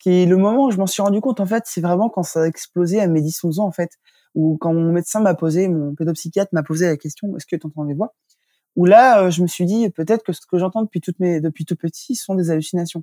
qui 0.00 0.22
est 0.22 0.26
le 0.26 0.36
moment 0.36 0.66
où 0.66 0.70
je 0.72 0.78
m'en 0.78 0.86
suis 0.86 1.02
rendu 1.02 1.20
compte, 1.20 1.40
en 1.40 1.46
fait, 1.46 1.64
c'est 1.66 1.80
vraiment 1.80 2.08
quand 2.08 2.24
ça 2.24 2.42
a 2.42 2.46
explosé 2.46 3.00
à 3.00 3.06
mes 3.06 3.20
10-11 3.20 3.60
ans, 3.60 3.66
en 3.66 3.72
fait, 3.72 3.90
ou 4.34 4.56
quand 4.60 4.72
mon 4.74 4.92
médecin 4.92 5.20
m'a 5.20 5.34
posé, 5.34 5.68
mon 5.68 5.94
pédopsychiatre 5.94 6.52
m'a 6.52 6.62
posé 6.62 6.86
la 6.86 6.96
question, 6.96 7.36
est-ce 7.36 7.46
que 7.46 7.56
tu 7.56 7.66
entends 7.66 7.84
des 7.84 7.94
voix? 7.94 8.14
Où 8.76 8.86
là, 8.86 9.30
je 9.30 9.42
me 9.42 9.46
suis 9.46 9.66
dit, 9.66 9.90
peut-être 9.90 10.24
que 10.24 10.32
ce 10.32 10.40
que 10.50 10.58
j'entends 10.58 10.82
depuis, 10.82 11.00
toutes 11.00 11.20
mes, 11.20 11.40
depuis 11.40 11.64
tout 11.64 11.76
petit 11.76 12.16
sont 12.16 12.34
des 12.34 12.50
hallucinations. 12.50 13.02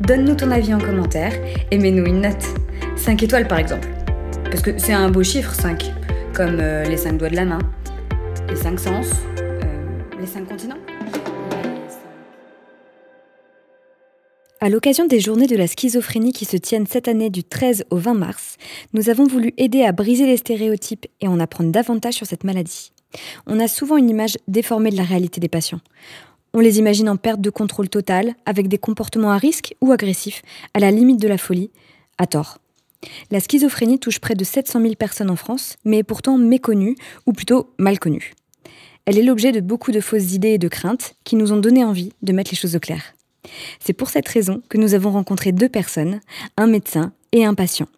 donne-nous 0.00 0.34
ton 0.34 0.50
avis 0.50 0.74
en 0.74 0.78
commentaire 0.78 1.32
et 1.70 1.78
mets-nous 1.78 2.06
une 2.06 2.20
note. 2.22 2.44
5 2.96 3.22
étoiles 3.22 3.48
par 3.48 3.58
exemple. 3.58 3.88
Parce 4.44 4.62
que 4.62 4.78
c'est 4.78 4.92
un 4.92 5.10
beau 5.10 5.22
chiffre 5.22 5.52
5, 5.52 5.92
comme 6.32 6.58
euh, 6.60 6.84
les 6.84 6.96
5 6.96 7.18
doigts 7.18 7.30
de 7.30 7.36
la 7.36 7.44
main, 7.44 7.58
les 8.48 8.56
5 8.56 8.78
sens, 8.78 9.06
euh, 9.40 9.60
les 10.20 10.26
5 10.26 10.46
continents. 10.48 10.78
À 14.60 14.70
l'occasion 14.70 15.06
des 15.06 15.20
journées 15.20 15.46
de 15.46 15.56
la 15.56 15.66
schizophrénie 15.66 16.32
qui 16.32 16.46
se 16.46 16.56
tiennent 16.56 16.86
cette 16.86 17.06
année 17.06 17.28
du 17.28 17.44
13 17.44 17.84
au 17.90 17.96
20 17.98 18.14
mars, 18.14 18.56
nous 18.94 19.10
avons 19.10 19.26
voulu 19.26 19.52
aider 19.58 19.84
à 19.84 19.92
briser 19.92 20.24
les 20.24 20.38
stéréotypes 20.38 21.06
et 21.20 21.28
en 21.28 21.38
apprendre 21.38 21.70
davantage 21.70 22.14
sur 22.14 22.26
cette 22.26 22.44
maladie. 22.44 22.92
On 23.46 23.60
a 23.60 23.68
souvent 23.68 23.98
une 23.98 24.08
image 24.08 24.38
déformée 24.48 24.90
de 24.90 24.96
la 24.96 25.02
réalité 25.02 25.40
des 25.40 25.48
patients. 25.48 25.80
On 26.56 26.60
les 26.60 26.78
imagine 26.78 27.08
en 27.08 27.16
perte 27.16 27.40
de 27.40 27.50
contrôle 27.50 27.88
total, 27.88 28.36
avec 28.46 28.68
des 28.68 28.78
comportements 28.78 29.32
à 29.32 29.38
risque 29.38 29.74
ou 29.80 29.90
agressifs, 29.90 30.42
à 30.72 30.78
la 30.78 30.92
limite 30.92 31.20
de 31.20 31.26
la 31.26 31.36
folie, 31.36 31.72
à 32.16 32.28
tort. 32.28 32.58
La 33.32 33.40
schizophrénie 33.40 33.98
touche 33.98 34.20
près 34.20 34.36
de 34.36 34.44
700 34.44 34.80
000 34.80 34.94
personnes 34.94 35.30
en 35.30 35.36
France, 35.36 35.74
mais 35.84 35.98
est 35.98 36.04
pourtant 36.04 36.38
méconnue, 36.38 36.94
ou 37.26 37.32
plutôt 37.32 37.74
mal 37.76 37.98
connue. 37.98 38.34
Elle 39.04 39.18
est 39.18 39.24
l'objet 39.24 39.50
de 39.50 39.58
beaucoup 39.58 39.90
de 39.90 40.00
fausses 40.00 40.32
idées 40.32 40.50
et 40.50 40.58
de 40.58 40.68
craintes 40.68 41.16
qui 41.24 41.34
nous 41.34 41.52
ont 41.52 41.56
donné 41.56 41.84
envie 41.84 42.12
de 42.22 42.32
mettre 42.32 42.52
les 42.52 42.56
choses 42.56 42.76
au 42.76 42.80
clair. 42.80 43.02
C'est 43.80 43.92
pour 43.92 44.08
cette 44.08 44.28
raison 44.28 44.62
que 44.68 44.78
nous 44.78 44.94
avons 44.94 45.10
rencontré 45.10 45.50
deux 45.50 45.68
personnes, 45.68 46.20
un 46.56 46.68
médecin 46.68 47.12
et 47.32 47.44
un 47.44 47.54
patient. 47.54 47.88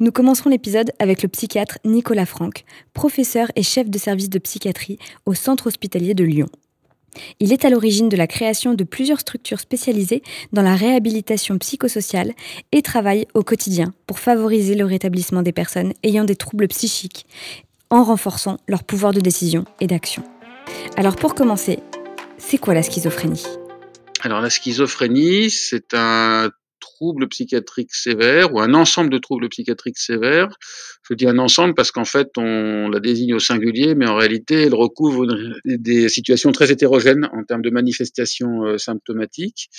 Nous 0.00 0.10
commencerons 0.10 0.50
l'épisode 0.50 0.90
avec 0.98 1.22
le 1.22 1.28
psychiatre 1.28 1.78
Nicolas 1.84 2.26
Franck, 2.26 2.64
professeur 2.92 3.52
et 3.54 3.62
chef 3.62 3.88
de 3.88 3.98
service 3.98 4.28
de 4.28 4.40
psychiatrie 4.40 4.98
au 5.26 5.34
centre 5.34 5.68
hospitalier 5.68 6.14
de 6.14 6.24
Lyon. 6.24 6.48
Il 7.40 7.52
est 7.52 7.64
à 7.64 7.70
l'origine 7.70 8.08
de 8.08 8.16
la 8.16 8.26
création 8.26 8.74
de 8.74 8.84
plusieurs 8.84 9.20
structures 9.20 9.60
spécialisées 9.60 10.22
dans 10.52 10.62
la 10.62 10.76
réhabilitation 10.76 11.58
psychosociale 11.58 12.32
et 12.72 12.82
travaille 12.82 13.26
au 13.34 13.42
quotidien 13.42 13.94
pour 14.06 14.18
favoriser 14.18 14.74
le 14.74 14.84
rétablissement 14.84 15.42
des 15.42 15.52
personnes 15.52 15.92
ayant 16.02 16.24
des 16.24 16.36
troubles 16.36 16.68
psychiques 16.68 17.26
en 17.90 18.02
renforçant 18.02 18.58
leur 18.66 18.84
pouvoir 18.84 19.12
de 19.12 19.20
décision 19.20 19.64
et 19.80 19.86
d'action. 19.86 20.22
Alors 20.96 21.16
pour 21.16 21.34
commencer, 21.34 21.78
c'est 22.38 22.58
quoi 22.58 22.74
la 22.74 22.82
schizophrénie? 22.82 23.44
Alors 24.22 24.40
la 24.40 24.50
schizophrénie, 24.50 25.50
c'est 25.50 25.94
un 25.94 26.50
trouble 26.84 27.28
psychiatrique 27.28 27.94
sévère 27.94 28.52
ou 28.52 28.60
un 28.60 28.74
ensemble 28.74 29.10
de 29.10 29.18
troubles 29.18 29.48
psychiatriques 29.48 29.98
sévères. 29.98 30.58
Je 31.08 31.14
dis 31.14 31.26
un 31.26 31.38
ensemble 31.38 31.74
parce 31.74 31.90
qu'en 31.90 32.04
fait, 32.04 32.28
on 32.36 32.88
la 32.88 33.00
désigne 33.00 33.34
au 33.34 33.38
singulier, 33.38 33.94
mais 33.94 34.06
en 34.06 34.16
réalité, 34.16 34.62
elle 34.62 34.74
recouvre 34.74 35.26
des 35.64 36.08
situations 36.08 36.52
très 36.52 36.70
hétérogènes 36.70 37.28
en 37.32 37.42
termes 37.44 37.62
de 37.62 37.70
manifestations 37.70 38.64
euh, 38.64 38.78
symptomatiques. 38.78 39.70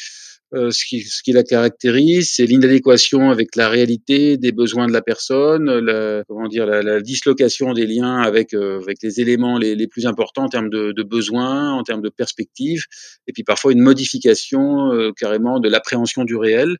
Euh, 0.53 0.69
ce, 0.69 0.85
qui, 0.85 1.01
ce, 1.01 1.23
qui, 1.23 1.31
la 1.31 1.43
caractérise, 1.43 2.33
c'est 2.35 2.45
l'inadéquation 2.45 3.31
avec 3.31 3.55
la 3.55 3.67
réalité 3.67 4.37
des 4.37 4.51
besoins 4.51 4.87
de 4.87 4.93
la 4.93 5.01
personne, 5.01 5.65
la, 5.65 6.23
comment 6.27 6.47
dire, 6.47 6.67
la, 6.67 6.83
la 6.83 7.01
dislocation 7.01 7.73
des 7.73 7.87
liens 7.87 8.19
avec, 8.21 8.53
euh, 8.53 8.79
avec 8.79 8.99
les 9.01 9.19
éléments 9.19 9.57
les, 9.57 9.73
les, 9.75 9.87
plus 9.87 10.05
importants 10.05 10.43
en 10.43 10.49
termes 10.49 10.69
de, 10.69 10.91
de, 10.91 11.03
besoins, 11.03 11.73
en 11.73 11.81
termes 11.81 12.03
de 12.03 12.09
perspectives, 12.09 12.83
et 13.27 13.33
puis 13.33 13.43
parfois 13.43 13.71
une 13.71 13.81
modification 13.81 14.93
euh, 14.93 15.11
carrément 15.17 15.59
de 15.59 15.67
l'appréhension 15.67 16.23
du 16.23 16.35
réel 16.35 16.77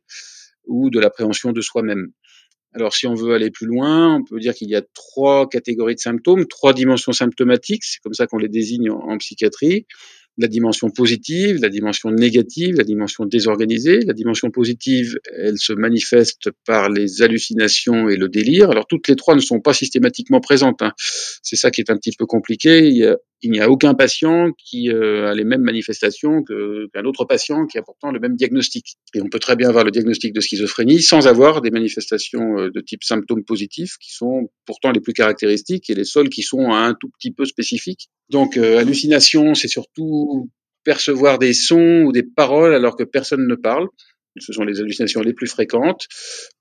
ou 0.66 0.88
de 0.88 1.00
l'appréhension 1.00 1.50
de 1.52 1.60
soi-même. 1.60 2.12
Alors, 2.72 2.94
si 2.94 3.06
on 3.08 3.14
veut 3.14 3.34
aller 3.34 3.50
plus 3.50 3.66
loin, 3.66 4.14
on 4.14 4.22
peut 4.22 4.38
dire 4.38 4.54
qu'il 4.54 4.68
y 4.68 4.76
a 4.76 4.82
trois 4.94 5.48
catégories 5.48 5.94
de 5.94 6.00
symptômes, 6.00 6.46
trois 6.46 6.72
dimensions 6.72 7.12
symptomatiques, 7.12 7.84
c'est 7.84 8.00
comme 8.00 8.14
ça 8.14 8.26
qu'on 8.26 8.38
les 8.38 8.48
désigne 8.48 8.90
en, 8.90 9.00
en 9.00 9.18
psychiatrie 9.18 9.86
la 10.38 10.48
dimension 10.48 10.90
positive, 10.90 11.58
la 11.62 11.68
dimension 11.68 12.10
négative, 12.10 12.74
la 12.76 12.84
dimension 12.84 13.24
désorganisée. 13.24 14.00
La 14.00 14.12
dimension 14.12 14.50
positive, 14.50 15.18
elle 15.36 15.58
se 15.58 15.72
manifeste 15.72 16.50
par 16.66 16.90
les 16.90 17.22
hallucinations 17.22 18.08
et 18.08 18.16
le 18.16 18.28
délire. 18.28 18.70
Alors 18.70 18.86
toutes 18.86 19.08
les 19.08 19.16
trois 19.16 19.34
ne 19.34 19.40
sont 19.40 19.60
pas 19.60 19.72
systématiquement 19.72 20.40
présentes. 20.40 20.82
Hein. 20.82 20.92
C'est 21.42 21.56
ça 21.56 21.70
qui 21.70 21.80
est 21.80 21.90
un 21.90 21.96
petit 21.96 22.12
peu 22.16 22.26
compliqué. 22.26 23.14
N'y 23.44 23.60
a, 23.60 23.70
aucun 23.70 23.94
patient 23.94 24.50
qui 24.58 24.90
euh, 24.90 25.30
a 25.30 25.34
les 25.34 25.44
mêmes 25.44 25.62
manifestations 25.62 26.42
qu'un 26.42 27.04
autre 27.04 27.24
patient 27.24 27.66
qui 27.66 27.78
a 27.78 27.82
pourtant 27.82 28.10
le 28.10 28.18
même 28.18 28.34
diagnostic. 28.36 28.96
Et 29.14 29.20
on 29.20 29.28
peut 29.28 29.38
très 29.38 29.56
bien 29.56 29.68
avoir 29.68 29.84
le 29.84 29.90
diagnostic 29.90 30.32
de 30.32 30.40
schizophrénie 30.40 31.02
sans 31.02 31.26
avoir 31.26 31.60
des 31.60 31.70
manifestations 31.70 32.58
euh, 32.58 32.70
de 32.70 32.80
type 32.80 33.04
symptômes 33.04 33.44
positifs 33.44 33.96
qui 34.00 34.12
sont 34.12 34.50
pourtant 34.64 34.90
les 34.90 35.00
plus 35.00 35.12
caractéristiques 35.12 35.90
et 35.90 35.94
les 35.94 36.04
seuls 36.04 36.28
qui 36.28 36.42
sont 36.42 36.70
un 36.72 36.94
tout 36.94 37.10
petit 37.18 37.30
peu 37.30 37.44
spécifiques. 37.44 38.08
Donc 38.30 38.56
euh, 38.56 38.78
hallucination, 38.78 39.54
c'est 39.54 39.68
surtout 39.68 40.50
percevoir 40.84 41.38
des 41.38 41.52
sons 41.52 42.04
ou 42.06 42.12
des 42.12 42.22
paroles 42.22 42.74
alors 42.74 42.96
que 42.96 43.04
personne 43.04 43.46
ne 43.46 43.54
parle. 43.56 43.88
Ce 44.38 44.52
sont 44.52 44.64
les 44.64 44.80
hallucinations 44.80 45.20
les 45.20 45.32
plus 45.32 45.46
fréquentes. 45.46 46.06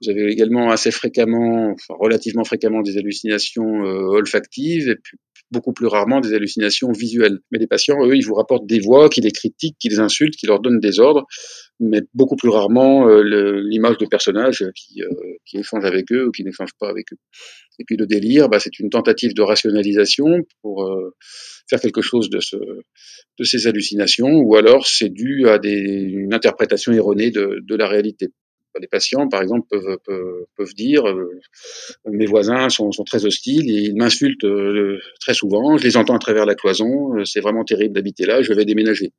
Vous 0.02 0.10
avez 0.10 0.32
également 0.32 0.70
assez 0.70 0.92
fréquemment, 0.92 1.72
enfin 1.72 1.96
relativement 2.00 2.44
fréquemment, 2.44 2.82
des 2.82 2.98
hallucinations 2.98 3.86
euh, 3.86 4.08
olfactives 4.08 4.90
et 4.90 4.96
puis 4.96 5.18
beaucoup 5.52 5.74
plus 5.74 5.88
rarement 5.88 6.22
des 6.22 6.34
hallucinations 6.34 6.92
visuelles. 6.92 7.40
Mais 7.52 7.60
les 7.60 7.68
patients, 7.68 7.98
eux, 8.04 8.16
ils 8.16 8.26
vous 8.26 8.34
rapportent 8.34 8.66
des 8.66 8.80
voix 8.80 9.10
qui 9.10 9.22
les 9.22 9.32
critiquent, 9.32 9.78
qui 9.80 9.90
les 9.90 10.00
insultent, 10.00 10.36
qui 10.36 10.48
leur 10.48 10.60
donnent 10.60 10.80
des 10.80 11.00
ordres, 11.00 11.26
mais 11.80 12.02
beaucoup 12.14 12.36
plus 12.36 12.50
rarement 12.50 13.08
euh, 13.08 13.22
l'image 13.70 13.98
de 13.98 14.06
personnages 14.06 14.66
qui, 14.76 15.02
euh, 15.04 15.08
qui 15.46 15.58
échangent 15.58 15.86
avec 15.86 16.12
eux 16.12 16.28
ou 16.28 16.32
qui 16.32 16.44
n'échangent 16.44 16.76
pas 16.80 16.90
avec 16.90 17.14
eux. 17.14 17.18
Et 17.80 17.84
puis 17.86 17.98
le 17.98 18.06
délire, 18.06 18.50
bah, 18.50 18.60
c'est 18.60 18.80
une 18.80 18.90
tentative 18.90 19.34
de 19.34 19.42
rationalisation 19.42 20.40
pour 20.62 20.84
euh, 20.84 21.14
faire 21.70 21.80
quelque 21.80 22.02
chose 22.02 22.30
de, 22.30 22.40
ce, 22.40 22.56
de 22.56 23.44
ces 23.44 23.68
hallucinations, 23.68 24.30
ou 24.30 24.56
alors 24.56 24.88
c'est 24.88 25.10
dû 25.10 25.48
à 25.48 25.60
des, 25.60 25.72
une 25.72 26.34
interprétation 26.34 26.92
erronée 26.94 27.32
de, 27.32 27.60
de 27.62 27.76
la 27.76 27.88
réalité 27.88 28.30
les 28.80 28.88
patients, 28.88 29.28
par 29.28 29.42
exemple, 29.42 29.68
peuvent, 29.70 29.98
peuvent, 30.06 30.46
peuvent 30.56 30.74
dire 30.74 31.08
euh, 31.08 31.40
mes 32.06 32.26
voisins 32.26 32.70
sont, 32.70 32.92
sont, 32.92 33.04
très 33.04 33.26
hostiles, 33.26 33.70
et 33.70 33.82
ils 33.84 33.96
m'insultent 33.96 34.46
euh, 34.46 35.00
très 35.20 35.34
souvent, 35.34 35.78
je 35.78 35.84
les 35.84 35.98
entends 35.98 36.16
à 36.16 36.20
travers 36.20 36.46
la 36.46 36.56
cloison, 36.56 37.16
euh, 37.18 37.26
c'est 37.26 37.42
vraiment 37.42 37.64
terrible 37.64 37.94
d'habiter 37.94 38.26
là, 38.26 38.42
je 38.42 38.54
vais 38.54 38.66
déménager. 38.66 39.12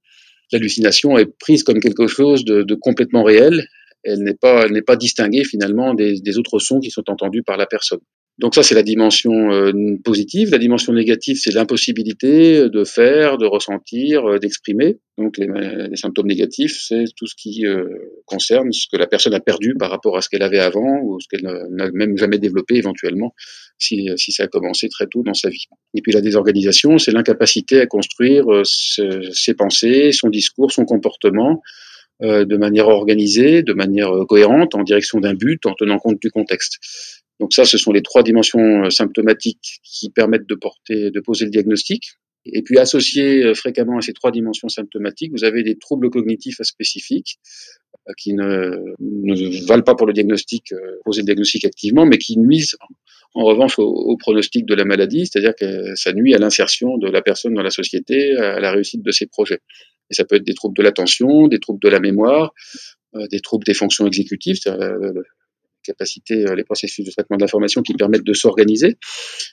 L'hallucination 0.52 1.18
est 1.18 1.26
prise 1.38 1.62
comme 1.62 1.80
quelque 1.80 2.06
chose 2.06 2.44
de, 2.44 2.62
de 2.62 2.74
complètement 2.74 3.24
réel, 3.24 3.66
elle 4.02 4.20
n'est 4.20 4.36
pas, 4.36 4.66
elle 4.66 4.84
pas 4.84 4.96
distinguée 4.96 5.44
finalement 5.44 5.92
des 5.94 6.38
autres 6.38 6.60
sons 6.60 6.78
qui 6.78 6.90
sont 6.90 7.10
entendus 7.10 7.42
par 7.42 7.56
la 7.56 7.66
personne. 7.66 7.98
Donc 8.38 8.54
ça, 8.54 8.62
c'est 8.62 8.74
la 8.74 8.82
dimension 8.82 9.50
euh, 9.50 9.72
positive. 10.04 10.50
La 10.50 10.58
dimension 10.58 10.92
négative, 10.92 11.38
c'est 11.40 11.52
l'impossibilité 11.52 12.68
de 12.68 12.84
faire, 12.84 13.38
de 13.38 13.46
ressentir, 13.46 14.28
euh, 14.28 14.38
d'exprimer. 14.38 14.98
Donc 15.16 15.38
les, 15.38 15.46
les, 15.88 15.96
symptômes 15.96 16.26
négatifs, 16.26 16.78
c'est 16.86 17.04
tout 17.16 17.26
ce 17.26 17.34
qui 17.34 17.64
euh, 17.64 17.86
concerne 18.26 18.70
ce 18.72 18.86
que 18.92 18.98
la 18.98 19.06
personne 19.06 19.32
a 19.32 19.40
perdu 19.40 19.74
par 19.74 19.90
rapport 19.90 20.18
à 20.18 20.20
ce 20.20 20.28
qu'elle 20.28 20.42
avait 20.42 20.58
avant 20.58 21.00
ou 21.02 21.18
ce 21.18 21.28
qu'elle 21.28 21.50
n'a 21.70 21.90
même 21.94 22.18
jamais 22.18 22.36
développé 22.36 22.74
éventuellement 22.74 23.32
si, 23.78 24.10
si 24.18 24.32
ça 24.32 24.44
a 24.44 24.46
commencé 24.48 24.90
très 24.90 25.06
tôt 25.06 25.22
dans 25.22 25.32
sa 25.32 25.48
vie. 25.48 25.64
Et 25.94 26.02
puis 26.02 26.12
la 26.12 26.20
désorganisation, 26.20 26.98
c'est 26.98 27.12
l'incapacité 27.12 27.80
à 27.80 27.86
construire 27.86 28.44
ses 28.64 29.54
pensées, 29.54 30.12
son 30.12 30.28
discours, 30.28 30.70
son 30.70 30.84
comportement 30.84 31.62
de 32.20 32.56
manière 32.56 32.88
organisée, 32.88 33.62
de 33.62 33.72
manière 33.72 34.10
cohérente, 34.28 34.74
en 34.74 34.82
direction 34.82 35.20
d'un 35.20 35.34
but, 35.34 35.66
en 35.66 35.74
tenant 35.74 35.98
compte 35.98 36.20
du 36.20 36.30
contexte. 36.30 36.78
Donc 37.40 37.52
ça, 37.52 37.64
ce 37.64 37.78
sont 37.78 37.92
les 37.92 38.02
trois 38.02 38.22
dimensions 38.22 38.84
euh, 38.84 38.90
symptomatiques 38.90 39.80
qui 39.82 40.10
permettent 40.10 40.48
de 40.48 40.54
porter, 40.54 41.10
de 41.10 41.20
poser 41.20 41.44
le 41.44 41.50
diagnostic. 41.50 42.12
Et 42.46 42.62
puis 42.62 42.78
associé 42.78 43.54
fréquemment 43.54 43.98
à 43.98 44.02
ces 44.02 44.12
trois 44.12 44.30
dimensions 44.30 44.68
symptomatiques, 44.68 45.32
vous 45.32 45.42
avez 45.42 45.64
des 45.64 45.76
troubles 45.78 46.10
cognitifs 46.10 46.62
spécifiques 46.62 47.40
qui 48.16 48.34
ne, 48.34 49.66
valent 49.66 49.82
pas 49.82 49.96
pour 49.96 50.06
le 50.06 50.12
diagnostic, 50.12 50.72
poser 51.04 51.22
le 51.22 51.26
diagnostic 51.26 51.64
activement, 51.64 52.06
mais 52.06 52.18
qui 52.18 52.38
nuisent 52.38 52.76
en 53.34 53.42
revanche 53.42 53.80
au, 53.80 54.16
pronostic 54.16 54.64
de 54.64 54.76
la 54.76 54.84
maladie, 54.84 55.26
c'est-à-dire 55.26 55.56
que 55.56 55.96
ça 55.96 56.12
nuit 56.12 56.34
à 56.34 56.38
l'insertion 56.38 56.98
de 56.98 57.10
la 57.10 57.20
personne 57.20 57.54
dans 57.54 57.64
la 57.64 57.70
société, 57.70 58.36
à 58.36 58.60
la 58.60 58.70
réussite 58.70 59.02
de 59.02 59.10
ses 59.10 59.26
projets. 59.26 59.58
Et 60.10 60.14
ça 60.14 60.24
peut 60.24 60.36
être 60.36 60.44
des 60.44 60.54
troubles 60.54 60.76
de 60.76 60.82
l'attention, 60.82 61.48
des 61.48 61.58
troubles 61.58 61.80
de 61.80 61.88
la 61.88 62.00
mémoire, 62.00 62.52
euh, 63.14 63.26
des 63.30 63.40
troubles 63.40 63.64
des 63.64 63.74
fonctions 63.74 64.06
exécutives, 64.06 64.58
capacité, 65.86 66.46
euh, 66.46 66.54
les 66.54 66.64
processus 66.64 67.04
de 67.04 67.10
traitement 67.10 67.36
de 67.36 67.42
l'information 67.42 67.82
qui 67.82 67.94
permettent 67.94 68.24
de 68.24 68.32
s'organiser, 68.32 68.96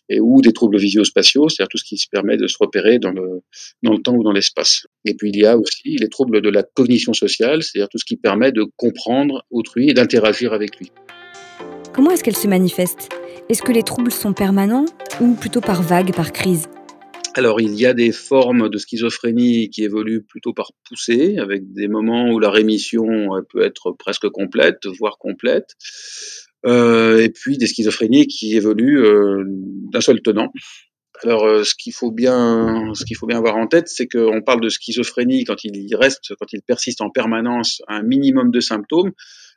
et 0.10 0.20
ou 0.20 0.42
des 0.42 0.52
troubles 0.52 0.78
visio-spatiaux, 0.78 1.50
c'est-à-dire 1.50 1.70
tout 1.70 1.78
ce 1.78 1.84
qui 1.84 1.98
se 1.98 2.08
permet 2.10 2.38
de 2.38 2.48
se 2.48 2.58
repérer 2.60 3.00
dans 3.00 3.12
le, 3.12 3.42
dans 3.84 3.94
le 3.94 4.00
temps 4.00 4.16
ou 4.16 4.24
dans 4.24 4.32
l'espace. 4.32 4.88
Et 5.06 5.14
puis 5.14 5.30
il 5.30 5.38
y 5.38 5.46
a 5.46 5.58
aussi 5.58 5.96
les 5.98 6.10
troubles 6.10 6.42
de 6.42 6.50
la 6.50 6.64
cognition 6.64 7.14
sociale, 7.14 7.64
c'est-à-dire 7.64 7.90
tout 7.90 7.98
ce 7.98 8.06
qui 8.06 8.18
permet 8.18 8.52
de 8.52 8.66
comprendre 8.76 9.46
autrui 9.52 9.90
et 9.90 9.94
d'interagir 9.94 10.54
avec 10.54 10.78
lui. 10.78 10.92
Comment 11.94 12.12
est-ce 12.12 12.24
qu'elle 12.24 12.36
se 12.36 12.48
manifeste? 12.48 13.10
Est-ce 13.50 13.62
que 13.62 13.72
les 13.72 13.84
troubles 13.84 14.12
sont 14.12 14.34
permanents 14.34 14.86
ou 15.22 15.36
plutôt 15.36 15.62
par 15.62 15.84
vagues, 15.84 16.14
par 16.16 16.32
crise? 16.32 16.68
Alors, 17.36 17.62
il 17.62 17.74
y 17.76 17.86
a 17.86 17.94
des 17.94 18.12
formes 18.12 18.70
de 18.70 18.78
schizophrénie 18.78 19.70
qui 19.70 19.84
évoluent 19.84 20.24
plutôt 20.24 20.54
par 20.54 20.72
poussée, 20.88 21.38
avec 21.38 21.74
des 21.74 21.88
moments 21.88 22.32
où 22.32 22.40
la 22.40 22.50
rémission 22.50 23.06
peut 23.50 23.64
être 23.64 23.92
presque 23.92 24.30
complète, 24.30 24.86
voire 25.00 25.18
complète, 25.18 25.76
euh, 26.66 27.22
et 27.22 27.30
puis 27.30 27.58
des 27.58 27.68
schizophrénies 27.68 28.28
qui 28.28 28.56
évoluent 28.56 29.04
euh, 29.04 29.44
d'un 29.46 30.02
seul 30.02 30.22
tenant. 30.22 30.52
Alors, 31.24 31.46
euh, 31.46 31.64
ce 31.64 31.76
qu'il 31.76 31.94
faut 31.94 32.12
bien, 32.12 32.92
ce 32.94 33.06
qu'il 33.06 33.18
faut 33.18 33.28
bien 33.28 33.38
avoir 33.38 33.58
en 33.58 33.68
tête, 33.68 33.88
c'est 33.88 34.08
qu'on 34.08 34.42
parle 34.42 34.62
de 34.62 34.70
schizophrénie 34.70 35.44
quand 35.44 35.64
il 35.64 35.96
reste, 35.96 36.34
quand 36.40 36.52
il 36.54 36.62
persiste 36.62 37.02
en 37.02 37.10
permanence 37.10 37.82
un 37.88 38.04
minimum 38.04 38.52
de 38.52 38.60
symptômes, 38.60 39.12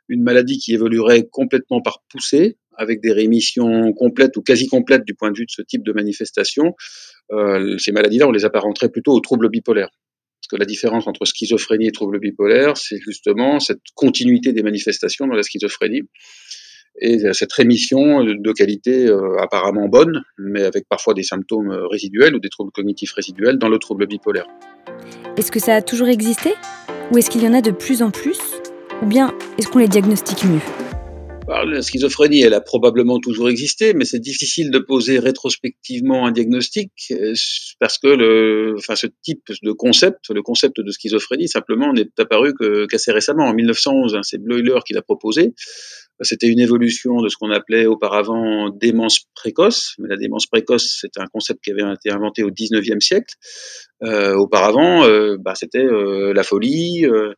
une 0.09 0.23
maladie 0.23 0.59
qui 0.59 0.75
évoluerait 0.75 1.27
complètement 1.31 1.81
par 1.81 2.03
poussée, 2.09 2.57
avec 2.77 3.01
des 3.01 3.13
rémissions 3.13 3.93
complètes 3.93 4.37
ou 4.37 4.43
quasi 4.43 4.67
complètes 4.67 5.05
du 5.05 5.15
point 5.15 5.31
de 5.31 5.39
vue 5.39 5.47
de 5.47 5.51
ce 5.51 5.63
type 5.63 5.83
de 5.83 5.93
manifestation, 5.93 6.75
euh, 7.33 7.79
ces 7.79 7.93
maladies-là, 7.93 8.29
on 8.29 8.33
les 8.33 8.45
apparenterait 8.45 8.91
plutôt 8.91 9.13
aux 9.13 9.21
troubles 9.21 9.49
bipolaires. 9.49 9.91
Parce 10.41 10.49
que 10.51 10.57
la 10.57 10.67
différence 10.67 11.07
entre 11.07 11.25
schizophrénie 11.25 11.89
et 11.89 11.93
trouble 11.93 12.21
bipolaire, 12.21 12.77
c'est 12.77 12.99
justement 12.99 13.59
cette 13.59 13.81
continuité 13.95 14.53
des 14.53 14.63
manifestations 14.63 15.27
dans 15.27 15.35
la 15.35 15.43
schizophrénie 15.43 16.03
et 17.01 17.19
cette 17.35 17.53
rémission 17.53 18.25
de 18.25 18.53
qualité 18.53 19.07
euh, 19.07 19.37
apparemment 19.39 19.89
bonne, 19.89 20.23
mais 20.39 20.63
avec 20.63 20.89
parfois 20.89 21.13
des 21.13 21.25
symptômes 21.25 21.71
résiduels 21.91 22.35
ou 22.35 22.39
des 22.39 22.49
troubles 22.49 22.73
cognitifs 22.73 23.13
résiduels 23.13 23.59
dans 23.59 23.69
le 23.69 23.79
trouble 23.79 24.07
bipolaire. 24.07 24.47
Est-ce 25.37 25.53
que 25.53 25.61
ça 25.61 25.75
a 25.75 25.83
toujours 25.83 26.09
existé? 26.09 26.55
Ou 27.11 27.19
est-ce 27.19 27.29
qu'il 27.29 27.43
y 27.43 27.49
en 27.49 27.55
a 27.55 27.61
de 27.61 27.71
plus 27.71 28.03
en 28.03 28.11
plus? 28.11 28.41
Ou 29.03 29.07
bien 29.07 29.35
est-ce 29.59 29.69
qu'on 29.69 29.79
les 29.79 29.89
diagnostique 29.89 30.45
mieux? 30.45 30.61
La 31.49 31.81
schizophrénie, 31.81 32.41
elle 32.41 32.55
a 32.55 32.61
probablement 32.61 33.21
toujours 33.21 33.49
existé, 33.49 33.95
mais 33.95 34.05
c'est 34.05 34.19
difficile 34.19 34.73
de 34.73 34.81
poser 34.81 35.21
rétrospectivement 35.21 36.27
un 36.27 36.33
diagnostic 36.33 36.91
euh, 37.13 37.35
parce 37.79 37.99
que 37.99 38.75
ce 38.79 39.07
type 39.23 39.45
de 39.63 39.71
concept, 39.71 40.31
le 40.31 40.43
concept 40.43 40.81
de 40.81 40.91
schizophrénie, 40.91 41.47
simplement 41.47 41.93
n'est 41.93 42.09
apparu 42.19 42.53
qu'assez 42.91 43.13
récemment, 43.13 43.45
en 43.45 43.55
1911. 43.55 44.17
Hein, 44.17 44.23
c'est 44.25 44.39
Bleuler 44.39 44.81
qui 44.85 44.93
l'a 44.93 45.03
proposé. 45.03 45.55
C'était 46.23 46.49
une 46.49 46.61
évolution 46.61 47.21
de 47.21 47.29
ce 47.29 47.37
qu'on 47.37 47.51
appelait 47.51 47.85
auparavant 47.85 48.71
démence 48.71 49.27
précoce. 49.35 49.95
Mais 49.99 50.09
la 50.09 50.17
démence 50.17 50.47
précoce, 50.47 50.99
c'est 51.01 51.21
un 51.21 51.27
concept 51.27 51.63
qui 51.63 51.73
avait 51.73 51.83
été 51.93 52.11
inventé 52.11 52.43
au 52.43 52.51
19e 52.51 53.01
siècle. 53.01 53.35
Euh, 54.03 54.35
auparavant, 54.35 55.05
euh, 55.05 55.37
bah, 55.39 55.55
c'était 55.55 55.85
euh, 55.85 56.33
la 56.35 56.43
folie 56.43 57.07
euh, 57.07 57.33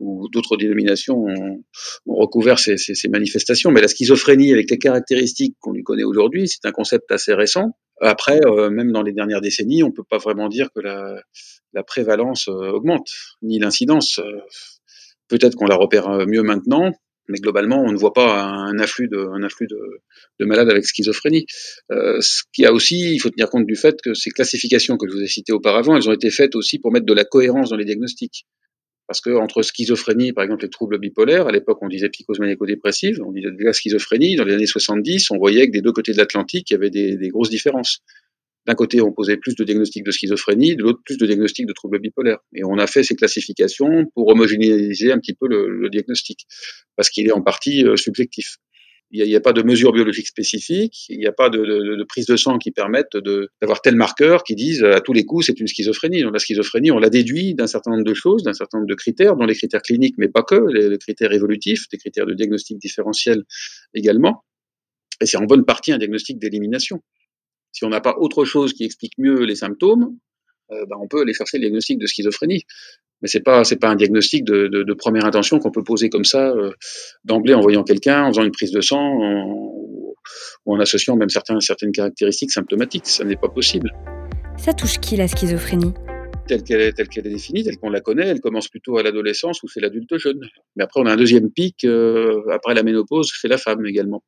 ou 0.00 0.28
d'autres 0.30 0.56
dénominations 0.56 1.16
ont, 1.16 1.62
ont 2.06 2.14
recouvert 2.14 2.58
ces, 2.58 2.76
ces, 2.78 2.94
ces, 2.94 3.08
manifestations. 3.08 3.70
Mais 3.70 3.80
la 3.80 3.88
schizophrénie, 3.88 4.52
avec 4.52 4.70
les 4.70 4.78
caractéristiques 4.78 5.56
qu'on 5.60 5.72
lui 5.72 5.82
connaît 5.82 6.04
aujourd'hui, 6.04 6.48
c'est 6.48 6.66
un 6.66 6.72
concept 6.72 7.10
assez 7.10 7.34
récent. 7.34 7.76
Après, 8.00 8.40
euh, 8.46 8.70
même 8.70 8.92
dans 8.92 9.02
les 9.02 9.12
dernières 9.12 9.40
décennies, 9.40 9.82
on 9.82 9.92
peut 9.92 10.04
pas 10.08 10.18
vraiment 10.18 10.48
dire 10.48 10.68
que 10.74 10.80
la, 10.80 11.14
la 11.74 11.82
prévalence 11.82 12.48
augmente, 12.48 13.08
ni 13.42 13.58
l'incidence. 13.58 14.20
Peut-être 15.28 15.56
qu'on 15.56 15.66
la 15.66 15.76
repère 15.76 16.26
mieux 16.26 16.42
maintenant, 16.42 16.92
mais 17.28 17.38
globalement, 17.38 17.82
on 17.82 17.92
ne 17.92 17.96
voit 17.96 18.12
pas 18.12 18.42
un 18.42 18.78
afflux 18.78 19.08
de, 19.08 19.18
un 19.18 19.42
afflux 19.42 19.66
de, 19.66 19.78
de 20.40 20.44
malades 20.44 20.70
avec 20.70 20.84
schizophrénie. 20.84 21.46
Euh, 21.90 22.20
ce 22.20 22.42
qui 22.52 22.64
a 22.66 22.72
aussi, 22.72 23.14
il 23.14 23.18
faut 23.18 23.30
tenir 23.30 23.48
compte 23.48 23.66
du 23.66 23.76
fait 23.76 24.00
que 24.02 24.14
ces 24.14 24.30
classifications 24.30 24.96
que 24.96 25.08
je 25.08 25.14
vous 25.14 25.22
ai 25.22 25.26
citées 25.26 25.52
auparavant, 25.52 25.96
elles 25.96 26.08
ont 26.08 26.12
été 26.12 26.30
faites 26.30 26.54
aussi 26.54 26.78
pour 26.78 26.92
mettre 26.92 27.06
de 27.06 27.14
la 27.14 27.24
cohérence 27.24 27.70
dans 27.70 27.76
les 27.76 27.84
diagnostics. 27.84 28.46
Parce 29.06 29.20
que 29.20 29.30
entre 29.30 29.62
schizophrénie, 29.62 30.32
par 30.32 30.44
exemple, 30.44 30.64
les 30.64 30.70
troubles 30.70 30.98
bipolaires, 30.98 31.46
à 31.46 31.52
l'époque 31.52 31.78
on 31.82 31.88
disait 31.88 32.08
psychose 32.08 32.38
maniaco-dépressive, 32.38 33.20
on 33.22 33.32
disait 33.32 33.50
déjà 33.50 33.72
schizophrénie. 33.72 34.36
Dans 34.36 34.44
les 34.44 34.54
années 34.54 34.66
70, 34.66 35.30
on 35.30 35.36
voyait 35.36 35.66
que 35.66 35.72
des 35.72 35.82
deux 35.82 35.92
côtés 35.92 36.12
de 36.12 36.16
l'Atlantique, 36.16 36.70
il 36.70 36.74
y 36.74 36.76
avait 36.76 36.90
des, 36.90 37.16
des 37.16 37.28
grosses 37.28 37.50
différences. 37.50 38.00
D'un 38.66 38.74
côté, 38.74 39.02
on 39.02 39.12
posait 39.12 39.36
plus 39.36 39.54
de 39.54 39.64
diagnostics 39.64 40.04
de 40.04 40.10
schizophrénie, 40.10 40.74
de 40.76 40.82
l'autre, 40.82 41.00
plus 41.04 41.18
de 41.18 41.26
diagnostics 41.26 41.66
de 41.66 41.72
troubles 41.72 42.00
bipolaires. 42.00 42.38
Et 42.54 42.64
on 42.64 42.78
a 42.78 42.86
fait 42.86 43.02
ces 43.02 43.14
classifications 43.14 44.06
pour 44.14 44.28
homogénéiser 44.28 45.12
un 45.12 45.18
petit 45.18 45.34
peu 45.34 45.46
le, 45.48 45.88
diagnostic, 45.90 46.46
parce 46.96 47.10
qu'il 47.10 47.26
est 47.28 47.32
en 47.32 47.42
partie 47.42 47.84
euh, 47.84 47.96
subjectif. 47.96 48.56
Il 49.10 49.22
n'y 49.22 49.36
a, 49.36 49.40
pas 49.40 49.52
de 49.52 49.62
mesure 49.62 49.92
biologique 49.92 50.26
spécifique, 50.26 51.04
il 51.08 51.18
n'y 51.18 51.26
a 51.26 51.32
pas 51.32 51.48
de, 51.48 52.04
prise 52.08 52.26
de 52.26 52.36
sang 52.36 52.58
qui 52.58 52.72
permette 52.72 53.16
d'avoir 53.60 53.80
tel 53.80 53.94
marqueur 53.94 54.42
qui 54.42 54.56
disent 54.56 54.82
à 54.82 55.00
tous 55.00 55.12
les 55.12 55.24
coups 55.24 55.46
c'est 55.46 55.60
une 55.60 55.68
schizophrénie. 55.68 56.22
Donc 56.22 56.32
la 56.32 56.40
schizophrénie, 56.40 56.90
on 56.90 56.98
l'a 56.98 57.10
déduit 57.10 57.54
d'un 57.54 57.68
certain 57.68 57.92
nombre 57.92 58.02
de 58.02 58.14
choses, 58.14 58.42
d'un 58.42 58.54
certain 58.54 58.78
nombre 58.78 58.88
de 58.88 58.94
critères, 58.94 59.36
dont 59.36 59.44
les 59.44 59.54
critères 59.54 59.82
cliniques, 59.82 60.16
mais 60.18 60.28
pas 60.28 60.42
que, 60.42 60.56
les, 60.72 60.88
les 60.88 60.98
critères 60.98 61.32
évolutifs, 61.32 61.88
des 61.92 61.98
critères 61.98 62.26
de 62.26 62.34
diagnostic 62.34 62.78
différentiel 62.78 63.44
également. 63.94 64.42
Et 65.20 65.26
c'est 65.26 65.36
en 65.36 65.44
bonne 65.44 65.64
partie 65.64 65.92
un 65.92 65.98
diagnostic 65.98 66.40
d'élimination. 66.40 67.00
Si 67.74 67.84
on 67.84 67.88
n'a 67.88 68.00
pas 68.00 68.14
autre 68.18 68.44
chose 68.44 68.72
qui 68.72 68.84
explique 68.84 69.14
mieux 69.18 69.44
les 69.44 69.56
symptômes, 69.56 70.16
euh, 70.70 70.86
ben 70.88 70.96
on 71.00 71.08
peut 71.08 71.22
aller 71.22 71.34
chercher 71.34 71.58
le 71.58 71.62
diagnostic 71.62 71.98
de 71.98 72.06
schizophrénie. 72.06 72.62
Mais 73.20 73.28
c'est 73.28 73.40
pas 73.40 73.64
c'est 73.64 73.80
pas 73.80 73.88
un 73.88 73.96
diagnostic 73.96 74.44
de, 74.44 74.68
de, 74.68 74.84
de 74.84 74.94
première 74.94 75.24
intention 75.24 75.58
qu'on 75.58 75.72
peut 75.72 75.82
poser 75.82 76.08
comme 76.08 76.24
ça 76.24 76.50
euh, 76.50 76.70
d'emblée 77.24 77.52
en 77.52 77.60
voyant 77.60 77.82
quelqu'un, 77.82 78.24
en 78.24 78.28
faisant 78.28 78.44
une 78.44 78.52
prise 78.52 78.70
de 78.70 78.80
sang, 78.80 79.00
en, 79.00 80.14
ou 80.66 80.74
en 80.74 80.78
associant 80.78 81.16
même 81.16 81.30
certains, 81.30 81.58
certaines 81.58 81.90
caractéristiques 81.90 82.52
symptomatiques. 82.52 83.06
Ça 83.06 83.24
n'est 83.24 83.36
pas 83.36 83.48
possible. 83.48 83.92
Ça 84.56 84.72
touche 84.72 85.00
qui 85.00 85.16
la 85.16 85.26
schizophrénie? 85.26 85.94
Telle 86.46 86.62
qu'elle 86.62 86.80
est, 86.80 86.92
telle 86.92 87.08
qu'elle 87.08 87.26
est 87.26 87.30
définie, 87.30 87.64
telle 87.64 87.78
qu'on 87.78 87.90
la 87.90 88.00
connaît, 88.00 88.26
elle 88.26 88.40
commence 88.40 88.68
plutôt 88.68 88.98
à 88.98 89.02
l'adolescence 89.02 89.62
ou 89.64 89.68
c'est 89.68 89.80
l'adulte 89.80 90.16
jeune. 90.16 90.48
Mais 90.76 90.84
après, 90.84 91.00
on 91.00 91.06
a 91.06 91.12
un 91.12 91.16
deuxième 91.16 91.50
pic 91.50 91.84
euh, 91.84 92.40
après 92.52 92.74
la 92.74 92.84
ménopause 92.84 93.32
chez 93.32 93.48
la 93.48 93.58
femme 93.58 93.84
également 93.84 94.22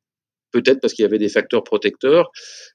peut-être 0.51 0.79
parce 0.81 0.93
qu'il 0.93 1.03
y 1.03 1.05
avait 1.05 1.19
des 1.19 1.29
facteurs 1.29 1.63
protecteurs 1.63 2.31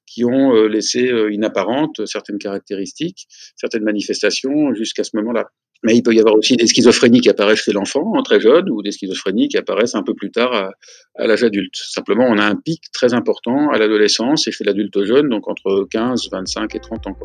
qui 0.06 0.24
ont 0.24 0.54
euh, 0.54 0.66
laissé 0.66 1.10
euh, 1.10 1.32
inapparentes 1.32 2.06
certaines 2.06 2.38
caractéristiques, 2.38 3.26
certaines 3.56 3.84
manifestations 3.84 4.74
jusqu'à 4.74 5.04
ce 5.04 5.16
moment-là. 5.16 5.46
Mais 5.84 5.96
il 5.96 6.02
peut 6.02 6.14
y 6.14 6.20
avoir 6.20 6.36
aussi 6.36 6.56
des 6.56 6.68
schizophrénies 6.68 7.20
qui 7.20 7.28
apparaissent 7.28 7.62
chez 7.62 7.72
l'enfant, 7.72 8.22
très 8.22 8.40
jeune, 8.40 8.70
ou 8.70 8.82
des 8.82 8.92
schizophrénies 8.92 9.48
qui 9.48 9.58
apparaissent 9.58 9.96
un 9.96 10.04
peu 10.04 10.14
plus 10.14 10.30
tard 10.30 10.52
à, 10.52 10.70
à 11.16 11.26
l'âge 11.26 11.42
adulte. 11.42 11.74
Simplement, 11.74 12.24
on 12.28 12.38
a 12.38 12.44
un 12.44 12.54
pic 12.54 12.84
très 12.92 13.14
important 13.14 13.70
à 13.70 13.78
l'adolescence 13.78 14.46
et 14.46 14.52
chez 14.52 14.62
l'adulte 14.62 15.02
jeune, 15.02 15.28
donc 15.28 15.48
entre 15.48 15.88
15, 15.90 16.28
25 16.30 16.74
et 16.76 16.80
30 16.80 17.06
ans. 17.08 17.16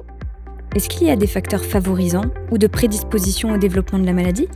Est-ce 0.75 0.89
qu'il 0.89 1.07
y 1.07 1.12
a 1.12 1.15
des 1.15 1.27
facteurs 1.27 1.63
favorisants 1.63 2.31
ou 2.51 2.57
de 2.57 2.67
prédisposition 2.67 3.53
au 3.53 3.57
développement 3.57 4.00
de 4.00 4.05
la 4.05 4.13
maladie? 4.13 4.48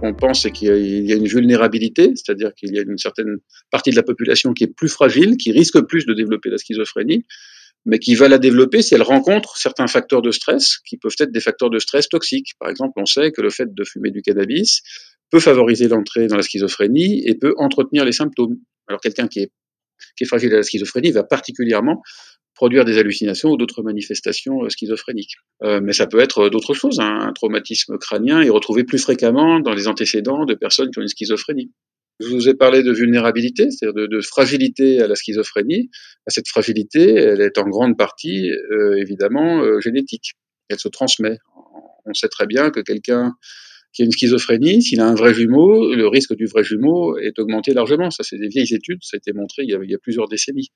Qu'on 0.00 0.14
pense, 0.14 0.48
qu'il 0.50 1.06
y 1.06 1.12
a 1.12 1.16
une 1.16 1.28
vulnérabilité, 1.28 2.12
c'est-à-dire 2.14 2.54
qu'il 2.54 2.74
y 2.74 2.78
a 2.78 2.82
une 2.82 2.98
certaine 2.98 3.36
partie 3.70 3.90
de 3.90 3.96
la 3.96 4.02
population 4.02 4.52
qui 4.52 4.64
est 4.64 4.74
plus 4.74 4.88
fragile, 4.88 5.36
qui 5.36 5.52
risque 5.52 5.80
plus 5.82 6.06
de 6.06 6.14
développer 6.14 6.50
la 6.50 6.58
schizophrénie, 6.58 7.26
mais 7.86 7.98
qui 7.98 8.14
va 8.14 8.28
la 8.28 8.38
développer 8.38 8.82
si 8.82 8.94
elle 8.94 9.02
rencontre 9.02 9.56
certains 9.56 9.86
facteurs 9.86 10.22
de 10.22 10.30
stress, 10.30 10.78
qui 10.86 10.96
peuvent 10.96 11.14
être 11.18 11.32
des 11.32 11.40
facteurs 11.40 11.70
de 11.70 11.78
stress 11.78 12.08
toxiques. 12.08 12.52
Par 12.58 12.68
exemple, 12.68 12.94
on 12.96 13.06
sait 13.06 13.30
que 13.32 13.40
le 13.40 13.50
fait 13.50 13.72
de 13.72 13.84
fumer 13.84 14.10
du 14.10 14.22
cannabis 14.22 14.82
peut 15.30 15.40
favoriser 15.40 15.88
l'entrée 15.88 16.26
dans 16.26 16.36
la 16.36 16.42
schizophrénie 16.42 17.22
et 17.26 17.34
peut 17.34 17.54
entretenir 17.56 18.04
les 18.04 18.12
symptômes. 18.12 18.56
Alors 18.88 19.00
quelqu'un 19.00 19.28
qui 19.28 19.40
est 19.40 20.24
fragile 20.24 20.52
à 20.52 20.56
la 20.56 20.62
schizophrénie 20.62 21.12
va 21.12 21.24
particulièrement 21.24 22.02
produire 22.54 22.84
des 22.84 22.98
hallucinations 22.98 23.50
ou 23.50 23.56
d'autres 23.56 23.82
manifestations 23.82 24.64
euh, 24.64 24.68
schizophréniques. 24.68 25.36
Euh, 25.62 25.80
mais 25.82 25.92
ça 25.92 26.06
peut 26.06 26.20
être 26.20 26.46
euh, 26.46 26.50
d'autres 26.50 26.74
choses. 26.74 27.00
Hein. 27.00 27.18
Un 27.20 27.32
traumatisme 27.32 27.96
crânien 27.98 28.42
est 28.42 28.50
retrouvé 28.50 28.84
plus 28.84 28.98
fréquemment 28.98 29.60
dans 29.60 29.72
les 29.72 29.88
antécédents 29.88 30.44
de 30.44 30.54
personnes 30.54 30.90
qui 30.90 30.98
ont 30.98 31.02
une 31.02 31.08
schizophrénie. 31.08 31.72
Je 32.20 32.28
vous 32.28 32.48
ai 32.50 32.54
parlé 32.54 32.82
de 32.82 32.92
vulnérabilité, 32.92 33.70
c'est-à-dire 33.70 34.08
de, 34.08 34.20
fragilité 34.20 35.00
à 35.00 35.06
la 35.06 35.14
schizophrénie. 35.14 35.88
Cette 36.26 36.48
fragilité, 36.48 37.14
elle 37.14 37.40
est 37.40 37.56
en 37.56 37.66
grande 37.66 37.96
partie 37.96 38.50
évidemment 38.98 39.80
génétique. 39.80 40.34
Elle 40.68 40.78
se 40.78 40.88
transmet. 40.88 41.38
On 42.04 42.12
sait 42.12 42.28
très 42.28 42.46
bien 42.46 42.68
que 42.68 42.80
quelqu'un 42.80 43.32
qui 43.94 44.02
a 44.02 44.04
une 44.04 44.12
schizophrénie, 44.12 44.82
s'il 44.82 45.00
a 45.00 45.06
un 45.06 45.14
vrai 45.14 45.32
jumeau, 45.32 45.94
le 45.94 46.08
risque 46.08 46.34
du 46.34 46.44
vrai 46.44 46.62
jumeau 46.62 47.16
est 47.16 47.38
augmenté 47.38 47.72
largement. 47.72 48.10
Ça, 48.10 48.22
c'est 48.22 48.36
des 48.36 48.48
vieilles 48.48 48.74
études, 48.74 48.98
ça 49.00 49.16
a 49.16 49.18
été 49.18 49.32
montré 49.32 49.62
il 49.62 49.70
y 49.70 49.94
a 49.94 49.98
plusieurs 49.98 50.28
décennies. 50.28 50.68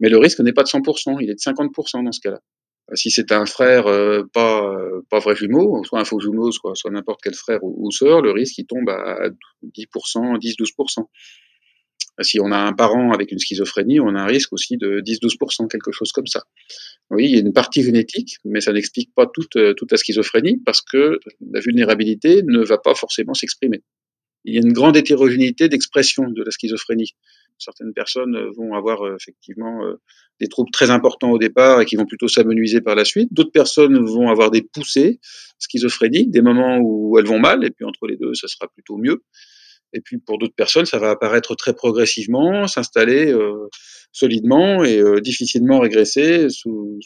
Mais 0.00 0.08
le 0.08 0.18
risque 0.18 0.40
n'est 0.40 0.52
pas 0.52 0.62
de 0.62 0.68
100%, 0.68 1.18
il 1.20 1.30
est 1.30 1.34
de 1.34 1.38
50% 1.38 2.04
dans 2.04 2.12
ce 2.12 2.20
cas-là. 2.20 2.40
Si 2.94 3.10
c'est 3.10 3.32
un 3.32 3.46
frère 3.46 3.84
pas 4.32 4.76
pas 5.10 5.18
vrai 5.18 5.34
jumeau, 5.34 5.82
soit 5.84 6.00
un 6.00 6.04
faux 6.04 6.20
jumeau, 6.20 6.52
soit, 6.52 6.74
n'importe 6.90 7.20
quel 7.22 7.34
frère 7.34 7.58
ou, 7.62 7.90
sœur, 7.90 8.22
le 8.22 8.30
risque 8.30 8.58
il 8.58 8.66
tombe 8.66 8.88
à 8.88 9.28
10%, 9.64 10.38
10-12%. 10.38 11.06
Si 12.22 12.40
on 12.40 12.50
a 12.50 12.56
un 12.56 12.72
parent 12.72 13.12
avec 13.12 13.30
une 13.32 13.38
schizophrénie, 13.38 14.00
on 14.00 14.14
a 14.14 14.22
un 14.22 14.26
risque 14.26 14.52
aussi 14.52 14.76
de 14.76 15.00
10-12%, 15.00 15.68
quelque 15.68 15.92
chose 15.92 16.12
comme 16.12 16.26
ça. 16.26 16.44
Oui, 17.10 17.26
il 17.26 17.30
y 17.32 17.36
a 17.36 17.40
une 17.40 17.52
partie 17.52 17.82
génétique, 17.82 18.36
mais 18.44 18.60
ça 18.60 18.72
n'explique 18.72 19.12
pas 19.14 19.26
toute, 19.26 19.58
toute 19.76 19.92
la 19.92 19.98
schizophrénie 19.98 20.62
parce 20.64 20.80
que 20.80 21.18
la 21.40 21.60
vulnérabilité 21.60 22.42
ne 22.42 22.64
va 22.64 22.78
pas 22.78 22.94
forcément 22.94 23.34
s'exprimer. 23.34 23.82
Il 24.44 24.54
y 24.54 24.58
a 24.58 24.60
une 24.60 24.72
grande 24.72 24.96
hétérogénéité 24.96 25.68
d'expression 25.68 26.28
de 26.28 26.42
la 26.42 26.50
schizophrénie. 26.52 27.16
Certaines 27.58 27.92
personnes 27.92 28.36
vont 28.56 28.74
avoir 28.74 29.02
euh, 29.02 29.16
effectivement 29.16 29.84
euh, 29.84 29.94
des 30.40 30.48
troubles 30.48 30.70
très 30.70 30.90
importants 30.90 31.30
au 31.30 31.38
départ 31.38 31.80
et 31.80 31.86
qui 31.86 31.96
vont 31.96 32.06
plutôt 32.06 32.28
s'amenuiser 32.28 32.80
par 32.80 32.94
la 32.94 33.04
suite. 33.04 33.32
D'autres 33.32 33.52
personnes 33.52 33.98
vont 34.04 34.28
avoir 34.28 34.50
des 34.50 34.62
poussées 34.62 35.20
schizophréniques, 35.58 36.30
des 36.30 36.42
moments 36.42 36.78
où 36.78 37.18
elles 37.18 37.26
vont 37.26 37.38
mal, 37.38 37.64
et 37.64 37.70
puis 37.70 37.84
entre 37.84 38.06
les 38.06 38.16
deux, 38.16 38.34
ça 38.34 38.48
sera 38.48 38.68
plutôt 38.68 38.98
mieux. 38.98 39.22
Et 39.92 40.00
puis 40.00 40.18
pour 40.18 40.38
d'autres 40.38 40.54
personnes, 40.54 40.86
ça 40.86 40.98
va 40.98 41.10
apparaître 41.10 41.54
très 41.54 41.72
progressivement, 41.72 42.66
s'installer 42.66 43.32
euh, 43.32 43.68
solidement 44.12 44.84
et 44.84 44.98
euh, 44.98 45.20
difficilement 45.20 45.80
régresser 45.80 46.48
sous, 46.50 46.98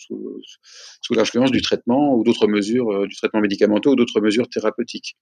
l'influence 1.11 1.51
du 1.51 1.61
traitement 1.61 2.15
ou 2.15 2.25
d'autres 2.25 2.47
mesures, 2.47 2.91
euh, 2.91 3.07
du 3.07 3.17
traitement 3.17 3.41
médicamenteux 3.41 3.91
ou 3.91 3.97
d'autres 3.97 4.21
mesures 4.21 4.49
thérapeutiques. 4.49 5.17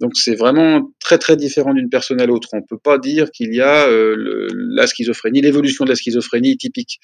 Donc 0.00 0.12
c'est 0.14 0.34
vraiment 0.34 0.92
très 1.00 1.18
très 1.18 1.36
différent 1.36 1.74
d'une 1.74 1.90
personne 1.90 2.20
à 2.20 2.26
l'autre. 2.26 2.48
On 2.52 2.58
ne 2.58 2.66
peut 2.68 2.78
pas 2.78 2.98
dire 2.98 3.30
qu'il 3.30 3.54
y 3.54 3.60
a 3.60 3.88
la 3.88 4.86
schizophrénie, 4.86 5.40
l'évolution 5.40 5.84
de 5.84 5.90
la 5.90 5.96
schizophrénie 5.96 6.56
typique. 6.56 6.98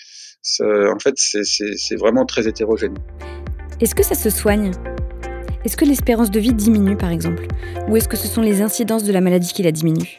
En 0.60 0.98
fait, 0.98 1.14
c'est 1.16 1.96
vraiment 1.96 2.24
très 2.26 2.48
hétérogène. 2.48 2.94
Est-ce 3.80 3.94
que 3.94 4.02
ça 4.02 4.14
se 4.14 4.30
soigne? 4.30 4.72
Est-ce 5.64 5.76
que 5.76 5.84
l'espérance 5.84 6.30
de 6.30 6.40
vie 6.40 6.52
diminue 6.52 6.96
par 6.96 7.10
exemple? 7.10 7.46
Ou 7.88 7.96
est-ce 7.96 8.08
que 8.08 8.16
ce 8.16 8.28
sont 8.28 8.42
les 8.42 8.62
incidences 8.62 9.04
de 9.04 9.12
la 9.12 9.20
maladie 9.20 9.52
qui 9.52 9.62
la 9.62 9.72
diminuent? 9.72 10.18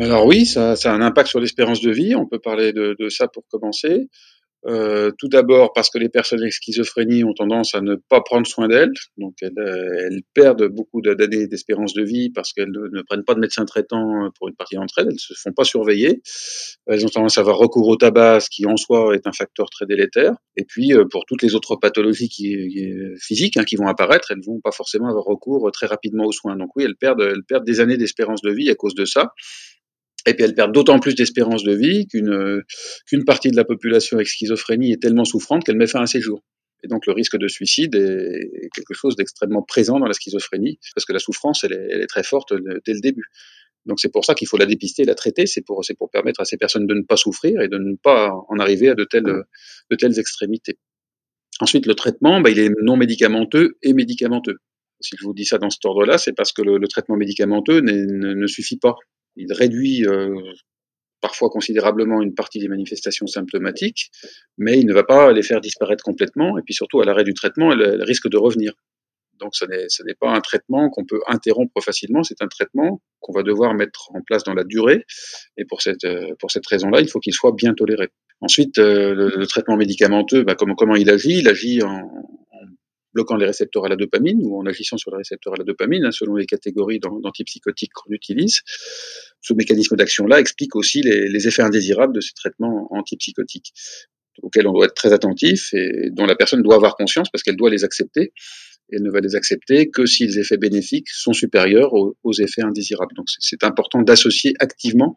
Alors 0.00 0.26
oui, 0.26 0.46
ça, 0.46 0.72
a 0.72 0.90
un 0.90 1.02
impact 1.02 1.28
sur 1.28 1.40
l'espérance 1.40 1.80
de 1.80 1.90
vie, 1.90 2.14
on 2.14 2.26
peut 2.26 2.38
parler 2.38 2.72
de 2.72 3.08
ça 3.08 3.28
pour 3.28 3.44
commencer. 3.50 4.08
Euh, 4.66 5.12
tout 5.18 5.28
d'abord 5.28 5.72
parce 5.72 5.88
que 5.88 5.98
les 5.98 6.08
personnes 6.08 6.40
avec 6.40 6.52
schizophrénie 6.52 7.22
ont 7.22 7.32
tendance 7.32 7.76
à 7.76 7.80
ne 7.80 7.94
pas 7.94 8.20
prendre 8.20 8.44
soin 8.44 8.66
d'elles, 8.66 8.92
donc 9.16 9.34
elles, 9.40 9.52
elles, 9.56 10.22
perdent 10.34 10.66
beaucoup 10.66 11.00
d'années 11.00 11.46
d'espérance 11.46 11.94
de 11.94 12.02
vie 12.02 12.30
parce 12.30 12.52
qu'elles 12.52 12.72
ne 12.72 13.02
prennent 13.02 13.22
pas 13.22 13.34
de 13.34 13.40
médecin 13.40 13.64
traitant 13.64 14.30
pour 14.36 14.48
une 14.48 14.56
partie 14.56 14.74
d'entre 14.74 14.98
elles, 14.98 15.06
elles 15.06 15.12
ne 15.12 15.18
se 15.18 15.34
font 15.34 15.52
pas 15.52 15.62
surveiller, 15.62 16.22
elles 16.86 17.06
ont 17.06 17.08
tendance 17.08 17.38
à 17.38 17.42
avoir 17.42 17.56
recours 17.56 17.86
au 17.86 17.96
tabac, 17.96 18.40
ce 18.40 18.50
qui 18.50 18.66
en 18.66 18.76
soi 18.76 19.14
est 19.14 19.28
un 19.28 19.32
facteur 19.32 19.70
très 19.70 19.86
délétère, 19.86 20.34
et 20.56 20.64
puis 20.64 20.92
euh, 20.92 21.04
pour 21.08 21.24
toutes 21.24 21.42
les 21.42 21.54
autres 21.54 21.76
pathologies 21.76 22.28
physiques 23.20 23.56
hein, 23.58 23.64
qui 23.64 23.76
vont 23.76 23.86
apparaître, 23.86 24.32
elles 24.32 24.44
vont 24.44 24.60
pas 24.60 24.72
forcément 24.72 25.08
avoir 25.08 25.24
recours 25.24 25.70
très 25.70 25.86
rapidement 25.86 26.24
aux 26.24 26.32
soins. 26.32 26.56
Donc 26.56 26.70
oui, 26.74 26.82
elles 26.82 26.96
perdent, 26.96 27.22
elles 27.22 27.44
perdent 27.46 27.64
des 27.64 27.78
années 27.78 27.96
d'espérance 27.96 28.42
de 28.42 28.50
vie 28.50 28.70
à 28.70 28.74
cause 28.74 28.96
de 28.96 29.04
ça. 29.04 29.32
Et 30.26 30.34
puis 30.34 30.44
elles 30.44 30.54
perdent 30.54 30.72
d'autant 30.72 30.98
plus 30.98 31.14
d'espérance 31.14 31.62
de 31.62 31.72
vie 31.72 32.06
qu'une 32.06 32.62
qu'une 33.06 33.24
partie 33.24 33.50
de 33.50 33.56
la 33.56 33.64
population 33.64 34.16
avec 34.16 34.28
schizophrénie 34.28 34.92
est 34.92 35.00
tellement 35.00 35.24
souffrante 35.24 35.64
qu'elle 35.64 35.76
met 35.76 35.86
fin 35.86 36.02
à 36.02 36.06
ses 36.06 36.20
jours. 36.20 36.42
Et 36.84 36.88
donc 36.88 37.06
le 37.06 37.12
risque 37.12 37.36
de 37.36 37.48
suicide 37.48 37.94
est 37.94 38.68
quelque 38.74 38.94
chose 38.94 39.16
d'extrêmement 39.16 39.62
présent 39.62 39.98
dans 39.98 40.06
la 40.06 40.12
schizophrénie, 40.12 40.78
parce 40.94 41.04
que 41.04 41.12
la 41.12 41.18
souffrance, 41.18 41.64
elle 41.64 41.72
est, 41.72 42.06
très 42.06 42.22
forte 42.22 42.52
dès 42.86 42.94
le 42.94 43.00
début. 43.00 43.24
Donc 43.86 43.98
c'est 44.00 44.12
pour 44.12 44.24
ça 44.24 44.34
qu'il 44.34 44.46
faut 44.46 44.58
la 44.58 44.66
dépister 44.66 45.04
la 45.04 45.14
traiter, 45.14 45.46
c'est 45.46 45.62
pour, 45.62 45.82
pour 45.98 46.10
permettre 46.10 46.40
à 46.40 46.44
ces 46.44 46.56
personnes 46.56 46.86
de 46.86 46.94
ne 46.94 47.02
pas 47.02 47.16
souffrir 47.16 47.60
et 47.62 47.68
de 47.68 47.78
ne 47.78 47.96
pas 47.96 48.32
en 48.48 48.58
arriver 48.58 48.90
à 48.90 48.94
de 48.94 49.04
telles, 49.04 49.24
de 49.24 49.96
telles 49.96 50.18
extrémités. 50.18 50.78
Ensuite, 51.60 51.86
le 51.86 51.94
traitement, 51.94 52.40
bah, 52.40 52.50
il 52.50 52.58
est 52.58 52.70
non 52.82 52.96
médicamenteux 52.96 53.78
et 53.82 53.92
médicamenteux. 53.92 54.58
Si 55.00 55.16
je 55.18 55.24
vous 55.24 55.32
dis 55.32 55.44
ça 55.44 55.58
dans 55.58 55.70
cet 55.70 55.84
ordre-là, 55.84 56.18
c'est 56.18 56.32
parce 56.32 56.52
que 56.52 56.62
le, 56.62 56.78
le 56.78 56.88
traitement 56.88 57.16
médicamenteux 57.16 57.80
ne, 57.80 58.34
ne, 58.34 58.46
suffit 58.46 58.78
pas 58.78 58.94
il 59.38 59.52
réduit 59.52 60.06
euh, 60.06 60.34
parfois 61.20 61.48
considérablement 61.48 62.22
une 62.22 62.34
partie 62.34 62.58
des 62.58 62.68
manifestations 62.68 63.26
symptomatiques, 63.26 64.10
mais 64.56 64.78
il 64.78 64.86
ne 64.86 64.92
va 64.92 65.04
pas 65.04 65.32
les 65.32 65.42
faire 65.42 65.60
disparaître 65.60 66.04
complètement, 66.04 66.58
et 66.58 66.62
puis 66.62 66.74
surtout 66.74 67.00
à 67.00 67.04
l'arrêt 67.04 67.24
du 67.24 67.34
traitement, 67.34 67.72
elles 67.72 68.02
risquent 68.02 68.28
de 68.28 68.36
revenir. 68.36 68.72
Donc 69.40 69.54
ce 69.54 69.64
n'est 69.64 70.14
pas 70.20 70.30
un 70.30 70.40
traitement 70.40 70.90
qu'on 70.90 71.04
peut 71.04 71.20
interrompre 71.28 71.80
facilement, 71.82 72.22
c'est 72.22 72.42
un 72.42 72.48
traitement 72.48 73.00
qu'on 73.20 73.32
va 73.32 73.42
devoir 73.42 73.72
mettre 73.74 74.10
en 74.14 74.20
place 74.20 74.42
dans 74.44 74.54
la 74.54 74.64
durée, 74.64 75.04
et 75.56 75.64
pour 75.64 75.80
cette, 75.80 76.06
pour 76.38 76.50
cette 76.50 76.66
raison-là, 76.66 77.00
il 77.00 77.08
faut 77.08 77.20
qu'il 77.20 77.34
soit 77.34 77.52
bien 77.52 77.74
toléré. 77.74 78.10
Ensuite, 78.40 78.78
euh, 78.78 79.14
le, 79.14 79.28
le, 79.36 79.46
traitement 79.46 79.76
médicamenteux, 79.76 80.44
bah, 80.44 80.54
comment, 80.54 80.74
comment 80.76 80.94
il 80.94 81.10
agit? 81.10 81.38
Il 81.38 81.48
agit 81.48 81.82
en, 81.82 82.08
bloquant 83.14 83.36
les 83.36 83.46
récepteurs 83.46 83.84
à 83.84 83.88
la 83.88 83.96
dopamine 83.96 84.40
ou 84.42 84.58
en 84.58 84.66
agissant 84.66 84.96
sur 84.96 85.10
les 85.10 85.18
récepteurs 85.18 85.54
à 85.54 85.56
la 85.56 85.64
dopamine, 85.64 86.04
hein, 86.04 86.12
selon 86.12 86.36
les 86.36 86.46
catégories 86.46 87.00
d'antipsychotiques 87.00 87.92
qu'on 87.92 88.12
utilise. 88.12 88.60
Ce 89.40 89.54
mécanisme 89.54 89.96
d'action-là 89.96 90.40
explique 90.40 90.76
aussi 90.76 91.02
les, 91.02 91.48
effets 91.48 91.62
indésirables 91.62 92.14
de 92.14 92.20
ces 92.20 92.32
traitements 92.34 92.88
antipsychotiques, 92.92 93.72
auxquels 94.42 94.66
on 94.66 94.72
doit 94.72 94.86
être 94.86 94.94
très 94.94 95.12
attentif 95.12 95.72
et 95.72 96.10
dont 96.10 96.26
la 96.26 96.36
personne 96.36 96.62
doit 96.62 96.74
avoir 96.74 96.96
conscience 96.96 97.28
parce 97.30 97.42
qu'elle 97.42 97.56
doit 97.56 97.70
les 97.70 97.84
accepter. 97.84 98.32
Elle 98.90 99.02
ne 99.02 99.10
va 99.10 99.20
les 99.20 99.34
accepter 99.36 99.90
que 99.90 100.06
si 100.06 100.26
les 100.26 100.38
effets 100.38 100.56
bénéfiques 100.56 101.10
sont 101.10 101.34
supérieurs 101.34 101.92
aux, 101.92 102.16
aux 102.22 102.32
effets 102.32 102.62
indésirables. 102.62 103.14
Donc 103.16 103.26
c'est 103.38 103.62
important 103.62 104.00
d'associer 104.00 104.54
activement 104.60 105.16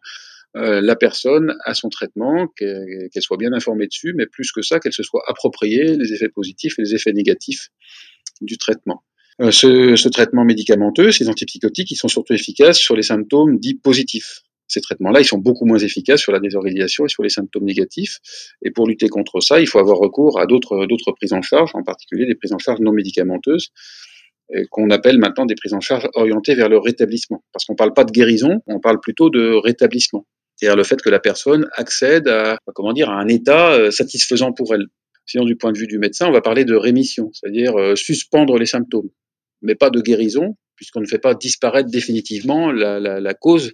euh, 0.58 0.82
la 0.82 0.98
personne 0.98 1.56
à 1.64 1.74
son 1.74 1.88
traitement, 1.88 2.48
qu'elle 2.58 3.10
qu 3.14 3.22
soit 3.22 3.38
bien 3.38 3.54
informée 3.54 3.88
dessus, 3.88 4.14
mais 4.18 4.26
plus 4.26 4.52
que 4.52 4.62
ça, 4.62 4.80
qu'elle 4.80 4.92
se 4.92 5.04
soit 5.04 5.24
appropriée 5.28 5.96
les 5.96 6.14
effets 6.14 6.28
positifs 6.28 6.78
et 6.78 6.82
les 6.82 6.94
effets 6.94 7.14
négatifs 7.14 7.70
du 8.42 8.58
traitement. 8.58 9.02
Euh, 9.40 9.52
ce, 9.52 9.96
ce, 9.96 10.10
traitement 10.10 10.44
médicamenteux, 10.44 11.12
ces 11.12 11.30
antipsychotiques, 11.30 11.92
ils 11.92 11.96
sont 11.96 12.10
surtout 12.10 12.34
efficaces 12.34 12.78
sur 12.78 12.98
les 12.98 13.04
symptômes 13.04 13.60
dits 13.60 13.76
positifs. 13.76 14.42
Ces 14.68 14.82
traitements-là, 14.82 15.22
ils 15.22 15.26
sont 15.26 15.38
beaucoup 15.38 15.66
moins 15.66 15.80
efficaces 15.80 16.20
sur 16.20 16.34
la 16.34 16.40
désorganisation 16.42 17.06
et 17.06 17.10
sur 17.10 17.24
les 17.24 17.30
symptômes 17.30 17.66
négatifs. 17.66 18.20
Et 18.62 18.72
pour 18.72 18.88
lutter 18.88 19.08
contre 19.08 19.40
ça, 19.40 19.62
il 19.62 19.68
faut 19.68 19.80
avoir 19.80 20.00
recours 20.00 20.38
à 20.38 20.46
d'autres 20.46 21.12
prises 21.16 21.34
en 21.34 21.42
charge, 21.42 21.72
en 21.76 21.84
particulier 21.84 22.26
des 22.26 22.36
prises 22.36 22.54
en 22.54 22.58
charge 22.58 22.80
non 22.80 22.92
médicamenteuses, 22.92 23.72
qu'on 24.70 24.90
appelle 24.90 25.18
maintenant 25.18 25.46
des 25.46 25.56
prises 25.56 25.74
en 25.74 25.82
charge 25.82 26.10
orientées 26.14 26.56
vers 26.56 26.70
le 26.70 26.78
rétablissement. 26.78 27.44
Parce 27.52 27.66
qu'on 27.66 27.74
ne 27.74 27.78
parle 27.78 27.94
pas 27.94 28.06
de 28.06 28.12
guérison, 28.12 28.62
on 28.66 28.80
parle 28.80 29.00
plutôt 29.02 29.30
de 29.30 29.54
rétablissement 29.62 30.26
c'est-à-dire 30.62 30.78
le 30.78 30.84
fait 30.84 31.02
que 31.02 31.10
la 31.10 31.20
personne 31.20 31.68
accède 31.74 32.28
à, 32.28 32.58
comment 32.76 32.94
dire, 32.94 33.10
à 33.10 33.20
un 33.20 33.28
état 33.28 33.74
euh, 33.74 33.90
satisfaisant 33.90 34.54
pour 34.54 34.76
elle. 34.76 34.86
Sinon, 35.26 35.46
du 35.46 35.56
point 35.56 35.72
de 35.72 35.78
vue 35.78 35.88
du 35.88 35.98
médecin, 35.98 36.28
on 36.28 36.32
va 36.32 36.42
parler 36.42 36.66
de 36.66 36.76
rémission, 36.76 37.32
c'est-à-dire 37.34 37.76
euh, 37.80 37.96
suspendre 37.96 38.58
les 38.60 38.68
symptômes, 38.68 39.10
mais 39.64 39.74
pas 39.74 39.90
de 39.90 40.02
guérison, 40.02 40.56
puisqu'on 40.76 41.02
ne 41.02 41.08
fait 41.08 41.20
pas 41.20 41.34
disparaître 41.34 41.90
définitivement 41.90 42.72
la, 42.72 43.34
cause 43.34 43.72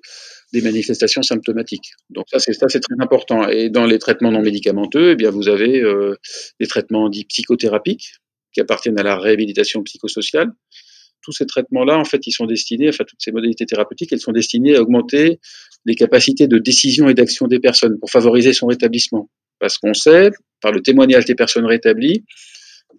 des 0.53 0.61
manifestations 0.61 1.23
symptomatiques. 1.23 1.91
Donc 2.09 2.25
ça, 2.29 2.39
c'est 2.39 2.53
ça, 2.53 2.67
c'est 2.69 2.79
très 2.79 2.95
important. 2.99 3.49
Et 3.49 3.69
dans 3.69 3.85
les 3.85 3.99
traitements 3.99 4.31
non 4.31 4.41
médicamenteux, 4.41 5.11
eh 5.11 5.15
bien, 5.15 5.29
vous 5.29 5.49
avez 5.49 5.81
euh, 5.81 6.15
des 6.59 6.67
traitements 6.67 7.09
dits 7.09 7.25
psychothérapiques 7.25 8.13
qui 8.53 8.61
appartiennent 8.61 8.99
à 8.99 9.03
la 9.03 9.17
réhabilitation 9.17 9.83
psychosociale. 9.83 10.51
Tous 11.21 11.31
ces 11.31 11.45
traitements-là, 11.45 11.97
en 11.97 12.05
fait, 12.05 12.25
ils 12.25 12.31
sont 12.31 12.45
destinés, 12.45 12.89
enfin, 12.89 13.03
toutes 13.03 13.19
ces 13.21 13.31
modalités 13.31 13.65
thérapeutiques, 13.65 14.13
elles 14.13 14.19
sont 14.19 14.31
destinées 14.31 14.75
à 14.75 14.81
augmenter 14.81 15.39
les 15.85 15.95
capacités 15.95 16.47
de 16.47 16.57
décision 16.57 17.09
et 17.09 17.13
d'action 17.13 17.47
des 17.47 17.59
personnes 17.59 17.99
pour 17.99 18.09
favoriser 18.09 18.53
son 18.53 18.67
rétablissement. 18.67 19.29
Parce 19.59 19.77
qu'on 19.77 19.93
sait, 19.93 20.29
par 20.61 20.71
le 20.71 20.81
témoignage 20.81 21.25
des 21.25 21.35
personnes 21.35 21.65
rétablies, 21.65 22.23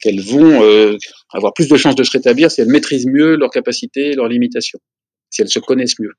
qu'elles 0.00 0.20
vont 0.20 0.62
euh, 0.62 0.96
avoir 1.32 1.52
plus 1.54 1.68
de 1.68 1.76
chances 1.76 1.96
de 1.96 2.04
se 2.04 2.10
rétablir 2.10 2.50
si 2.50 2.60
elles 2.60 2.68
maîtrisent 2.68 3.06
mieux 3.06 3.36
leurs 3.36 3.50
capacités 3.50 4.14
leurs 4.14 4.28
limitations, 4.28 4.78
si 5.30 5.42
elles 5.42 5.48
se 5.48 5.58
connaissent 5.58 5.98
mieux. 5.98 6.12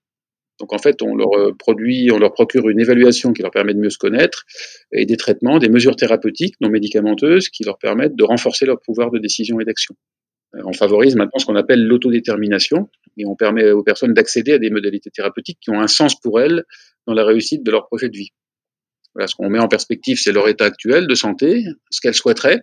Donc 0.59 0.73
en 0.73 0.77
fait, 0.77 1.01
on 1.01 1.15
leur 1.15 1.33
euh, 1.37 1.53
produit, 1.57 2.11
on 2.11 2.19
leur 2.19 2.33
procure 2.33 2.67
une 2.67 2.79
évaluation 2.79 3.31
qui 3.31 3.41
leur 3.41 3.51
permet 3.51 3.73
de 3.73 3.79
mieux 3.79 3.89
se 3.89 3.97
connaître 3.97 4.43
et 4.91 5.05
des 5.05 5.15
traitements, 5.15 5.57
des 5.57 5.69
mesures 5.69 5.95
thérapeutiques 5.95 6.55
non 6.59 6.69
médicamenteuses 6.69 7.49
qui 7.49 7.63
leur 7.63 7.77
permettent 7.77 8.15
de 8.15 8.23
renforcer 8.23 8.65
leur 8.65 8.81
pouvoir 8.81 9.11
de 9.11 9.19
décision 9.19 9.59
et 9.59 9.65
d'action. 9.65 9.95
Euh, 10.55 10.61
on 10.65 10.73
favorise 10.73 11.15
maintenant 11.15 11.39
ce 11.39 11.45
qu'on 11.45 11.55
appelle 11.55 11.85
l'autodétermination 11.85 12.89
et 13.17 13.25
on 13.25 13.35
permet 13.35 13.71
aux 13.71 13.83
personnes 13.83 14.13
d'accéder 14.13 14.53
à 14.53 14.59
des 14.59 14.69
modalités 14.69 15.09
thérapeutiques 15.11 15.59
qui 15.61 15.69
ont 15.69 15.79
un 15.79 15.87
sens 15.87 16.19
pour 16.19 16.39
elles 16.41 16.63
dans 17.07 17.13
la 17.13 17.25
réussite 17.25 17.63
de 17.63 17.71
leur 17.71 17.87
projet 17.87 18.09
de 18.09 18.17
vie. 18.17 18.29
Voilà, 19.13 19.27
ce 19.27 19.35
qu'on 19.35 19.49
met 19.49 19.59
en 19.59 19.67
perspective, 19.67 20.19
c'est 20.19 20.31
leur 20.31 20.47
état 20.47 20.65
actuel 20.65 21.07
de 21.07 21.15
santé, 21.15 21.65
ce 21.89 21.99
qu'elles 22.01 22.13
souhaiteraient, 22.13 22.61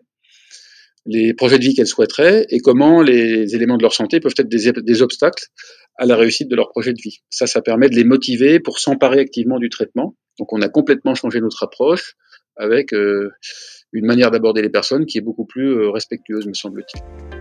les 1.07 1.35
projets 1.35 1.59
de 1.59 1.65
vie 1.65 1.75
qu'elles 1.75 1.87
souhaiteraient 1.87 2.47
et 2.51 2.59
comment 2.59 3.03
les 3.03 3.55
éléments 3.55 3.77
de 3.77 3.83
leur 3.83 3.95
santé 3.95 4.21
peuvent 4.21 4.35
être 4.37 4.49
des, 4.49 5.03
obstacles 5.03 5.45
à 5.97 6.05
la 6.05 6.17
réussite 6.17 6.49
de 6.49 6.57
leur 6.57 6.71
projet 6.71 6.93
de 6.93 7.01
vie. 7.01 7.21
Ça, 7.31 7.47
ça 7.47 7.63
permet 7.63 7.89
de 7.89 7.95
les 7.95 8.05
motiver 8.05 8.61
pour 8.61 8.79
s'emparer 8.79 9.21
activement 9.21 9.59
du 9.59 9.71
traitement. 9.71 10.17
Donc 10.39 10.53
on 10.53 10.61
a 10.63 10.69
complètement 10.69 11.15
changé 11.15 11.41
notre 11.41 11.63
approche 11.63 12.15
avec 12.57 12.93
euh, 12.93 13.31
une 13.93 14.07
manière 14.07 14.31
d'aborder 14.31 14.63
les 14.63 14.71
personnes 14.71 15.07
qui 15.07 15.19
est 15.19 15.23
beaucoup 15.23 15.47
plus 15.47 15.69
euh, 15.69 15.91
respectueuse, 15.91 16.47
me 16.47 16.55
semble-t-il 16.55 17.36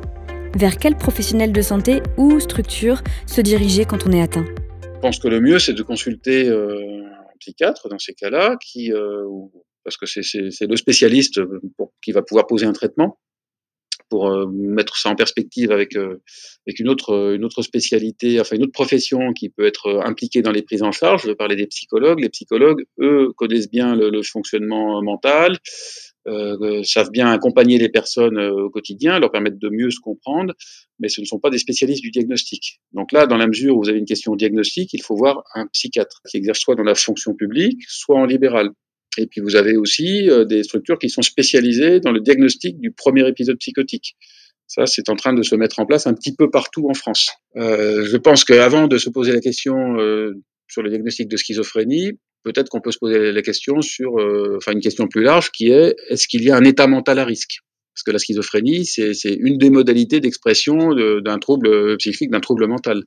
vers 0.56 0.78
quel 0.78 0.96
professionnel 0.96 1.52
de 1.52 1.62
santé 1.62 2.02
ou 2.18 2.40
structure 2.40 3.02
se 3.28 3.42
diriger 3.42 3.86
quand 3.86 4.08
on 4.08 4.12
est 4.12 4.22
atteint? 4.22 4.46
Je 4.82 5.00
pense 5.02 5.20
que 5.20 5.28
le 5.28 5.42
mieux, 5.42 5.60
c'est 5.60 5.74
de 5.74 5.84
consulter 5.84 6.48
euh, 6.48 7.04
un 7.06 7.38
psychiatre 7.40 7.90
dans 7.90 8.00
ces 8.00 8.14
cas-là, 8.14 8.58
euh, 8.78 9.26
parce 9.84 9.98
que 9.98 10.06
c'est 10.06 10.68
le 10.68 10.76
spécialiste 10.78 11.42
pour, 11.78 11.94
qui 12.02 12.12
va 12.12 12.22
pouvoir 12.22 12.48
poser 12.48 12.66
un 12.66 12.74
traitement 12.74 13.20
pour 14.10 14.28
euh, 14.28 14.46
mettre 14.48 14.98
ça 14.98 15.10
en 15.10 15.16
perspective 15.16 15.72
avec, 15.72 15.96
euh, 15.96 16.22
une, 16.68 16.90
autre, 16.90 17.62
spécialité, 17.62 18.40
enfin 18.40 18.56
une 18.56 18.64
autre 18.64 18.72
profession 18.72 19.34
qui 19.34 19.50
peut 19.50 19.66
être 19.66 20.02
impliquée 20.06 20.42
dans 20.42 20.52
les 20.52 20.62
prises 20.62 20.84
en 20.84 20.92
charge. 20.92 21.24
Je 21.24 21.28
veux 21.30 21.36
parler 21.36 21.56
des 21.56 21.68
psychologues. 21.68 22.20
Les 22.22 22.30
psychologues, 22.30 22.86
eux, 23.00 23.32
connaissent 23.36 23.70
bien 23.70 23.96
le 23.96 24.22
fonctionnement 24.24 25.02
mental, 25.02 25.58
euh, 26.28 26.84
savent 26.84 27.12
bien 27.12 27.32
accompagner 27.32 27.78
les 27.78 27.90
personnes 27.90 28.40
au 28.40 28.70
quotidien, 28.70 29.20
leur 29.20 29.32
permettre 29.32 29.58
de 29.60 29.70
mieux 29.70 29.92
se 29.92 30.00
comprendre, 30.00 30.54
mais 31.00 31.10
ce 31.10 31.22
ne 31.22 31.26
sont 31.26 31.40
pas 31.40 31.50
des 31.50 31.58
spécialistes 31.58 32.02
du 32.02 32.12
diagnostic. 32.12 32.80
Donc 32.94 33.12
là, 33.12 33.28
dans 33.28 33.38
la 33.38 33.48
mesure 33.48 33.76
où 33.76 33.84
vous 33.84 33.90
avez 33.90 34.00
une 34.00 34.06
question 34.06 34.36
diagnostique, 34.36 34.94
il 34.94 35.02
faut 35.02 35.16
voir 35.16 35.44
un 35.54 35.68
psychiatre 35.68 36.22
qui 36.30 36.38
exerce 36.38 36.60
soit 36.60 36.76
dans 36.76 36.84
la 36.84 36.96
fonction 36.96 37.34
publique, 37.34 37.82
soit 37.88 38.18
en 38.18 38.26
libéral. 38.26 38.72
Et 39.18 39.28
puis 39.28 39.42
vous 39.42 39.56
avez 39.56 39.78
aussi 39.78 40.30
euh, 40.30 40.46
des 40.46 40.64
structures 40.64 41.00
qui 41.00 41.10
sont 41.10 41.22
spécialisées 41.22 42.00
dans 42.00 42.12
le 42.12 42.20
diagnostic 42.20 42.80
du 42.80 42.92
premier 42.92 43.28
épisode 43.28 43.58
psychotique. 43.58 44.16
Ça, 44.68 44.88
c'est 44.88 45.10
en 45.10 45.16
train 45.16 45.34
de 45.34 45.44
se 45.44 45.56
mettre 45.56 45.80
en 45.80 45.86
place 45.86 46.08
un 46.08 46.14
petit 46.14 46.36
peu 46.36 46.50
partout 46.50 46.90
en 46.90 46.94
France. 46.94 47.32
Euh, 47.56 48.06
je 48.06 48.18
pense 48.18 48.44
qu'avant 48.44 48.88
de 48.88 48.98
se 48.98 49.10
poser 49.10 49.32
la 49.32 49.40
question 49.40 50.00
euh, 50.00 50.34
sur 50.68 50.82
le 50.82 50.90
diagnostic 50.90 51.28
de 51.28 51.38
schizophrénie, 51.38 52.14
peut-être 52.46 52.70
qu'on 52.70 52.80
peut 52.80 52.92
se 52.92 53.00
poser 53.00 53.32
la 53.32 53.42
question 53.42 53.82
sur, 53.82 54.20
euh, 54.20 54.56
enfin 54.58 54.72
une 54.72 54.80
question 54.80 55.08
plus 55.08 55.24
large, 55.24 55.52
qui 55.52 55.72
est 55.72 55.96
est-ce 56.10 56.28
qu'il 56.28 56.44
y 56.44 56.52
a 56.52 56.56
un 56.56 56.64
état 56.64 56.88
mental 56.88 57.20
à 57.20 57.26
risque? 57.26 57.60
Parce 57.94 58.04
que 58.04 58.12
la 58.12 58.20
schizophrénie, 58.20 58.86
c'est 58.86 59.14
une 59.40 59.58
des 59.58 59.70
modalités 59.70 60.20
d'expression 60.20 60.94
d'un 60.94 61.40
trouble 61.40 61.98
psychique, 61.98 62.30
d'un 62.30 62.42
trouble 62.42 62.68
mental 62.68 63.04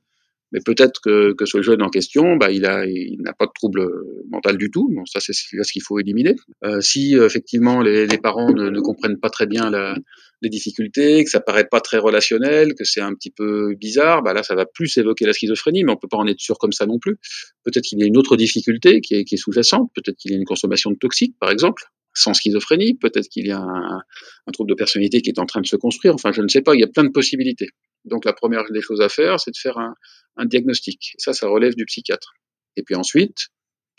mais 0.51 0.59
peut-être 0.65 0.99
que, 1.01 1.33
que, 1.33 1.45
ce 1.45 1.61
jeune 1.61 1.81
en 1.81 1.89
question, 1.89 2.35
bah, 2.35 2.51
il 2.51 2.65
a, 2.65 2.85
il 2.85 3.21
n'a 3.21 3.33
pas 3.33 3.45
de 3.45 3.51
trouble 3.53 3.87
mental 4.29 4.57
du 4.57 4.71
tout. 4.71 4.89
Bon, 4.93 5.05
ça, 5.05 5.19
c'est 5.19 5.33
ce 5.33 5.71
qu'il 5.71 5.81
faut 5.81 5.99
éliminer. 5.99 6.35
Euh, 6.63 6.81
si 6.81 7.15
effectivement 7.15 7.81
les, 7.81 8.07
les 8.07 8.17
parents 8.17 8.51
ne, 8.51 8.69
ne, 8.69 8.79
comprennent 8.79 9.19
pas 9.19 9.29
très 9.29 9.45
bien 9.45 9.69
la, 9.69 9.95
les 10.41 10.49
difficultés, 10.49 11.23
que 11.23 11.29
ça 11.29 11.39
paraît 11.39 11.67
pas 11.69 11.81
très 11.81 11.97
relationnel, 11.97 12.73
que 12.73 12.83
c'est 12.83 13.01
un 13.01 13.13
petit 13.13 13.31
peu 13.31 13.75
bizarre, 13.75 14.23
bah 14.23 14.33
là, 14.33 14.43
ça 14.43 14.55
va 14.55 14.65
plus 14.65 14.97
évoquer 14.97 15.25
la 15.25 15.33
schizophrénie, 15.33 15.83
mais 15.83 15.91
on 15.91 15.97
peut 15.97 16.07
pas 16.07 16.17
en 16.17 16.27
être 16.27 16.39
sûr 16.39 16.57
comme 16.57 16.71
ça 16.71 16.85
non 16.85 16.99
plus. 16.99 17.17
Peut-être 17.63 17.83
qu'il 17.83 17.99
y 17.99 18.03
a 18.03 18.05
une 18.05 18.17
autre 18.17 18.37
difficulté 18.37 19.01
qui 19.01 19.15
est, 19.15 19.25
qui 19.25 19.35
est 19.35 19.37
sous-jacente. 19.37 19.91
Peut-être 19.93 20.17
qu'il 20.17 20.31
y 20.31 20.33
a 20.33 20.37
une 20.37 20.45
consommation 20.45 20.91
de 20.91 20.97
toxiques, 20.97 21.35
par 21.39 21.51
exemple 21.51 21.83
sans 22.15 22.33
schizophrénie, 22.33 22.95
peut-être 22.95 23.29
qu'il 23.29 23.47
y 23.47 23.51
a 23.51 23.59
un, 23.59 24.01
un, 24.47 24.51
trouble 24.51 24.71
de 24.71 24.75
personnalité 24.75 25.21
qui 25.21 25.29
est 25.29 25.39
en 25.39 25.45
train 25.45 25.61
de 25.61 25.67
se 25.67 25.75
construire, 25.75 26.15
enfin 26.15 26.31
je 26.31 26.41
ne 26.41 26.47
sais 26.47 26.61
pas, 26.61 26.73
il 26.73 26.81
y 26.81 26.83
a 26.83 26.87
plein 26.87 27.03
de 27.03 27.09
possibilités. 27.09 27.69
Donc 28.09 28.25
la 28.25 28.33
première 28.33 28.63
des 28.69 28.81
choses 28.81 29.01
à 29.01 29.09
faire, 29.09 29.39
c'est 29.39 29.51
de 29.51 29.57
faire 29.57 29.77
un, 29.77 30.45
diagnostic. 30.45 31.15
Ça, 31.17 31.33
ça 31.33 31.47
relève 31.47 31.75
du 31.75 31.85
psychiatre. 31.85 32.33
Et 32.77 32.83
puis 32.83 32.95
ensuite, 32.95 33.49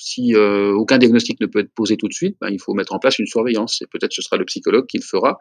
si 0.01 0.35
euh, 0.35 0.73
aucun 0.73 0.99
diagnostic 0.99 1.39
ne 1.41 1.47
peut 1.47 1.61
être 1.61 1.73
posé 1.75 1.97
tout 1.97 2.09
de 2.09 2.13
suite, 2.15 2.37
ben, 2.41 2.49
il 2.49 2.59
faut 2.59 2.73
mettre 2.73 2.95
en 2.95 2.99
place 2.99 3.19
une 3.19 3.27
surveillance. 3.27 3.83
Et 3.83 3.87
peut-être 3.87 4.13
ce 4.13 4.23
sera 4.23 4.39
le 4.39 4.45
psychologue 4.47 4.87
qui 4.87 4.97
le 4.97 5.05
fera 5.05 5.39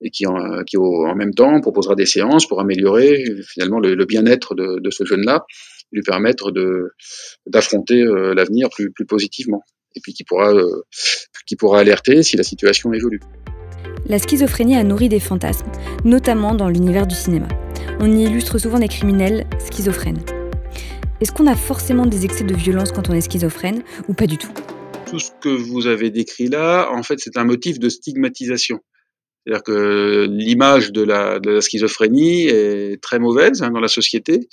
et 0.00 0.10
qui, 0.10 0.26
en, 0.26 1.14
même 1.14 1.34
temps 1.34 1.60
proposera 1.60 1.94
des 1.94 2.06
séances 2.06 2.46
pour 2.46 2.60
améliorer 2.60 3.22
finalement 3.46 3.78
le, 3.78 4.04
bien-être 4.06 4.54
de, 4.54 4.90
ce 4.90 5.04
jeune-là, 5.04 5.44
lui 5.92 6.02
permettre 6.02 6.52
d'affronter 7.46 8.02
euh, 8.02 8.34
l'avenir 8.34 8.68
plus, 8.70 8.92
positivement. 9.06 9.62
Et 9.94 10.00
puis 10.00 10.14
euh, 10.32 10.82
qui 11.46 11.56
pourra 11.56 11.80
alerter 11.80 12.22
si 12.22 12.36
la 12.36 12.42
situation 12.42 12.92
évolue. 12.92 13.20
La 14.06 14.18
schizophrénie 14.18 14.76
a 14.76 14.84
nourri 14.84 15.08
des 15.08 15.20
fantasmes, 15.20 15.70
notamment 16.04 16.54
dans 16.54 16.68
l'univers 16.68 17.06
du 17.06 17.14
cinéma. 17.14 17.48
On 18.00 18.16
y 18.16 18.22
illustre 18.22 18.58
souvent 18.58 18.78
des 18.78 18.86
criminels 18.86 19.44
schizophrènes. 19.58 20.22
Est-ce 21.20 21.32
qu'on 21.32 21.48
a 21.48 21.56
forcément 21.56 22.06
des 22.06 22.24
excès 22.24 22.44
de 22.44 22.54
violence 22.54 22.92
quand 22.92 23.10
on 23.10 23.12
est 23.12 23.20
schizophrène 23.20 23.82
ou 24.06 24.14
pas 24.14 24.28
du 24.28 24.38
tout? 24.38 24.52
Tout 25.10 25.18
ce 25.18 25.32
que 25.40 25.48
vous 25.48 25.88
avez 25.88 26.10
décrit 26.10 26.46
là, 26.46 26.90
en 26.92 27.02
fait, 27.02 27.18
c'est 27.18 27.36
un 27.36 27.42
motif 27.42 27.80
de 27.80 27.88
stigmatisation. 27.88 28.78
C'est-à-dire 29.44 29.64
que 29.64 30.28
l'image 30.30 30.92
de 30.92 31.02
la, 31.02 31.40
schizophrénie 31.60 32.46
est 32.46 33.02
très 33.02 33.18
mauvaise 33.18 33.62
hein, 33.62 33.70
dans 33.70 33.80
la 33.80 33.88
société. 33.88 34.48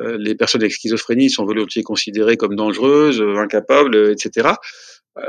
Euh, 0.00 0.16
les 0.18 0.34
personnes 0.34 0.62
avec 0.62 0.72
schizophrénie 0.72 1.30
sont 1.30 1.44
volontiers 1.44 1.84
considérées 1.84 2.36
comme 2.36 2.56
dangereuses, 2.56 3.22
incapables, 3.36 4.10
etc. 4.10 4.48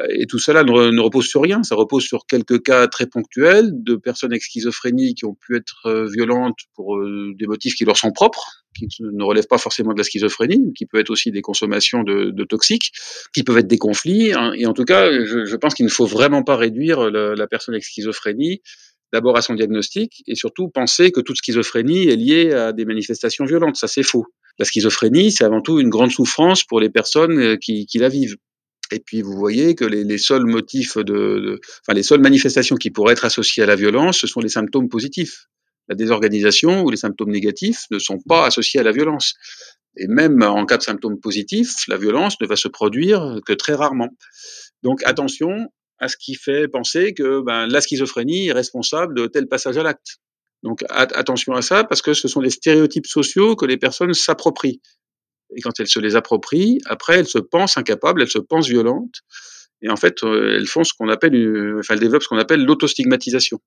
Et 0.10 0.28
tout 0.28 0.38
cela 0.38 0.64
ne, 0.64 1.02
repose 1.02 1.26
sur 1.26 1.42
rien, 1.42 1.64
ça 1.64 1.76
repose 1.76 2.04
sur 2.04 2.26
quelques 2.28 2.62
cas 2.62 2.88
très 2.88 3.08
ponctuels 3.08 3.72
de 3.74 3.96
personnes 3.96 4.32
avec 4.32 4.44
schizophrénie 4.44 5.16
qui 5.16 5.26
ont 5.26 5.34
pu 5.34 5.56
être 5.56 6.08
violentes 6.14 6.60
pour 6.76 7.00
des 7.04 7.48
motifs 7.48 7.74
qui 7.74 7.84
leur 7.84 7.98
sont 7.98 8.12
propres, 8.12 8.64
qui 8.76 9.02
ne 9.02 9.24
relèvent 9.24 9.48
pas 9.48 9.58
forcément 9.58 9.94
de 9.94 9.98
la 9.98 10.04
schizophrénie, 10.04 10.72
qui 10.74 10.86
peuvent 10.86 11.02
être 11.02 11.10
aussi 11.10 11.32
des 11.32 11.42
consommations 11.42 12.04
de, 12.04 12.44
toxiques, 12.44 12.92
qui 13.34 13.44
peuvent 13.44 13.58
être 13.58 13.68
des 13.68 13.80
conflits. 13.80 14.34
Hein, 14.34 14.54
et 14.56 14.68
en 14.68 14.74
tout 14.74 14.86
cas, 14.86 15.12
je, 15.12 15.56
pense 15.56 15.74
qu'il 15.74 15.86
ne 15.86 15.92
faut 15.92 16.06
vraiment 16.06 16.44
pas 16.44 16.58
réduire 16.58 17.10
la, 17.10 17.48
personne 17.48 17.74
avec 17.74 17.84
schizophrénie 17.84 18.62
d'abord 19.12 19.36
à 19.36 19.42
son 19.42 19.56
diagnostic 19.56 20.24
et 20.28 20.36
surtout 20.36 20.70
penser 20.70 21.12
que 21.12 21.20
toute 21.20 21.38
schizophrénie 21.38 22.08
est 22.08 22.16
liée 22.16 22.54
à 22.54 22.72
des 22.72 22.86
manifestations 22.86 23.46
violentes. 23.46 23.76
Ça, 23.76 23.88
c'est 23.88 24.04
faux. 24.04 24.26
La 24.60 24.66
schizophrénie, 24.66 25.32
c'est 25.32 25.44
avant 25.44 25.62
tout 25.62 25.80
une 25.80 25.90
grande 25.90 26.12
souffrance 26.12 26.64
pour 26.64 26.80
les 26.80 26.90
personnes 26.90 27.58
qui 27.58 27.88
la 27.96 28.10
vivent. 28.10 28.38
Et 28.92 29.00
puis 29.00 29.22
vous 29.22 29.36
voyez 29.36 29.76
que 29.76 29.86
les, 29.86 30.18
seuls 30.18 30.46
motifs 30.46 30.98
de, 30.98 31.04
de, 31.04 31.60
enfin 31.84 31.94
les 31.94 32.04
seules 32.04 32.22
manifestations 32.22 32.76
qui 32.76 32.92
pourraient 32.92 33.14
être 33.14 33.26
associées 33.26 33.64
à 33.64 33.66
la 33.66 33.76
violence, 33.76 34.20
ce 34.20 34.28
sont 34.28 34.42
les 34.42 34.50
symptômes 34.50 34.90
positifs. 34.90 35.48
La 35.88 35.96
désorganisation 35.96 36.84
ou 36.84 36.90
les 36.90 36.98
symptômes 36.98 37.32
négatifs 37.32 37.86
ne 37.92 38.00
sont 38.00 38.20
pas 38.20 38.46
associés 38.46 38.80
à 38.80 38.84
la 38.84 38.92
violence. 38.92 39.34
Et 39.98 40.08
même 40.08 40.42
en 40.42 40.66
cas 40.66 40.78
de 40.78 40.84
symptômes 40.84 41.20
positifs, 41.20 41.88
la 41.88 41.98
violence 41.98 42.36
ne 42.40 42.48
va 42.48 42.56
se 42.56 42.68
produire 42.68 43.40
que 43.46 43.54
très 43.54 43.74
rarement. 43.74 44.10
Donc 44.84 45.02
attention 45.06 45.68
à 46.00 46.08
ce 46.08 46.18
qui 46.18 46.36
fait 46.36 46.68
penser 46.68 47.14
que 47.14 47.42
ben, 47.42 47.68
la 47.68 47.82
schizophrénie 47.82 48.48
est 48.48 48.54
responsable 48.54 49.16
de 49.16 49.28
tel 49.28 49.48
passage 49.48 49.78
à 49.78 49.84
l'acte. 49.84 50.18
Donc 50.64 50.84
attention 50.90 51.54
à 51.54 51.62
ça 51.62 51.84
parce 51.84 52.02
que 52.02 52.14
ce 52.14 52.28
sont 52.28 52.42
des 52.42 52.50
stéréotypes 52.50 53.08
sociaux 53.08 53.56
que 53.56 53.66
les 53.66 53.78
personnes 53.78 54.14
s'approprient. 54.14 54.82
Et 55.56 55.62
quand 55.62 55.80
elles 55.80 55.88
se 55.88 56.00
les 56.00 56.16
approprient, 56.16 56.80
après, 56.86 57.20
elles 57.20 57.28
se 57.28 57.40
pensent 57.40 57.78
incapables, 57.78 58.22
elles 58.22 58.30
se 58.30 58.40
pensent 58.40 58.68
violentes. 58.68 59.22
Et 59.82 59.90
en 59.90 59.96
fait, 59.96 60.24
euh, 60.24 60.56
elles 60.58 60.68
font 60.68 60.84
ce 60.84 60.94
qu'on 60.94 61.10
appelle, 61.10 61.34
enfin, 61.80 61.96
elles 61.96 62.00
développent 62.00 62.24
ce 62.24 62.28
qu'on 62.28 62.38
appelle 62.38 62.64
l'autostigmatisation. 62.64 63.60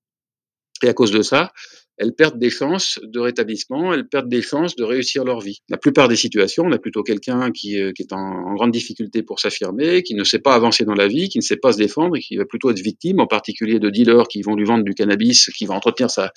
Et 0.82 0.88
à 0.88 0.94
cause 0.94 1.10
de 1.10 1.22
ça, 1.22 1.52
elles 1.96 2.12
perdent 2.12 2.38
des 2.38 2.50
chances 2.50 2.98
de 3.02 3.20
rétablissement, 3.20 3.94
elles 3.94 4.08
perdent 4.08 4.28
des 4.28 4.42
chances 4.42 4.74
de 4.74 4.84
réussir 4.84 5.24
leur 5.24 5.40
vie. 5.40 5.60
La 5.68 5.76
plupart 5.76 6.08
des 6.08 6.16
situations, 6.16 6.64
on 6.66 6.72
a 6.72 6.78
plutôt 6.78 7.02
quelqu'un 7.02 7.52
qui, 7.52 7.80
euh, 7.80 7.92
est 7.98 8.12
en, 8.12 8.54
grande 8.54 8.72
difficulté 8.72 9.22
pour 9.22 9.40
s'affirmer, 9.40 10.02
qui 10.02 10.14
ne 10.14 10.24
sait 10.24 10.38
pas 10.38 10.54
avancer 10.54 10.84
dans 10.84 10.94
la 10.94 11.06
vie, 11.06 11.28
qui 11.28 11.38
ne 11.38 11.42
sait 11.42 11.56
pas 11.56 11.72
se 11.72 11.78
défendre 11.78 12.16
qui 12.18 12.36
va 12.36 12.44
plutôt 12.44 12.70
être 12.70 12.80
victime, 12.80 13.20
en 13.20 13.26
particulier 13.26 13.78
de 13.78 13.90
dealers 13.90 14.28
qui 14.28 14.42
vont 14.42 14.54
lui 14.54 14.64
vendre 14.64 14.84
du 14.84 14.94
cannabis, 14.94 15.50
qui 15.56 15.66
va 15.66 15.74
entretenir 15.74 16.10
sa, 16.10 16.32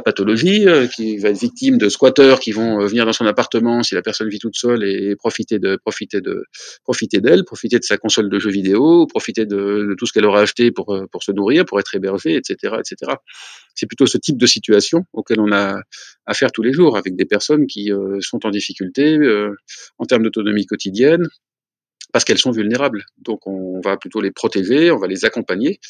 pathologie, 0.00 0.66
euh, 0.66 0.86
qui 0.86 1.18
va 1.18 1.30
être 1.30 1.40
victime 1.40 1.78
de 1.78 1.88
squatteurs 1.88 2.40
qui 2.40 2.52
vont 2.52 2.80
euh, 2.80 2.86
venir 2.86 3.04
dans 3.06 3.12
son 3.12 3.26
appartement 3.26 3.82
si 3.82 3.94
la 3.94 4.02
personne 4.02 4.28
vit 4.28 4.38
toute 4.38 4.56
seule 4.56 4.84
et 4.84 5.16
profiter 5.16 5.58
de 5.58 5.76
profiter 5.76 6.20
de 6.20 6.44
profiter 6.84 7.20
d'elle, 7.20 7.44
profiter 7.44 7.78
de 7.78 7.84
sa 7.84 7.96
console 7.96 8.30
de 8.30 8.38
jeux 8.38 8.50
vidéo, 8.50 9.06
profiter 9.06 9.46
de, 9.46 9.86
de 9.88 9.94
tout 9.98 10.06
ce 10.06 10.12
qu'elle 10.12 10.26
aura 10.26 10.40
acheté 10.40 10.70
pour 10.70 10.98
pour 11.10 11.22
se 11.22 11.32
nourrir, 11.32 11.64
pour 11.64 11.80
être 11.80 11.94
hébergée, 11.94 12.36
etc., 12.36 12.76
etc. 12.78 13.12
C'est 13.74 13.86
plutôt 13.86 14.06
ce 14.06 14.18
type 14.18 14.38
de 14.38 14.46
situation 14.46 14.97
auxquelles 15.12 15.40
on 15.40 15.52
a 15.52 15.80
affaire 16.26 16.52
tous 16.52 16.62
les 16.62 16.72
jours, 16.72 16.96
avec 16.96 17.16
des 17.16 17.24
personnes 17.24 17.66
qui 17.66 17.92
euh, 17.92 18.18
sont 18.20 18.44
en 18.46 18.50
difficulté 18.50 19.16
euh, 19.16 19.54
en 19.98 20.04
termes 20.04 20.22
d'autonomie 20.22 20.66
quotidienne, 20.66 21.26
parce 22.12 22.24
qu'elles 22.24 22.38
sont 22.38 22.50
vulnérables. 22.50 23.04
Donc 23.18 23.46
on 23.46 23.80
va 23.80 23.96
plutôt 23.96 24.20
les 24.20 24.30
protéger, 24.30 24.90
on 24.90 24.98
va 24.98 25.06
les 25.06 25.24
accompagner, 25.24 25.80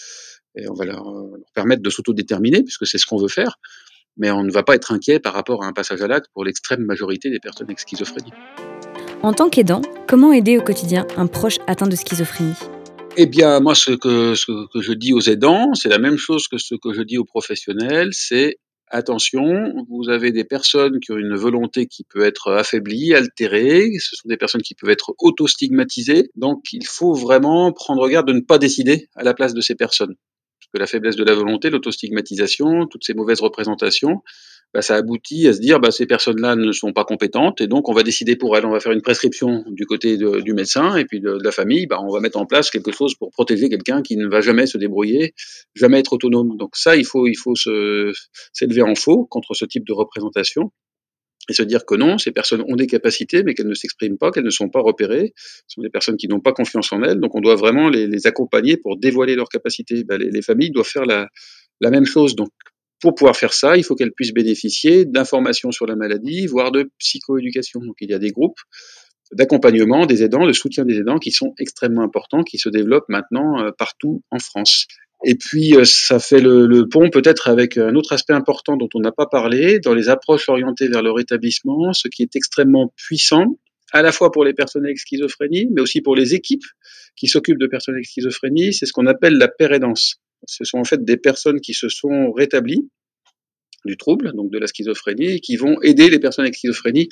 et 0.54 0.68
on 0.68 0.74
va 0.74 0.84
leur, 0.84 1.04
leur 1.04 1.52
permettre 1.54 1.82
de 1.82 1.90
s'autodéterminer, 1.90 2.62
puisque 2.62 2.86
c'est 2.86 2.98
ce 2.98 3.06
qu'on 3.06 3.18
veut 3.18 3.28
faire, 3.28 3.58
mais 4.16 4.30
on 4.30 4.42
ne 4.42 4.50
va 4.50 4.62
pas 4.62 4.74
être 4.74 4.92
inquiet 4.92 5.20
par 5.20 5.32
rapport 5.32 5.62
à 5.62 5.66
un 5.66 5.72
passage 5.72 6.02
à 6.02 6.08
l'acte 6.08 6.26
pour 6.32 6.44
l'extrême 6.44 6.84
majorité 6.84 7.30
des 7.30 7.38
personnes 7.38 7.68
avec 7.68 7.80
schizophrénie. 7.80 8.32
En 9.22 9.32
tant 9.32 9.48
qu'aidant, 9.48 9.82
comment 10.06 10.32
aider 10.32 10.58
au 10.58 10.62
quotidien 10.62 11.06
un 11.16 11.26
proche 11.26 11.58
atteint 11.66 11.88
de 11.88 11.96
schizophrénie? 11.96 12.54
Eh 13.16 13.26
bien, 13.26 13.58
moi, 13.58 13.74
ce 13.74 13.92
que, 13.92 14.36
ce 14.36 14.52
que 14.72 14.80
je 14.80 14.92
dis 14.92 15.12
aux 15.12 15.20
aidants, 15.20 15.74
c'est 15.74 15.88
la 15.88 15.98
même 15.98 16.18
chose 16.18 16.46
que 16.46 16.56
ce 16.56 16.76
que 16.76 16.92
je 16.92 17.02
dis 17.02 17.18
aux 17.18 17.24
professionnels, 17.24 18.10
c'est 18.12 18.58
attention, 18.90 19.74
vous 19.88 20.08
avez 20.08 20.32
des 20.32 20.44
personnes 20.44 21.00
qui 21.00 21.12
ont 21.12 21.16
une 21.16 21.34
volonté 21.34 21.86
qui 21.86 22.04
peut 22.04 22.24
être 22.24 22.52
affaiblie, 22.52 23.14
altérée, 23.14 23.90
ce 23.98 24.16
sont 24.16 24.28
des 24.28 24.36
personnes 24.36 24.62
qui 24.62 24.74
peuvent 24.74 24.90
être 24.90 25.14
auto-stigmatisées, 25.18 26.30
donc 26.36 26.64
il 26.72 26.86
faut 26.86 27.14
vraiment 27.14 27.72
prendre 27.72 28.08
garde 28.08 28.28
de 28.28 28.32
ne 28.32 28.40
pas 28.40 28.58
décider 28.58 29.08
à 29.14 29.22
la 29.22 29.34
place 29.34 29.54
de 29.54 29.60
ces 29.60 29.74
personnes. 29.74 30.14
Parce 30.60 30.70
que 30.72 30.78
la 30.78 30.86
faiblesse 30.86 31.16
de 31.16 31.24
la 31.24 31.34
volonté, 31.34 31.70
l'autostigmatisation, 31.70 32.86
toutes 32.86 33.04
ces 33.04 33.14
mauvaises 33.14 33.40
représentations, 33.40 34.22
bah, 34.74 34.82
ça 34.82 34.96
aboutit 34.96 35.48
à 35.48 35.54
se 35.54 35.60
dire 35.60 35.80
bah, 35.80 35.90
ces 35.90 36.06
personnes-là 36.06 36.54
ne 36.54 36.72
sont 36.72 36.92
pas 36.92 37.04
compétentes 37.04 37.60
et 37.60 37.66
donc 37.66 37.88
on 37.88 37.94
va 37.94 38.02
décider 38.02 38.36
pour 38.36 38.56
elles, 38.56 38.66
on 38.66 38.70
va 38.70 38.80
faire 38.80 38.92
une 38.92 39.02
prescription 39.02 39.64
du 39.68 39.86
côté 39.86 40.18
du 40.18 40.52
médecin 40.52 40.96
et 40.96 41.04
puis 41.04 41.20
de, 41.20 41.38
la 41.42 41.52
famille, 41.52 41.86
bah, 41.86 41.98
on 42.02 42.12
va 42.12 42.20
mettre 42.20 42.38
en 42.38 42.46
place 42.46 42.70
quelque 42.70 42.92
chose 42.92 43.14
pour 43.14 43.30
protéger 43.30 43.68
quelqu'un 43.68 44.02
qui 44.02 44.16
ne 44.16 44.28
va 44.28 44.40
jamais 44.40 44.66
se 44.66 44.76
débrouiller, 44.76 45.34
jamais 45.74 46.00
être 46.00 46.12
autonome. 46.12 46.56
Donc 46.58 46.76
ça, 46.76 46.96
il 46.96 47.06
faut, 47.06 47.26
il 47.26 47.36
faut 47.36 47.54
s'élever 48.52 48.82
en 48.82 48.94
faux 48.94 49.24
contre 49.24 49.54
ce 49.54 49.64
type 49.64 49.86
de 49.86 49.92
représentation 49.92 50.70
et 51.48 51.54
se 51.54 51.62
dire 51.62 51.86
que 51.86 51.94
non, 51.94 52.18
ces 52.18 52.30
personnes 52.30 52.62
ont 52.68 52.76
des 52.76 52.86
capacités, 52.86 53.42
mais 53.42 53.54
qu'elles 53.54 53.68
ne 53.68 53.74
s'expriment 53.74 54.18
pas, 54.18 54.30
qu'elles 54.30 54.44
ne 54.44 54.50
sont 54.50 54.68
pas 54.68 54.80
repérées. 54.80 55.32
Ce 55.36 55.76
sont 55.76 55.82
des 55.82 55.88
personnes 55.88 56.18
qui 56.18 56.28
n'ont 56.28 56.40
pas 56.40 56.52
confiance 56.52 56.92
en 56.92 57.02
elles, 57.02 57.20
donc 57.20 57.34
on 57.34 57.40
doit 57.40 57.54
vraiment 57.54 57.88
les, 57.88 58.06
les 58.06 58.26
accompagner 58.26 58.76
pour 58.76 58.98
dévoiler 58.98 59.34
leurs 59.34 59.48
capacités. 59.48 60.04
Ben, 60.04 60.18
les, 60.18 60.30
les, 60.30 60.42
familles 60.42 60.70
doivent 60.70 60.86
faire 60.86 61.06
la, 61.06 61.28
la 61.80 61.90
même 61.90 62.04
chose. 62.04 62.36
Donc 62.36 62.50
pour 63.00 63.14
pouvoir 63.14 63.36
faire 63.36 63.52
ça, 63.52 63.76
il 63.76 63.84
faut 63.84 63.94
qu'elles 63.94 64.12
puissent 64.12 64.34
bénéficier 64.34 65.04
d'informations 65.04 65.70
sur 65.70 65.86
la 65.86 65.96
maladie, 65.96 66.46
voire 66.46 66.72
de 66.72 66.90
psychoéducation. 66.98 67.80
Donc 67.80 67.96
il 68.00 68.10
y 68.10 68.14
a 68.14 68.18
des 68.18 68.30
groupes 68.30 68.58
d'accompagnement 69.32 70.06
des 70.06 70.22
aidants, 70.22 70.46
de 70.46 70.52
soutien 70.52 70.84
des 70.84 70.96
aidants 70.98 71.18
qui 71.18 71.30
sont 71.30 71.54
extrêmement 71.58 72.02
importants, 72.02 72.42
qui 72.42 72.58
se 72.58 72.68
développent 72.68 73.08
maintenant 73.08 73.60
euh, 73.60 73.70
partout 73.76 74.22
en 74.30 74.38
France. 74.38 74.86
Et 75.24 75.34
puis, 75.34 75.74
euh, 75.74 75.84
ça 75.84 76.18
fait 76.18 76.40
le, 76.40 76.84
pont 76.88 77.10
peut-être 77.10 77.48
avec 77.48 77.76
un 77.76 77.94
autre 77.94 78.12
aspect 78.12 78.32
important 78.32 78.76
dont 78.76 78.88
on 78.94 79.00
n'a 79.00 79.12
pas 79.12 79.26
parlé, 79.26 79.80
dans 79.80 79.94
les 79.94 80.08
approches 80.08 80.48
orientées 80.48 80.88
vers 80.88 81.02
le 81.02 81.10
rétablissement, 81.10 81.92
ce 81.92 82.08
qui 82.08 82.22
est 82.22 82.36
extrêmement 82.36 82.92
puissant, 82.96 83.58
à 83.92 84.02
la 84.02 84.12
fois 84.12 84.30
pour 84.30 84.44
les 84.44 84.54
personnes 84.54 84.84
avec 84.84 84.98
schizophrénie, 84.98 85.68
mais 85.74 85.80
aussi 85.80 86.00
pour 86.00 86.14
les 86.14 86.34
équipes 86.34 86.64
qui 87.16 87.26
s'occupent 87.26 87.58
de 87.58 87.66
personnes 87.66 87.94
avec 87.94 88.06
schizophrénie, 88.06 88.72
c'est 88.72 88.86
ce 88.86 88.92
qu'on 88.92 89.06
appelle 89.06 89.34
la 89.34 89.48
pérédance. 89.48 90.20
Ce 90.46 90.64
sont 90.64 90.78
en 90.78 90.84
fait 90.84 91.04
des 91.04 91.16
personnes 91.16 91.60
qui 91.60 91.74
se 91.74 91.88
sont 91.88 92.32
rétablies 92.32 92.88
du 93.84 93.96
trouble, 93.96 94.32
donc 94.34 94.50
de 94.50 94.58
la 94.58 94.66
schizophrénie, 94.66 95.40
qui 95.40 95.56
vont 95.56 95.80
aider 95.82 96.08
les 96.10 96.18
personnes 96.18 96.44
avec 96.44 96.56
schizophrénie 96.56 97.08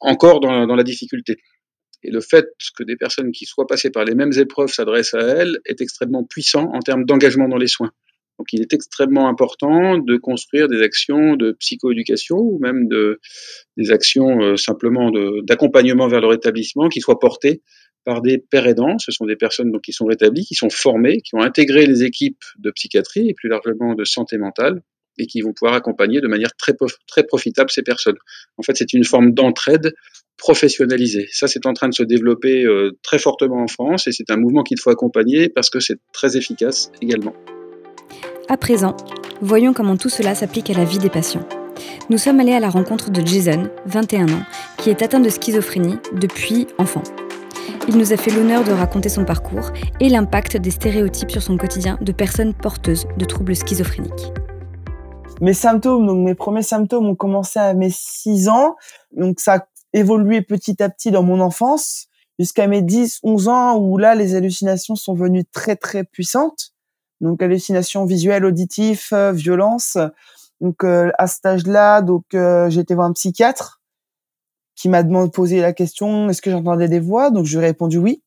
encore 0.00 0.40
dans, 0.40 0.66
la 0.66 0.82
difficulté. 0.82 1.36
Et 2.02 2.10
le 2.10 2.20
fait 2.20 2.46
que 2.76 2.84
des 2.84 2.96
personnes 2.96 3.32
qui 3.32 3.46
soient 3.46 3.66
passées 3.66 3.90
par 3.90 4.04
les 4.04 4.14
mêmes 4.14 4.32
épreuves 4.36 4.72
s'adressent 4.72 5.14
à 5.14 5.20
elles 5.20 5.58
est 5.64 5.80
extrêmement 5.80 6.24
puissant 6.24 6.70
en 6.72 6.80
termes 6.80 7.04
d'engagement 7.04 7.48
dans 7.48 7.56
les 7.56 7.66
soins. 7.66 7.90
Donc 8.38 8.52
il 8.52 8.60
est 8.60 8.74
extrêmement 8.74 9.28
important 9.28 9.96
de 9.96 10.16
construire 10.18 10.68
des 10.68 10.82
actions 10.82 11.36
de 11.36 11.52
psychoéducation 11.52 12.36
ou 12.36 12.58
même 12.58 12.86
de, 12.86 13.18
des 13.78 13.90
actions 13.90 14.42
euh, 14.42 14.56
simplement 14.56 15.10
d'accompagnement 15.42 16.06
vers 16.06 16.20
le 16.20 16.26
rétablissement 16.26 16.90
qui 16.90 17.00
soient 17.00 17.18
portées 17.18 17.62
par 18.06 18.22
des 18.22 18.38
pères 18.38 18.66
aidants. 18.66 18.98
Ce 18.98 19.12
sont 19.12 19.26
des 19.26 19.36
personnes 19.36 19.70
donc, 19.70 19.82
qui 19.82 19.92
sont 19.92 20.06
rétablies, 20.06 20.46
qui 20.46 20.54
sont 20.54 20.70
formées, 20.70 21.20
qui 21.20 21.34
ont 21.34 21.42
intégré 21.42 21.84
les 21.84 22.04
équipes 22.04 22.42
de 22.58 22.70
psychiatrie 22.70 23.28
et 23.28 23.34
plus 23.34 23.50
largement 23.50 23.94
de 23.94 24.04
santé 24.04 24.38
mentale 24.38 24.80
et 25.18 25.26
qui 25.26 25.40
vont 25.40 25.52
pouvoir 25.52 25.74
accompagner 25.74 26.20
de 26.20 26.28
manière 26.28 26.54
très, 26.56 26.72
très 27.08 27.24
profitable 27.24 27.70
ces 27.70 27.82
personnes. 27.82 28.16
En 28.58 28.62
fait, 28.62 28.76
c'est 28.76 28.92
une 28.92 29.04
forme 29.04 29.32
d'entraide 29.32 29.92
professionnalisée. 30.36 31.26
Ça, 31.32 31.48
c'est 31.48 31.66
en 31.66 31.72
train 31.72 31.88
de 31.88 31.94
se 31.94 32.02
développer 32.02 32.64
euh, 32.64 32.92
très 33.02 33.18
fortement 33.18 33.62
en 33.62 33.66
France 33.66 34.06
et 34.06 34.12
c'est 34.12 34.30
un 34.30 34.36
mouvement 34.36 34.62
qu'il 34.62 34.78
faut 34.78 34.90
accompagner 34.90 35.48
parce 35.48 35.70
que 35.70 35.80
c'est 35.80 35.98
très 36.12 36.36
efficace 36.36 36.92
également. 37.02 37.34
À 38.48 38.56
présent, 38.56 38.96
voyons 39.40 39.72
comment 39.72 39.96
tout 39.96 40.10
cela 40.10 40.34
s'applique 40.34 40.70
à 40.70 40.74
la 40.74 40.84
vie 40.84 40.98
des 40.98 41.10
patients. 41.10 41.48
Nous 42.10 42.18
sommes 42.18 42.38
allés 42.38 42.52
à 42.52 42.60
la 42.60 42.70
rencontre 42.70 43.10
de 43.10 43.26
Jason, 43.26 43.68
21 43.86 44.28
ans, 44.28 44.42
qui 44.78 44.90
est 44.90 45.02
atteint 45.02 45.20
de 45.20 45.28
schizophrénie 45.28 45.96
depuis 46.12 46.66
enfant. 46.78 47.02
Il 47.88 47.98
nous 47.98 48.12
a 48.12 48.16
fait 48.16 48.32
l'honneur 48.32 48.64
de 48.64 48.72
raconter 48.72 49.08
son 49.08 49.24
parcours 49.24 49.70
et 50.00 50.08
l'impact 50.08 50.56
des 50.56 50.72
stéréotypes 50.72 51.30
sur 51.30 51.42
son 51.42 51.56
quotidien 51.56 51.98
de 52.00 52.10
personnes 52.10 52.52
porteuses 52.52 53.06
de 53.16 53.24
troubles 53.24 53.54
schizophréniques. 53.54 54.32
Mes 55.40 55.54
symptômes, 55.54 56.04
donc 56.04 56.24
mes 56.24 56.34
premiers 56.34 56.64
symptômes 56.64 57.06
ont 57.06 57.14
commencé 57.14 57.60
à 57.60 57.74
mes 57.74 57.90
6 57.90 58.48
ans, 58.48 58.74
donc 59.12 59.38
ça 59.38 59.54
a 59.54 59.66
évolué 59.92 60.42
petit 60.42 60.82
à 60.82 60.88
petit 60.88 61.12
dans 61.12 61.22
mon 61.22 61.40
enfance 61.40 62.08
jusqu'à 62.40 62.66
mes 62.66 62.82
10, 62.82 63.20
11 63.22 63.48
ans 63.48 63.76
où 63.76 63.98
là 63.98 64.16
les 64.16 64.34
hallucinations 64.34 64.96
sont 64.96 65.14
venues 65.14 65.44
très 65.44 65.76
très 65.76 66.02
puissantes. 66.02 66.72
Donc 67.20 67.40
hallucinations 67.40 68.04
visuelles, 68.04 68.44
auditives, 68.44 69.08
euh, 69.12 69.30
violence. 69.30 69.96
Donc 70.60 70.82
euh, 70.82 71.12
à 71.18 71.28
cet 71.28 71.46
âge-là, 71.46 72.02
donc 72.02 72.24
euh, 72.34 72.68
j'ai 72.68 72.80
été 72.80 72.94
voir 72.94 73.06
un 73.06 73.12
psychiatre 73.12 73.75
qui 74.76 74.88
m'a 74.88 75.02
demandé 75.02 75.30
posé 75.30 75.60
la 75.60 75.72
question 75.72 76.28
est-ce 76.28 76.42
que 76.42 76.50
j'entendais 76.50 76.88
des 76.88 77.00
voix? 77.00 77.30
Donc 77.30 77.46
je 77.46 77.58
lui 77.58 77.64
ai 77.64 77.68
répondu 77.68 77.98
oui. 77.98 78.22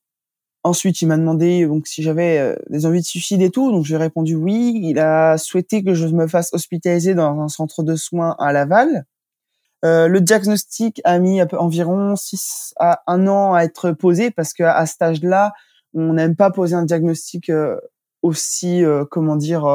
Ensuite, 0.64 1.02
il 1.02 1.08
m'a 1.08 1.16
demandé 1.16 1.66
donc 1.66 1.88
si 1.88 2.04
j'avais 2.04 2.58
des 2.70 2.86
envies 2.86 3.00
de 3.00 3.06
suicide 3.06 3.42
et 3.42 3.50
tout, 3.50 3.72
donc 3.72 3.86
j'ai 3.86 3.96
répondu 3.96 4.36
oui. 4.36 4.82
Il 4.84 5.00
a 5.00 5.38
souhaité 5.38 5.84
que 5.84 5.94
je 5.94 6.08
me 6.08 6.28
fasse 6.28 6.54
hospitaliser 6.54 7.14
dans 7.14 7.40
un 7.40 7.48
centre 7.48 7.84
de 7.84 7.96
soins 7.96 8.36
à 8.40 8.52
Laval. 8.52 9.06
Euh, 9.86 10.10
le 10.10 10.20
diagnostic 10.20 11.00
a 11.06 11.20
mis 11.20 11.42
environ 11.54 12.18
6 12.18 12.74
à 12.78 13.04
1 13.08 13.28
an 13.28 13.54
à 13.54 13.64
être 13.64 13.92
posé 13.92 14.32
parce 14.32 14.52
qu'à 14.52 14.76
à 14.76 14.86
cet 14.86 15.02
âge-là, 15.02 15.54
on 15.94 16.14
n'aime 16.14 16.36
pas 16.36 16.52
poser 16.52 16.76
un 16.76 16.84
diagnostic 16.84 17.50
aussi, 18.22 18.84
comment 19.10 19.38
dire, 19.38 19.66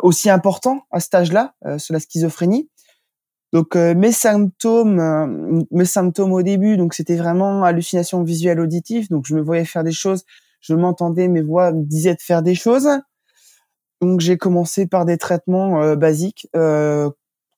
aussi 0.00 0.30
important 0.30 0.82
à 0.90 1.00
cet 1.00 1.14
âge-là, 1.14 1.54
sur 1.76 1.92
la 1.92 2.00
schizophrénie. 2.00 2.70
Donc 3.52 3.76
mes 3.76 4.12
symptômes, 4.12 5.64
mes 5.70 5.84
symptômes 5.84 6.32
au 6.32 6.42
début, 6.42 6.76
donc 6.76 6.94
c'était 6.94 7.16
vraiment 7.16 7.64
hallucination 7.64 8.22
visuelle 8.22 8.60
auditive. 8.60 9.08
Donc 9.08 9.24
je 9.26 9.34
me 9.34 9.40
voyais 9.40 9.64
faire 9.64 9.84
des 9.84 9.92
choses, 9.92 10.24
je 10.60 10.74
m'entendais, 10.74 11.28
mes 11.28 11.42
voix 11.42 11.72
me 11.72 11.82
disaient 11.82 12.14
de 12.14 12.20
faire 12.20 12.42
des 12.42 12.54
choses. 12.54 12.88
Donc 14.00 14.20
j'ai 14.20 14.36
commencé 14.36 14.86
par 14.86 15.04
des 15.04 15.16
traitements 15.16 15.94
basiques 15.96 16.48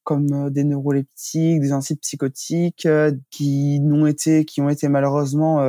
comme 0.05 0.51
des 0.51 0.65
neuroleptiques, 0.65 1.61
des 1.61 1.73
antipsychotiques 1.73 2.89
qui 3.31 3.81
n'ont 3.81 4.07
été 4.07 4.45
qui 4.45 4.61
ont 4.61 4.69
été 4.69 4.89
malheureusement 4.89 5.61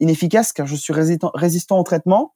inefficaces 0.00 0.52
car 0.52 0.66
je 0.66 0.76
suis 0.76 0.92
résistant, 0.92 1.30
résistant 1.34 1.78
au 1.78 1.82
traitement 1.82 2.32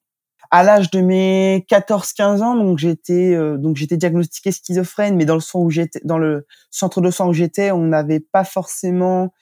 à 0.50 0.62
l'âge 0.62 0.90
de 0.90 1.00
mes 1.00 1.64
14-15 1.70 2.42
ans, 2.42 2.56
donc 2.56 2.78
j'étais 2.78 3.34
euh, 3.34 3.56
donc 3.56 3.76
j'étais 3.76 3.96
diagnostiqué 3.96 4.52
schizophrène, 4.52 5.16
mais 5.16 5.24
dans 5.24 5.36
le 5.36 5.42
où 5.54 5.70
j'étais, 5.70 6.00
dans 6.04 6.18
le 6.18 6.46
centre 6.70 7.00
de 7.00 7.10
soins 7.10 7.26
où 7.26 7.32
j'étais, 7.32 7.70
on 7.70 7.86
n'avait 7.86 8.20
pas 8.20 8.44
forcément 8.44 9.32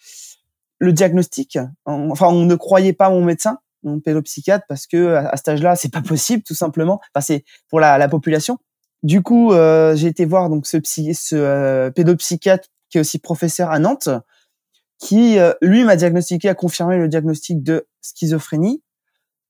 le 0.78 0.92
diagnostic. 0.92 1.58
Enfin, 1.84 2.28
on 2.28 2.44
ne 2.44 2.54
croyait 2.54 2.92
pas 2.92 3.10
mon 3.10 3.24
médecin, 3.24 3.58
mon 3.82 4.00
pédopsychiatre, 4.00 4.64
parce 4.68 4.86
que 4.86 5.14
à, 5.14 5.36
cet 5.36 5.48
âge-là, 5.48 5.76
c'est 5.76 5.92
pas 5.92 6.02
possible, 6.02 6.42
tout 6.42 6.54
simplement. 6.54 7.00
Enfin, 7.14 7.24
c'est 7.24 7.44
pour 7.68 7.80
la, 7.80 7.98
la 7.98 8.08
population. 8.08 8.58
Du 9.02 9.22
coup, 9.22 9.52
euh, 9.52 9.96
j'ai 9.96 10.08
été 10.08 10.24
voir 10.24 10.48
donc 10.48 10.66
ce 10.66 10.76
psy, 10.76 11.14
ce 11.14 11.34
euh, 11.34 11.90
pédopsychiatre 11.90 12.68
qui 12.88 12.98
est 12.98 13.00
aussi 13.00 13.18
professeur 13.18 13.70
à 13.70 13.78
Nantes, 13.78 14.08
qui 14.98 15.38
lui 15.62 15.84
m'a 15.84 15.96
diagnostiqué, 15.96 16.48
a 16.48 16.54
confirmé 16.54 16.98
le 16.98 17.08
diagnostic 17.08 17.62
de 17.62 17.86
schizophrénie 18.02 18.82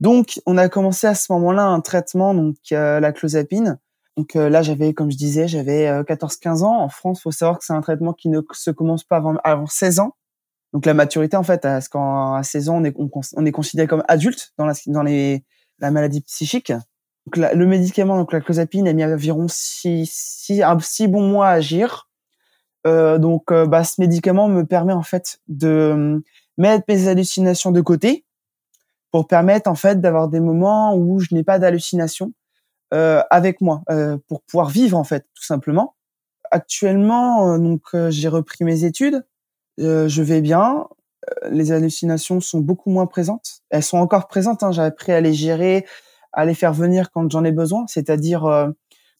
donc, 0.00 0.40
on 0.46 0.56
a 0.56 0.68
commencé 0.68 1.06
à 1.06 1.14
ce 1.14 1.30
moment-là 1.32 1.64
un 1.64 1.80
traitement, 1.80 2.34
donc 2.34 2.56
euh, 2.72 3.00
la 3.00 3.12
clozapine. 3.12 3.78
Donc 4.16 4.34
euh, 4.34 4.48
là, 4.48 4.62
j'avais, 4.62 4.94
comme 4.94 5.10
je 5.10 5.16
disais, 5.16 5.46
j'avais 5.46 5.90
14-15 6.02 6.62
euh, 6.62 6.64
ans. 6.64 6.80
En 6.80 6.88
France, 6.88 7.22
faut 7.22 7.30
savoir 7.30 7.58
que 7.58 7.64
c'est 7.64 7.74
un 7.74 7.82
traitement 7.82 8.14
qui 8.14 8.28
ne 8.28 8.40
se 8.52 8.70
commence 8.70 9.04
pas 9.04 9.16
avant, 9.16 9.36
avant 9.44 9.66
16 9.66 10.00
ans. 10.00 10.16
Donc 10.72 10.86
la 10.86 10.94
maturité, 10.94 11.36
en 11.36 11.42
fait, 11.42 11.64
à, 11.64 11.76
à 11.76 12.42
16 12.42 12.68
ans, 12.70 12.76
on 12.76 12.84
est, 12.84 12.94
on, 12.96 13.46
est 13.46 13.52
considéré 13.52 13.86
comme 13.86 14.04
adulte 14.08 14.52
dans 14.56 14.66
la, 14.66 14.72
dans 14.86 15.02
les, 15.02 15.44
la 15.80 15.90
maladie 15.90 16.22
psychique. 16.22 16.72
Donc 17.26 17.36
le 17.54 17.66
médicament, 17.66 18.16
donc 18.16 18.32
la 18.32 18.40
clozapine, 18.40 18.88
a 18.88 18.92
mis 18.92 19.04
environ 19.04 19.46
6 19.48 20.06
six, 20.10 20.62
six, 20.80 21.08
bons 21.08 21.28
mois 21.28 21.48
à 21.48 21.52
agir. 21.52 22.08
Euh, 22.86 23.18
donc 23.18 23.52
bah, 23.52 23.84
ce 23.84 24.00
médicament 24.00 24.48
me 24.48 24.64
permet 24.64 24.94
en 24.94 25.02
fait 25.02 25.40
de 25.48 26.22
mettre 26.56 26.84
mes 26.88 27.08
hallucinations 27.08 27.72
de 27.72 27.80
côté 27.82 28.24
pour 29.10 29.26
permettre 29.26 29.68
en 29.68 29.74
fait 29.74 30.00
d'avoir 30.00 30.28
des 30.28 30.40
moments 30.40 30.94
où 30.94 31.20
je 31.20 31.34
n'ai 31.34 31.44
pas 31.44 31.58
d'hallucination 31.58 32.32
euh, 32.92 33.22
avec 33.30 33.60
moi, 33.60 33.82
euh, 33.90 34.18
pour 34.28 34.42
pouvoir 34.42 34.68
vivre 34.68 34.96
en 34.96 35.04
fait 35.04 35.26
tout 35.34 35.44
simplement. 35.44 35.94
Actuellement, 36.50 37.54
euh, 37.54 37.58
donc 37.58 37.82
euh, 37.94 38.10
j'ai 38.10 38.28
repris 38.28 38.64
mes 38.64 38.84
études, 38.84 39.24
euh, 39.80 40.08
je 40.08 40.22
vais 40.22 40.40
bien. 40.40 40.88
Les 41.50 41.70
hallucinations 41.70 42.40
sont 42.40 42.60
beaucoup 42.60 42.90
moins 42.90 43.06
présentes. 43.06 43.60
Elles 43.68 43.82
sont 43.82 43.98
encore 43.98 44.26
présentes. 44.26 44.62
Hein, 44.62 44.72
j'ai 44.72 44.82
appris 44.82 45.12
à 45.12 45.20
les 45.20 45.34
gérer, 45.34 45.86
à 46.32 46.44
les 46.44 46.54
faire 46.54 46.72
venir 46.72 47.10
quand 47.12 47.30
j'en 47.30 47.44
ai 47.44 47.52
besoin, 47.52 47.86
c'est-à-dire 47.86 48.72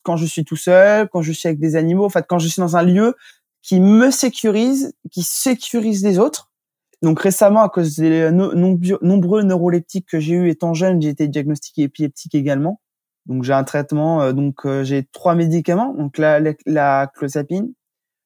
quand 0.03 0.17
je 0.17 0.25
suis 0.25 0.45
tout 0.45 0.57
seul, 0.57 1.09
quand 1.11 1.21
je 1.23 1.31
suis 1.31 1.47
avec 1.47 1.61
des 1.61 1.77
animaux, 1.77 2.07
en 2.07 2.09
fait 2.09 2.25
quand 2.27 2.39
je 2.39 2.49
suis 2.49 2.61
dans 2.61 2.77
un 2.77 2.83
lieu 2.83 3.15
qui 3.63 3.81
me 3.81 4.11
sécurise, 4.11 4.95
qui 5.13 5.23
sécurise 5.23 6.03
les 6.03 6.19
autres 6.19 6.50
donc 7.03 7.21
récemment, 7.21 7.63
à 7.63 7.69
cause 7.71 7.97
des 7.97 8.31
nombreux 8.31 9.43
neuroleptiques 9.43 10.07
que 10.07 10.21
j'ai 10.21 10.35
eu 10.35 10.49
étant 10.51 10.75
jeune, 10.75 11.01
j'ai 11.01 11.09
été 11.09 11.29
diagnostiqué 11.29 11.83
épileptique 11.83 12.35
également. 12.35 12.81
Donc 13.27 13.45
j'ai 13.45 13.53
un 13.53 13.65
traitement, 13.65 14.23
euh, 14.23 14.33
donc 14.33 14.67
euh, 14.67 14.85
j'ai 14.85 15.07
trois 15.13 15.35
médicaments, 15.35 15.95
donc 15.95 16.19
la, 16.19 16.41
la, 16.67 17.11
clozapine, 17.15 17.73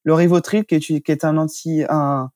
le 0.05 0.15
rivotril 0.15 0.65
qui 0.65 0.77
est, 0.77 0.81
qui 0.81 1.13
est 1.13 1.25
un 1.25 1.37
anti 1.37 1.85
un 1.89 2.31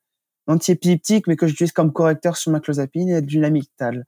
antiépileptique 0.48 1.26
mais 1.26 1.36
que 1.36 1.46
j'utilise 1.46 1.72
comme 1.72 1.92
correcteur 1.92 2.36
sur 2.36 2.52
ma 2.52 2.60
clozapine 2.60 3.08
et 3.10 3.22
du 3.22 3.40
lamictal. 3.40 4.06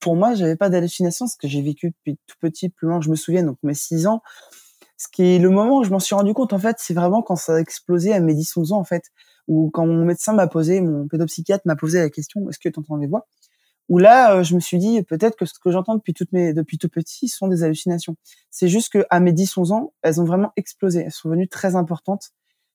Pour 0.00 0.16
moi, 0.16 0.34
j'avais 0.34 0.56
pas 0.56 0.70
d'hallucination 0.70 1.26
parce 1.26 1.36
que 1.36 1.48
j'ai 1.48 1.62
vécu 1.62 1.90
depuis 1.90 2.18
tout 2.26 2.36
petit, 2.40 2.68
plus 2.68 2.88
loin 2.88 3.00
je 3.00 3.10
me 3.10 3.16
souviens, 3.16 3.44
donc 3.44 3.58
mes 3.62 3.74
six 3.74 4.06
ans. 4.06 4.22
Ce 4.96 5.08
qui 5.08 5.22
est 5.22 5.38
le 5.38 5.50
moment 5.50 5.78
où 5.78 5.84
je 5.84 5.90
m'en 5.90 6.00
suis 6.00 6.14
rendu 6.14 6.34
compte 6.34 6.52
en 6.52 6.58
fait, 6.58 6.76
c'est 6.78 6.94
vraiment 6.94 7.22
quand 7.22 7.36
ça 7.36 7.54
a 7.54 7.58
explosé 7.58 8.12
à 8.12 8.20
mes 8.20 8.34
10 8.34 8.56
11 8.56 8.72
ans 8.72 8.78
en 8.78 8.84
fait 8.84 9.04
ou 9.50 9.68
quand 9.68 9.84
mon 9.84 10.04
médecin 10.04 10.32
m'a 10.32 10.46
posé, 10.46 10.80
mon 10.80 11.08
pédopsychiatre 11.08 11.66
m'a 11.66 11.74
posé 11.74 11.98
la 11.98 12.08
question, 12.08 12.48
est-ce 12.48 12.60
que 12.60 12.68
tu 12.68 12.78
entends 12.78 12.98
des 12.98 13.08
voix? 13.08 13.26
Où 13.88 13.98
là, 13.98 14.36
euh, 14.36 14.42
je 14.44 14.54
me 14.54 14.60
suis 14.60 14.78
dit, 14.78 15.02
peut-être 15.02 15.36
que 15.36 15.44
ce 15.44 15.54
que 15.58 15.72
j'entends 15.72 15.96
depuis, 15.96 16.14
toutes 16.14 16.30
mes, 16.30 16.54
depuis 16.54 16.78
tout 16.78 16.88
petit 16.88 17.26
sont 17.26 17.48
des 17.48 17.64
hallucinations. 17.64 18.14
C'est 18.52 18.68
juste 18.68 18.92
que 18.92 19.04
à 19.10 19.18
mes 19.18 19.32
10-11 19.32 19.72
ans, 19.72 19.92
elles 20.02 20.20
ont 20.20 20.24
vraiment 20.24 20.52
explosé. 20.56 21.02
Elles 21.04 21.10
sont 21.10 21.28
devenues 21.28 21.48
très 21.48 21.74
importantes 21.74 22.30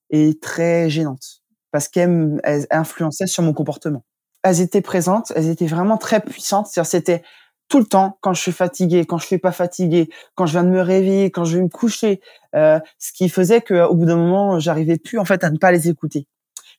et 0.10 0.38
très 0.38 0.90
gênantes 0.90 1.44
parce 1.72 1.88
qu'elles 1.88 2.42
influençaient 2.70 3.28
sur 3.28 3.42
mon 3.44 3.54
comportement. 3.54 4.04
Elles 4.44 4.60
étaient 4.60 4.82
présentes, 4.82 5.32
elles 5.34 5.48
étaient 5.48 5.68
vraiment 5.68 5.98
très 5.98 6.20
puissantes. 6.20 6.68
C'était 6.84 7.24
tout 7.70 7.80
le 7.80 7.86
temps 7.86 8.18
quand 8.20 8.34
je 8.34 8.42
suis 8.42 8.52
fatigué, 8.52 9.06
quand 9.06 9.18
je 9.18 9.26
suis 9.26 9.38
pas 9.38 9.54
fatigué, 9.54 10.10
quand 10.36 10.46
je 10.46 10.52
viens 10.52 10.66
de 10.66 10.70
me 10.70 10.82
réveiller, 10.82 11.32
quand 11.32 11.46
je 11.46 11.56
vais 11.56 11.64
me 11.64 11.70
coucher, 11.70 12.20
euh, 12.54 12.82
ce 13.00 13.14
qui 13.14 13.30
faisait 13.30 13.62
que 13.62 13.88
au 13.88 13.96
bout 13.96 14.06
d'un 14.06 14.18
moment, 14.18 14.60
j'arrivais 14.60 14.98
plus 14.98 15.20
en 15.20 15.26
fait 15.26 15.44
à 15.46 15.50
ne 15.50 15.58
pas 15.58 15.72
les 15.72 15.88
écouter. 15.88 16.28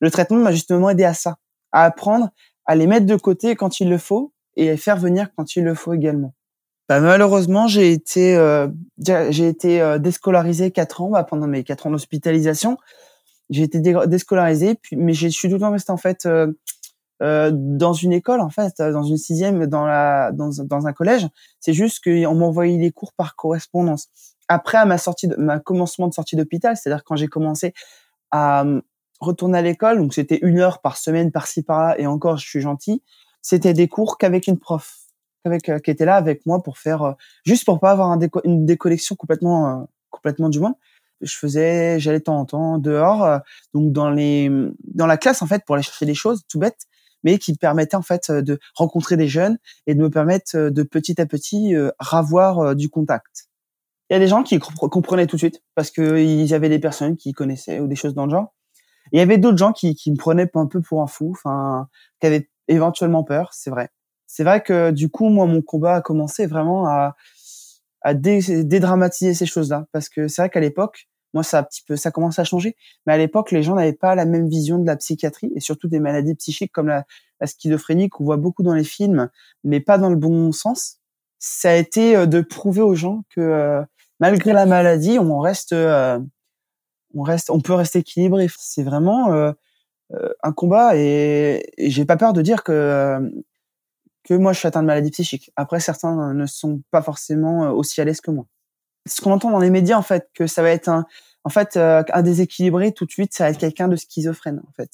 Le 0.00 0.10
traitement 0.10 0.38
m'a 0.38 0.52
justement 0.52 0.90
aidé 0.90 1.04
à 1.04 1.14
ça, 1.14 1.36
à 1.72 1.84
apprendre 1.84 2.30
à 2.66 2.74
les 2.74 2.86
mettre 2.86 3.06
de 3.06 3.16
côté 3.16 3.56
quand 3.56 3.80
il 3.80 3.88
le 3.88 3.98
faut 3.98 4.32
et 4.56 4.70
à 4.70 4.76
faire 4.76 4.96
venir 4.96 5.28
quand 5.36 5.56
il 5.56 5.64
le 5.64 5.74
faut 5.74 5.92
également. 5.92 6.34
Bah, 6.88 7.00
malheureusement, 7.00 7.66
j'ai 7.66 7.92
été 7.92 8.36
euh, 8.36 8.68
j'ai 8.98 9.48
été 9.48 9.80
euh, 9.80 9.98
déscolarisé 9.98 10.70
quatre 10.70 11.02
ans 11.02 11.10
bah, 11.10 11.24
pendant 11.24 11.48
mes 11.48 11.64
quatre 11.64 11.86
ans 11.86 11.90
d'hospitalisation. 11.90 12.78
J'ai 13.50 13.64
été 13.64 13.80
déscolarisé, 13.80 14.76
puis 14.76 14.96
mais 14.96 15.12
je 15.12 15.28
suis 15.28 15.48
tout 15.48 15.54
le 15.54 15.60
temps 15.60 15.70
resté 15.72 15.92
en 15.92 15.96
fait 15.96 16.26
euh, 16.26 16.52
euh, 17.22 17.50
dans 17.52 17.92
une 17.92 18.12
école 18.12 18.40
en 18.40 18.50
fait, 18.50 18.80
dans 18.80 19.02
une 19.02 19.16
sixième, 19.16 19.66
dans 19.66 19.86
la 19.86 20.30
dans, 20.32 20.50
dans 20.64 20.86
un 20.86 20.92
collège. 20.92 21.26
C'est 21.60 21.72
juste 21.72 22.02
qu'on 22.04 22.34
m'envoyait 22.34 22.78
les 22.78 22.92
cours 22.92 23.12
par 23.12 23.34
correspondance. 23.36 24.08
Après 24.48 24.78
à 24.78 24.84
ma 24.84 24.98
sortie, 24.98 25.26
de, 25.26 25.36
ma 25.36 25.58
commencement 25.58 26.06
de 26.06 26.14
sortie 26.14 26.36
d'hôpital, 26.36 26.76
c'est-à-dire 26.76 27.02
quand 27.04 27.16
j'ai 27.16 27.28
commencé 27.28 27.72
à 28.30 28.64
retourner 29.20 29.58
à 29.58 29.62
l'école, 29.62 29.98
donc 29.98 30.14
c'était 30.14 30.38
une 30.42 30.58
heure 30.58 30.80
par 30.80 30.96
semaine 30.96 31.32
par-ci 31.32 31.62
par-là, 31.62 31.98
et 31.98 32.06
encore 32.06 32.36
je 32.36 32.46
suis 32.46 32.60
gentil. 32.60 33.02
C'était 33.42 33.74
des 33.74 33.88
cours 33.88 34.18
qu'avec 34.18 34.46
une 34.46 34.58
prof 34.58 35.06
avec, 35.46 35.68
euh, 35.68 35.78
qui 35.78 35.90
était 35.90 36.04
là 36.04 36.16
avec 36.16 36.44
moi 36.44 36.62
pour 36.62 36.78
faire, 36.78 37.02
euh, 37.02 37.12
juste 37.44 37.64
pour 37.64 37.80
pas 37.80 37.92
avoir 37.92 38.10
un 38.10 38.18
une 38.44 38.66
déconnexion 38.66 39.16
complètement, 39.16 39.68
euh, 39.68 39.84
complètement 40.10 40.48
du 40.48 40.60
monde. 40.60 40.74
Je 41.22 41.34
faisais, 41.34 41.98
j'allais 41.98 42.18
de 42.18 42.24
temps 42.24 42.38
en 42.38 42.44
temps 42.44 42.78
dehors, 42.78 43.40
donc 43.72 43.90
dans 43.90 44.10
les, 44.10 44.50
dans 44.84 45.06
la 45.06 45.16
classe 45.16 45.40
en 45.40 45.46
fait 45.46 45.64
pour 45.64 45.74
aller 45.74 45.82
chercher 45.82 46.04
des 46.04 46.14
choses 46.14 46.42
tout 46.46 46.58
bêtes, 46.58 46.86
mais 47.24 47.38
qui 47.38 47.52
me 47.52 47.56
permettaient 47.56 47.96
en 47.96 48.02
fait 48.02 48.30
de 48.30 48.58
rencontrer 48.74 49.16
des 49.16 49.26
jeunes 49.26 49.56
et 49.86 49.94
de 49.94 50.00
me 50.00 50.10
permettre 50.10 50.68
de 50.68 50.82
petit 50.82 51.18
à 51.18 51.24
petit 51.24 51.74
ravoir 51.98 52.76
du 52.76 52.90
contact. 52.90 53.48
Il 54.10 54.12
y 54.12 54.16
a 54.16 54.18
des 54.18 54.28
gens 54.28 54.42
qui 54.42 54.58
comprenaient 54.58 55.26
tout 55.26 55.36
de 55.36 55.40
suite 55.40 55.62
parce 55.74 55.90
que 55.90 56.18
il 56.18 56.44
y 56.44 56.52
avait 56.52 56.68
des 56.68 56.78
personnes 56.78 57.16
qui 57.16 57.32
connaissaient 57.32 57.80
ou 57.80 57.86
des 57.86 57.96
choses 57.96 58.12
dans 58.12 58.26
le 58.26 58.32
genre. 58.32 58.52
Il 59.12 59.18
y 59.18 59.22
avait 59.22 59.38
d'autres 59.38 59.58
gens 59.58 59.72
qui, 59.72 59.94
qui 59.94 60.10
me 60.10 60.16
prenaient 60.16 60.50
un 60.54 60.66
peu 60.66 60.80
pour 60.80 61.02
un 61.02 61.06
fou, 61.06 61.32
enfin, 61.32 61.88
qui 62.20 62.26
avaient 62.26 62.48
éventuellement 62.68 63.24
peur, 63.24 63.50
c'est 63.52 63.70
vrai. 63.70 63.90
C'est 64.26 64.44
vrai 64.44 64.62
que 64.62 64.90
du 64.90 65.08
coup, 65.08 65.28
moi, 65.28 65.46
mon 65.46 65.62
combat 65.62 65.96
a 65.96 66.00
commencé 66.00 66.46
vraiment 66.46 66.88
à, 66.88 67.16
à 68.02 68.14
dédramatiser 68.14 69.34
ces 69.34 69.46
choses-là, 69.46 69.86
parce 69.92 70.08
que 70.08 70.28
c'est 70.28 70.42
vrai 70.42 70.50
qu'à 70.50 70.60
l'époque, 70.60 71.08
moi, 71.34 71.42
ça 71.42 71.58
a 71.58 71.60
un 71.60 71.64
petit 71.64 71.82
peu, 71.86 71.96
ça 71.96 72.10
commence 72.10 72.38
à 72.38 72.44
changer, 72.44 72.76
mais 73.06 73.12
à 73.12 73.18
l'époque, 73.18 73.50
les 73.50 73.62
gens 73.62 73.74
n'avaient 73.74 73.92
pas 73.92 74.14
la 74.14 74.24
même 74.24 74.48
vision 74.48 74.78
de 74.78 74.86
la 74.86 74.96
psychiatrie 74.96 75.52
et 75.54 75.60
surtout 75.60 75.86
des 75.86 76.00
maladies 76.00 76.34
psychiques 76.34 76.72
comme 76.72 76.88
la, 76.88 77.04
schizophrénie 77.44 78.08
qu'on 78.08 78.24
voit 78.24 78.38
beaucoup 78.38 78.62
dans 78.62 78.72
les 78.72 78.84
films, 78.84 79.28
mais 79.62 79.80
pas 79.80 79.98
dans 79.98 80.08
le 80.08 80.16
bon 80.16 80.50
sens. 80.52 80.96
Ça 81.38 81.70
a 81.72 81.74
été 81.74 82.16
euh, 82.16 82.24
de 82.24 82.40
prouver 82.40 82.80
aux 82.80 82.94
gens 82.94 83.24
que 83.34 83.42
euh, 83.42 83.82
malgré 84.20 84.54
la 84.54 84.64
maladie, 84.64 85.18
on 85.18 85.38
reste, 85.38 85.74
euh, 85.74 86.18
on 87.14 87.22
reste, 87.22 87.50
on 87.50 87.60
peut 87.60 87.74
rester 87.74 88.00
équilibré. 88.00 88.48
C'est 88.58 88.82
vraiment 88.82 89.52
un 90.42 90.52
combat 90.52 90.96
et, 90.96 91.72
et 91.76 91.90
j'ai 91.90 92.04
pas 92.04 92.16
peur 92.16 92.32
de 92.32 92.42
dire 92.42 92.62
que 92.62 93.20
que 94.26 94.34
moi 94.34 94.52
je 94.52 94.58
suis 94.58 94.68
atteint 94.68 94.82
de 94.82 94.86
maladie 94.86 95.10
psychique. 95.10 95.50
Après, 95.56 95.80
certains 95.80 96.34
ne 96.34 96.46
sont 96.46 96.82
pas 96.90 97.00
forcément 97.00 97.64
euh, 97.64 97.70
aussi 97.70 98.00
à 98.00 98.04
l'aise 98.04 98.20
que 98.20 98.30
moi. 98.30 98.46
Ce 99.06 99.20
qu'on 99.20 99.30
entend 99.30 99.50
dans 99.50 99.60
les 99.60 99.70
médias, 99.70 99.96
en 99.96 100.02
fait, 100.02 100.28
que 100.34 100.46
ça 100.46 100.62
va 100.62 100.70
être 100.70 100.88
un, 100.88 101.06
en 101.44 101.50
fait, 101.50 101.76
euh, 101.76 102.02
un 102.12 102.22
déséquilibré 102.22 102.92
tout 102.92 103.06
de 103.06 103.10
suite, 103.12 103.32
ça 103.32 103.44
va 103.44 103.50
être 103.50 103.58
quelqu'un 103.58 103.86
de 103.88 103.94
schizophrène, 103.94 104.60
en 104.66 104.72
fait. 104.72 104.90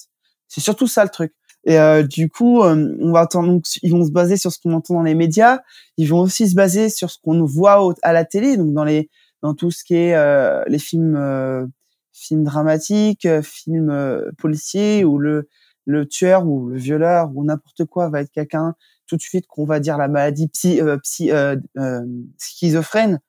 C'est 0.48 0.60
surtout 0.60 0.86
ça 0.86 1.02
le 1.02 1.08
truc. 1.08 1.32
Et 1.64 1.78
euh, 1.78 2.02
du 2.02 2.28
coup, 2.28 2.60
on 2.60 3.12
va 3.12 3.22
entendre, 3.22 3.48
donc, 3.48 3.64
ils 3.82 3.92
vont 3.92 4.04
se 4.04 4.10
baser 4.10 4.36
sur 4.36 4.52
ce 4.52 4.58
qu'on 4.60 4.74
entend 4.74 4.94
dans 4.94 5.02
les 5.02 5.14
médias. 5.14 5.60
Ils 5.96 6.08
vont 6.08 6.20
aussi 6.20 6.48
se 6.48 6.54
baser 6.54 6.90
sur 6.90 7.10
ce 7.10 7.18
qu'on 7.22 7.44
voit 7.44 7.94
à 8.02 8.12
la 8.12 8.24
télé, 8.24 8.56
donc 8.56 8.74
dans 8.74 8.84
les, 8.84 9.08
dans 9.42 9.54
tout 9.54 9.70
ce 9.70 9.84
qui 9.84 9.94
est 9.94 10.68
les 10.68 10.78
films, 10.80 11.70
films 12.12 12.44
dramatiques, 12.44 13.26
films 13.42 14.32
policiers, 14.38 15.04
où 15.04 15.18
le, 15.18 15.48
le 15.86 16.06
tueur 16.06 16.46
ou 16.46 16.68
le 16.68 16.78
violeur 16.78 17.30
ou 17.34 17.44
n'importe 17.44 17.84
quoi 17.84 18.08
va 18.08 18.20
être 18.20 18.30
quelqu'un 18.30 18.74
tout 19.06 19.16
de 19.16 19.22
suite 19.22 19.46
qu'on 19.46 19.64
va 19.64 19.80
dire 19.80 19.98
la 19.98 20.08
maladie 20.08 20.48
psy, 20.48 20.80
euh, 20.80 20.96
psy 20.98 21.30
euh, 21.32 21.56
euh, 21.76 22.00
schizophrène 22.38 23.20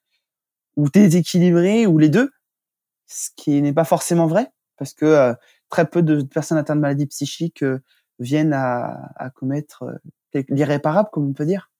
ou 0.76 0.90
déséquilibrée 0.90 1.86
ou 1.88 1.98
les 1.98 2.10
deux, 2.10 2.32
ce 3.08 3.30
qui 3.36 3.62
n'est 3.62 3.74
pas 3.74 3.84
forcément 3.84 4.28
vrai 4.28 4.52
parce 4.78 4.94
que 4.94 5.34
très 5.70 5.86
peu 5.86 6.02
de 6.02 6.24
personnes 6.24 6.58
atteintes 6.58 6.78
de 6.78 6.82
maladies 6.82 7.06
psychiques 7.06 7.64
viennent 8.20 8.54
à, 8.54 9.12
à 9.16 9.30
commettre 9.30 9.86
l'irréparable, 10.50 11.10
comme 11.12 11.28
on 11.28 11.34
peut 11.34 11.46
dire. 11.46 11.72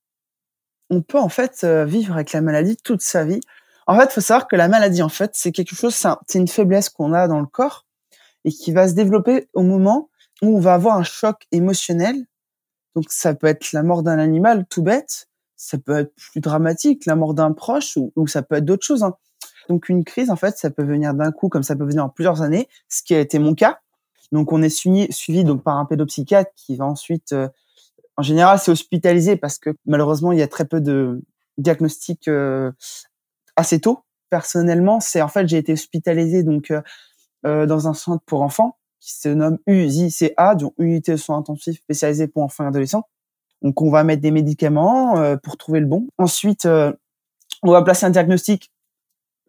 On 0.90 1.02
peut 1.02 1.18
en 1.18 1.28
fait 1.28 1.66
vivre 1.66 2.14
avec 2.14 2.34
la 2.34 2.42
maladie 2.42 2.78
toute 2.78 3.02
sa 3.02 3.26
vie. 3.26 3.42
En 3.88 4.00
fait, 4.00 4.12
faut 4.12 4.22
savoir 4.22 4.48
que 4.48 4.56
la 4.56 4.68
maladie, 4.68 5.02
en 5.02 5.10
fait, 5.10 5.32
c'est 5.34 5.52
quelque 5.52 5.76
chose, 5.76 5.96
c'est 5.96 6.40
une 6.40 6.48
faiblesse 6.48 6.90
qu'on 6.90 7.14
a 7.14 7.28
dans 7.28 7.40
le 7.40 7.48
corps 7.48 7.86
et 8.46 8.52
qui 8.52 8.72
va 8.72 8.88
se 8.88 8.94
développer 8.94 9.50
au 9.54 9.62
moment 9.62 10.10
où 10.42 10.58
on 10.58 10.60
va 10.60 10.74
avoir 10.74 10.98
un 10.98 11.04
choc 11.04 11.48
émotionnel 11.52 12.26
donc 12.96 13.06
ça 13.10 13.34
peut 13.34 13.48
être 13.48 13.72
la 13.74 13.84
mort 13.84 14.04
d'un 14.04 14.20
animal 14.20 14.66
tout 14.70 14.84
bête, 14.84 15.28
ça 15.56 15.78
peut 15.78 15.98
être 16.00 16.14
plus 16.16 16.42
dramatique, 16.42 17.06
la 17.06 17.16
mort 17.16 17.34
d'un 17.34 17.52
proche, 17.52 17.98
ou, 17.98 18.28
ça 18.28 18.42
peut 18.42 18.56
être 18.56 18.66
d'autres 18.66 18.86
choses. 18.86 19.04
Hein. 19.04 19.16
Donc 19.70 19.90
une 19.90 20.04
crise, 20.04 20.30
en 20.30 20.36
fait, 20.36 20.58
ça 20.58 20.70
peut 20.70 20.84
venir 20.84 21.14
d'un 21.14 21.32
coup, 21.32 21.50
comme 21.50 21.64
ça 21.64 21.76
peut 21.76 21.86
venir 21.86 22.04
en 22.04 22.10
plusieurs 22.10 22.42
années, 22.42 22.68
ce 22.90 23.02
qui 23.04 23.16
a 23.16 23.20
été 23.20 23.40
mon 23.40 23.56
cas. 23.56 23.80
Donc 24.32 24.52
on 24.52 24.62
est 24.62 24.70
suivi, 24.70 25.12
suivi 25.12 25.44
donc 25.44 25.64
par 25.64 25.78
un 25.78 25.86
pédopsychiatre 25.86 26.52
qui 26.56 26.76
va 26.76 26.86
ensuite, 26.86 27.34
euh, 27.34 27.48
en 28.18 28.24
général, 28.24 28.60
c'est 28.60 28.72
hospitalisé 28.72 29.38
parce 29.38 29.58
que 29.58 29.72
malheureusement 29.86 30.32
il 30.32 30.40
y 30.40 30.42
a 30.42 30.48
très 30.48 30.66
peu 30.66 30.82
de 30.82 31.22
diagnostics 31.58 32.28
euh, 32.28 32.72
assez 33.56 33.80
tôt. 33.80 34.00
Personnellement, 34.30 35.00
c'est 35.00 35.22
en 35.22 35.28
fait 35.28 35.48
j'ai 35.48 35.58
été 35.58 35.74
hospitalisé 35.74 36.44
donc 36.44 36.72
euh, 37.46 37.66
dans 37.66 37.88
un 37.88 37.94
centre 37.94 38.24
pour 38.26 38.42
enfants 38.42 38.78
qui 39.04 39.14
se 39.14 39.28
nomme 39.28 39.58
UZCA, 39.68 40.56
donc 40.56 40.74
unité 40.78 41.12
de 41.12 41.18
soins 41.18 41.38
intensifs 41.38 41.78
spécialisée 41.80 42.28
pour 42.28 42.42
enfants 42.42 42.64
et 42.64 42.68
adolescents. 42.68 43.04
Donc 43.62 43.82
on 43.82 43.90
va 43.90 44.04
mettre 44.04 44.22
des 44.22 44.32
médicaments 44.32 45.18
euh, 45.18 45.36
pour 45.36 45.58
trouver 45.58 45.80
le 45.80 45.86
bon. 45.86 46.08
Ensuite, 46.18 46.66
euh, 46.66 46.94
on 47.64 47.72
va 47.72 47.82
placer 47.82 48.06
un 48.06 48.12
diagnostic 48.12 48.72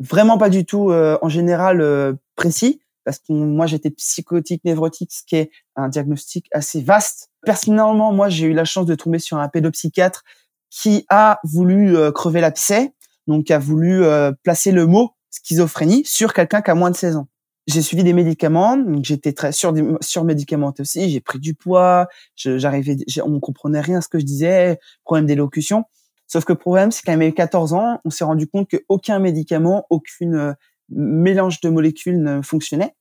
vraiment 0.01 0.39
pas 0.39 0.51
du 0.51 0.65
tout 0.65 0.91
euh, 0.91 1.19
en 1.23 1.29
général 1.29 2.17
précis 2.35 2.81
parce 3.05 3.19
que 3.19 3.33
moi 3.33 3.67
j'étais 3.67 3.91
psychotique 3.91 4.65
névrotique, 4.65 5.13
ce 5.13 5.23
qui 5.25 5.37
est 5.37 5.51
un 5.77 5.89
diagnostic 5.89 6.49
assez 6.53 6.81
vaste. 6.81 7.31
Personnellement, 7.43 8.13
moi 8.13 8.29
j'ai 8.29 8.47
eu 8.47 8.55
la 8.55 8.65
chance 8.65 8.87
de 8.87 8.95
tomber 8.95 9.19
sur 9.19 9.37
un 9.37 9.49
pédopsychiatre 9.49 10.25
qui 10.71 11.07
a 11.11 11.39
voulu 11.45 11.97
crever 12.13 12.41
l'abcès, 12.41 12.93
donc 13.27 13.51
a 13.51 13.59
voulu 13.59 14.03
placer 14.43 14.73
le 14.73 14.87
mot 14.87 15.11
schizophrénie 15.31 16.03
sur 16.05 16.33
quelqu'un 16.33 16.63
qui 16.63 16.71
a 16.71 16.75
moins 16.75 16.91
de 16.91 16.97
16 16.97 17.17
ans 17.17 17.29
j'ai 17.67 17.83
suivi 17.83 18.05
des 18.05 18.13
médicaments, 18.13 18.77
donc 18.77 19.05
j'étais 19.05 19.33
très 19.33 19.53
sur 19.53 19.73
surmédicamenté 20.01 20.83
aussi, 20.83 21.09
j'ai 21.09 21.21
pris 21.21 21.39
du 21.39 21.55
poids, 21.55 22.09
j'arrivais, 22.37 22.97
on 23.25 23.41
comprenait 23.41 23.81
rien 23.81 23.99
à 23.99 24.01
ce 24.01 24.09
que 24.09 24.19
je 24.19 24.25
disais, 24.25 24.79
problème 25.05 25.27
d'élocution. 25.27 25.85
Sauf 26.27 26.45
que 26.45 26.53
le 26.53 26.59
problème, 26.59 26.91
c'est 26.91 27.03
qu'à 27.03 27.17
mes 27.17 27.33
14 27.33 27.75
ans, 27.75 28.01
on 28.05 28.11
s'est 28.11 28.25
rendu 28.25 28.47
compte 28.47 28.69
qu'aucun 28.71 29.19
médicament, 29.19 29.87
aucune 29.91 30.35
euh, 30.35 30.53
mélange 30.89 31.61
de 31.61 31.69
molécules 31.69 32.21
ne 32.21 32.43
fonctionnait. 32.43 32.95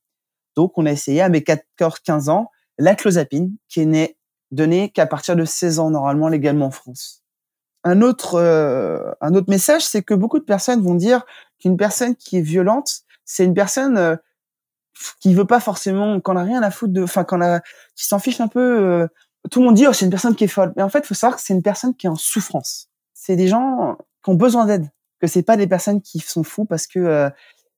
Donc, 0.56 0.76
on 0.76 0.86
a 0.86 0.92
essayé 0.92 1.20
à 1.20 1.28
mes 1.28 1.40
14-15 1.40 2.30
ans 2.30 2.50
la 2.78 2.94
clozapine, 2.94 3.56
qui 3.68 3.86
n'est 3.86 4.16
donnée 4.50 4.90
qu'à 4.90 5.06
partir 5.06 5.36
de 5.36 5.44
16 5.44 5.78
ans 5.78 5.90
normalement 5.90 6.28
légalement 6.28 6.66
en 6.66 6.70
France. 6.70 7.23
Un 7.84 8.00
autre, 8.00 8.36
euh, 8.36 9.12
un 9.20 9.34
autre 9.34 9.50
message, 9.50 9.84
c'est 9.84 10.02
que 10.02 10.14
beaucoup 10.14 10.38
de 10.38 10.44
personnes 10.44 10.82
vont 10.82 10.94
dire 10.94 11.24
qu'une 11.60 11.76
personne 11.76 12.16
qui 12.16 12.38
est 12.38 12.42
violente, 12.42 13.02
c'est 13.24 13.44
une 13.44 13.54
personne 13.54 13.98
euh, 13.98 14.16
qui 15.20 15.34
veut 15.34 15.46
pas 15.46 15.60
forcément, 15.60 16.20
qu'on 16.20 16.36
a 16.36 16.42
rien 16.42 16.62
à 16.62 16.70
foutre 16.70 16.92
de, 16.92 17.02
enfin, 17.02 17.24
qu'on 17.24 17.40
a, 17.40 17.60
qui 17.94 18.06
s'en 18.06 18.18
fiche 18.18 18.40
un 18.40 18.48
peu. 18.48 18.60
Euh, 18.60 19.06
tout 19.50 19.60
le 19.60 19.66
monde 19.66 19.74
dit, 19.74 19.86
oh, 19.86 19.92
c'est 19.92 20.04
une 20.04 20.10
personne 20.10 20.34
qui 20.34 20.44
est 20.44 20.48
folle. 20.48 20.72
Mais 20.76 20.82
en 20.82 20.88
fait, 20.88 21.04
faut 21.06 21.14
savoir 21.14 21.36
que 21.36 21.42
c'est 21.44 21.54
une 21.54 21.62
personne 21.62 21.94
qui 21.94 22.06
est 22.06 22.10
en 22.10 22.16
souffrance. 22.16 22.88
C'est 23.12 23.36
des 23.36 23.48
gens 23.48 23.96
qui 24.24 24.30
ont 24.30 24.34
besoin 24.34 24.66
d'aide. 24.66 24.88
Que 25.20 25.26
c'est 25.26 25.42
pas 25.42 25.56
des 25.56 25.66
personnes 25.66 26.00
qui 26.00 26.18
sont 26.20 26.44
fous 26.44 26.64
parce 26.64 26.86
que, 26.86 26.98
euh, 26.98 27.30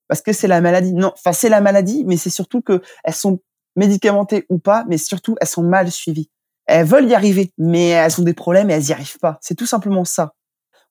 parce 0.08 0.20
que 0.22 0.32
c'est 0.32 0.48
la 0.48 0.60
maladie. 0.60 0.92
Non, 0.92 1.12
enfin, 1.14 1.32
c'est 1.32 1.48
la 1.48 1.60
maladie, 1.60 2.04
mais 2.06 2.16
c'est 2.16 2.30
surtout 2.30 2.60
que 2.60 2.82
elles 3.04 3.14
sont 3.14 3.40
médicamentées 3.76 4.46
ou 4.48 4.58
pas, 4.58 4.84
mais 4.88 4.98
surtout, 4.98 5.36
elles 5.40 5.48
sont 5.48 5.62
mal 5.62 5.90
suivies. 5.90 6.30
Elles 6.66 6.86
veulent 6.86 7.08
y 7.08 7.14
arriver, 7.14 7.52
mais 7.58 7.88
elles 7.88 8.20
ont 8.20 8.24
des 8.24 8.34
problèmes 8.34 8.70
et 8.70 8.74
elles 8.74 8.88
y 8.88 8.92
arrivent 8.92 9.18
pas. 9.18 9.38
C'est 9.40 9.54
tout 9.54 9.66
simplement 9.66 10.04
ça. 10.04 10.34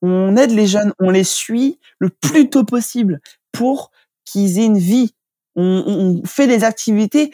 On 0.02 0.36
aide 0.38 0.52
les 0.52 0.68
jeunes, 0.68 0.94
on 1.00 1.10
les 1.10 1.24
suit 1.24 1.80
le 2.00 2.10
plus 2.10 2.50
tôt 2.50 2.64
possible 2.64 3.20
pour 3.52 3.92
qu'ils 4.26 4.60
aient 4.60 4.66
une 4.66 4.78
vie 4.78 5.14
on, 5.56 6.22
fait 6.26 6.48
des 6.48 6.64
activités 6.64 7.32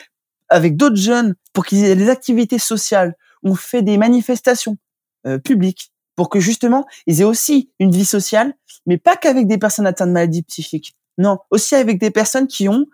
avec 0.50 0.76
d'autres 0.76 0.96
jeunes 0.96 1.36
pour 1.54 1.66
qu'ils 1.66 1.84
aient 1.86 1.96
des 1.96 2.10
activités 2.10 2.60
sociales. 2.60 3.16
On 3.44 3.56
fait 3.56 3.82
des 3.82 3.98
manifestations 3.98 4.78
euh, 5.26 5.38
publiques 5.38 5.92
pour 6.16 6.30
que 6.30 6.40
justement 6.40 6.86
ils 7.08 7.22
aient 7.22 7.26
aussi 7.26 7.72
une 7.80 7.92
vie 7.92 8.06
sociale, 8.06 8.54
mais 8.86 8.98
pas 8.98 9.16
qu'avec 9.16 9.48
des 9.48 9.58
personnes 9.58 9.88
atteintes 9.88 10.10
de 10.10 10.14
maladies 10.14 10.44
psychiques. 10.44 10.96
Non, 11.18 11.40
aussi 11.50 11.76
avec 11.76 12.00
des 12.00 12.12
personnes 12.12 12.48
qui 12.48 12.70
ont 12.70 12.86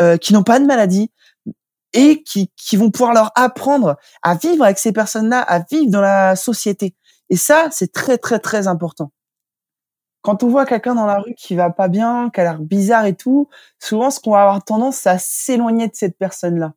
euh, 0.00 0.16
qui 0.16 0.32
n'ont 0.32 0.42
pas 0.42 0.58
de 0.58 0.64
maladie 0.64 1.10
et 1.92 2.22
qui, 2.22 2.50
qui 2.56 2.76
vont 2.76 2.90
pouvoir 2.90 3.12
leur 3.12 3.32
apprendre 3.34 3.96
à 4.22 4.34
vivre 4.34 4.64
avec 4.64 4.78
ces 4.78 4.92
personnes-là, 4.92 5.40
à 5.40 5.60
vivre 5.60 5.90
dans 5.90 6.00
la 6.00 6.36
société. 6.36 6.94
Et 7.30 7.36
ça, 7.36 7.68
c'est 7.70 7.92
très, 7.92 8.18
très, 8.18 8.38
très 8.38 8.68
important. 8.68 9.12
Quand 10.22 10.42
on 10.42 10.48
voit 10.48 10.66
quelqu'un 10.66 10.94
dans 10.94 11.06
la 11.06 11.18
rue 11.18 11.34
qui 11.34 11.54
va 11.54 11.70
pas 11.70 11.88
bien, 11.88 12.30
qui 12.32 12.40
a 12.40 12.44
l'air 12.44 12.58
bizarre 12.58 13.06
et 13.06 13.14
tout, 13.14 13.48
souvent, 13.78 14.10
ce 14.10 14.20
qu'on 14.20 14.32
va 14.32 14.42
avoir 14.42 14.62
tendance, 14.62 15.06
à 15.06 15.18
s'éloigner 15.18 15.88
de 15.88 15.94
cette 15.94 16.18
personne-là. 16.18 16.74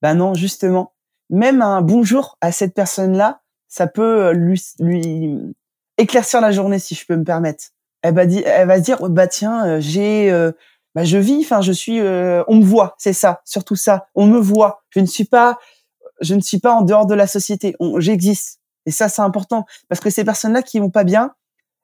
Ben 0.00 0.14
non, 0.14 0.34
justement. 0.34 0.92
Même 1.30 1.62
un 1.62 1.80
bonjour 1.80 2.36
à 2.40 2.52
cette 2.52 2.74
personne-là, 2.74 3.40
ça 3.68 3.86
peut 3.86 4.32
lui, 4.32 4.62
lui 4.78 5.56
éclaircir 5.98 6.40
la 6.40 6.52
journée, 6.52 6.78
si 6.78 6.94
je 6.94 7.04
peux 7.06 7.16
me 7.16 7.24
permettre. 7.24 7.64
Elle 8.02 8.14
va, 8.14 8.26
dire, 8.26 8.42
elle 8.44 8.68
va 8.68 8.76
se 8.76 8.82
dire, 8.82 8.98
bah 9.08 9.26
tiens, 9.26 9.66
euh, 9.66 9.80
j'ai, 9.80 10.30
euh, 10.30 10.52
bah 10.94 11.04
je 11.04 11.18
vis, 11.18 11.40
enfin 11.40 11.60
je 11.60 11.72
suis, 11.72 12.00
euh, 12.00 12.42
on 12.48 12.56
me 12.56 12.64
voit, 12.64 12.94
c'est 12.98 13.12
ça, 13.12 13.40
surtout 13.44 13.76
ça, 13.76 14.06
on 14.14 14.26
me 14.26 14.38
voit. 14.38 14.82
Je 14.90 15.00
ne 15.00 15.06
suis 15.06 15.24
pas, 15.24 15.58
je 16.20 16.34
ne 16.34 16.40
suis 16.40 16.60
pas 16.60 16.72
en 16.72 16.82
dehors 16.82 17.06
de 17.06 17.14
la 17.14 17.26
société, 17.26 17.74
j'existe. 17.98 18.60
Et 18.86 18.90
ça, 18.90 19.08
c'est 19.08 19.22
important. 19.22 19.64
Parce 19.88 20.00
que 20.00 20.10
ces 20.10 20.24
personnes-là 20.24 20.62
qui 20.62 20.78
vont 20.78 20.90
pas 20.90 21.04
bien, 21.04 21.34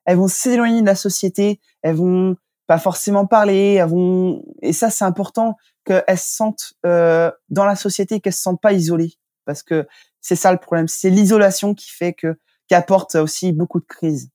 elles 0.05 0.17
vont 0.17 0.27
s'éloigner 0.27 0.81
de 0.81 0.85
la 0.85 0.95
société, 0.95 1.59
elles 1.81 1.95
vont 1.95 2.35
pas 2.67 2.77
forcément 2.77 3.25
parler, 3.25 3.73
elles 3.73 3.89
vont, 3.89 4.43
et 4.61 4.71
ça, 4.71 4.89
c'est 4.89 5.03
important 5.03 5.57
qu'elles 5.85 6.17
se 6.17 6.35
sentent 6.35 6.73
euh, 6.85 7.31
dans 7.49 7.65
la 7.65 7.75
société, 7.75 8.19
qu'elles 8.21 8.33
se 8.33 8.41
sentent 8.41 8.61
pas 8.61 8.73
isolées, 8.73 9.15
parce 9.45 9.63
que 9.63 9.87
c'est 10.21 10.35
ça 10.35 10.51
le 10.51 10.59
problème, 10.59 10.87
c'est 10.87 11.09
l'isolation 11.09 11.73
qui 11.73 11.89
fait 11.89 12.13
que 12.13 12.37
qui 12.67 12.75
apporte 12.75 13.15
aussi 13.15 13.51
beaucoup 13.51 13.81
de 13.81 13.85
crises. 13.85 14.29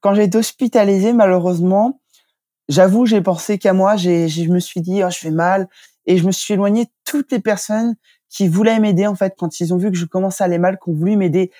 Quand 0.00 0.12
j'ai 0.14 0.24
été 0.24 0.36
hospitalisée, 0.36 1.14
malheureusement, 1.14 2.02
j'avoue, 2.68 3.06
j'ai 3.06 3.20
pensé 3.20 3.58
qu'à 3.58 3.72
moi, 3.72 3.96
j'ai, 3.96 4.28
je 4.28 4.48
me 4.48 4.60
suis 4.60 4.80
dit, 4.80 5.02
oh, 5.04 5.10
je 5.10 5.18
fais 5.18 5.30
mal, 5.30 5.68
et 6.06 6.16
je 6.18 6.26
me 6.26 6.32
suis 6.32 6.54
éloignée 6.54 6.84
de 6.84 6.90
toutes 7.04 7.32
les 7.32 7.40
personnes 7.40 7.94
qui 8.30 8.48
voulaient 8.48 8.78
m'aider 8.78 9.06
en 9.06 9.14
fait 9.14 9.34
quand 9.38 9.58
ils 9.60 9.72
ont 9.72 9.78
vu 9.78 9.90
que 9.90 9.96
je 9.96 10.04
commençais 10.04 10.44
à 10.44 10.46
aller 10.46 10.58
mal, 10.58 10.78
qui 10.82 10.90
ont 10.90 10.94
voulu 10.94 11.16
m'aider. 11.16 11.50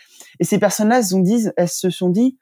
Et 0.40 0.44
ces 0.44 0.58
personnes-là, 0.58 0.98
elles, 0.98 1.16
ont 1.16 1.20
dit, 1.20 1.46
elles 1.56 1.68
se 1.68 1.90
sont 1.90 2.10
dit, 2.10 2.36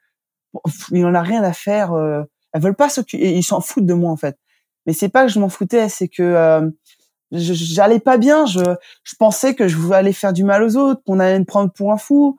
il 0.91 1.05
en 1.05 1.15
a 1.15 1.21
rien 1.21 1.43
à 1.43 1.53
faire, 1.53 1.93
euh, 1.93 2.23
elles 2.53 2.61
veulent 2.61 2.75
pas 2.75 2.89
s'occuper, 2.89 3.33
ils 3.33 3.43
s'en 3.43 3.61
foutent 3.61 3.85
de 3.85 3.93
moi 3.93 4.11
en 4.11 4.17
fait. 4.17 4.37
Mais 4.85 4.93
c'est 4.93 5.09
pas 5.09 5.25
que 5.25 5.31
je 5.31 5.39
m'en 5.39 5.49
foutais, 5.49 5.89
c'est 5.89 6.07
que 6.07 6.23
euh, 6.23 6.69
j'allais 7.31 7.99
pas 7.99 8.17
bien. 8.17 8.45
Je, 8.45 8.61
je 9.03 9.15
pensais 9.17 9.53
que 9.53 9.67
je 9.67 9.75
voulais 9.75 9.97
aller 9.97 10.13
faire 10.13 10.33
du 10.33 10.43
mal 10.43 10.63
aux 10.63 10.77
autres, 10.77 11.01
qu'on 11.05 11.19
allait 11.19 11.39
me 11.39 11.45
prendre 11.45 11.71
pour 11.71 11.91
un 11.91 11.97
fou, 11.97 12.37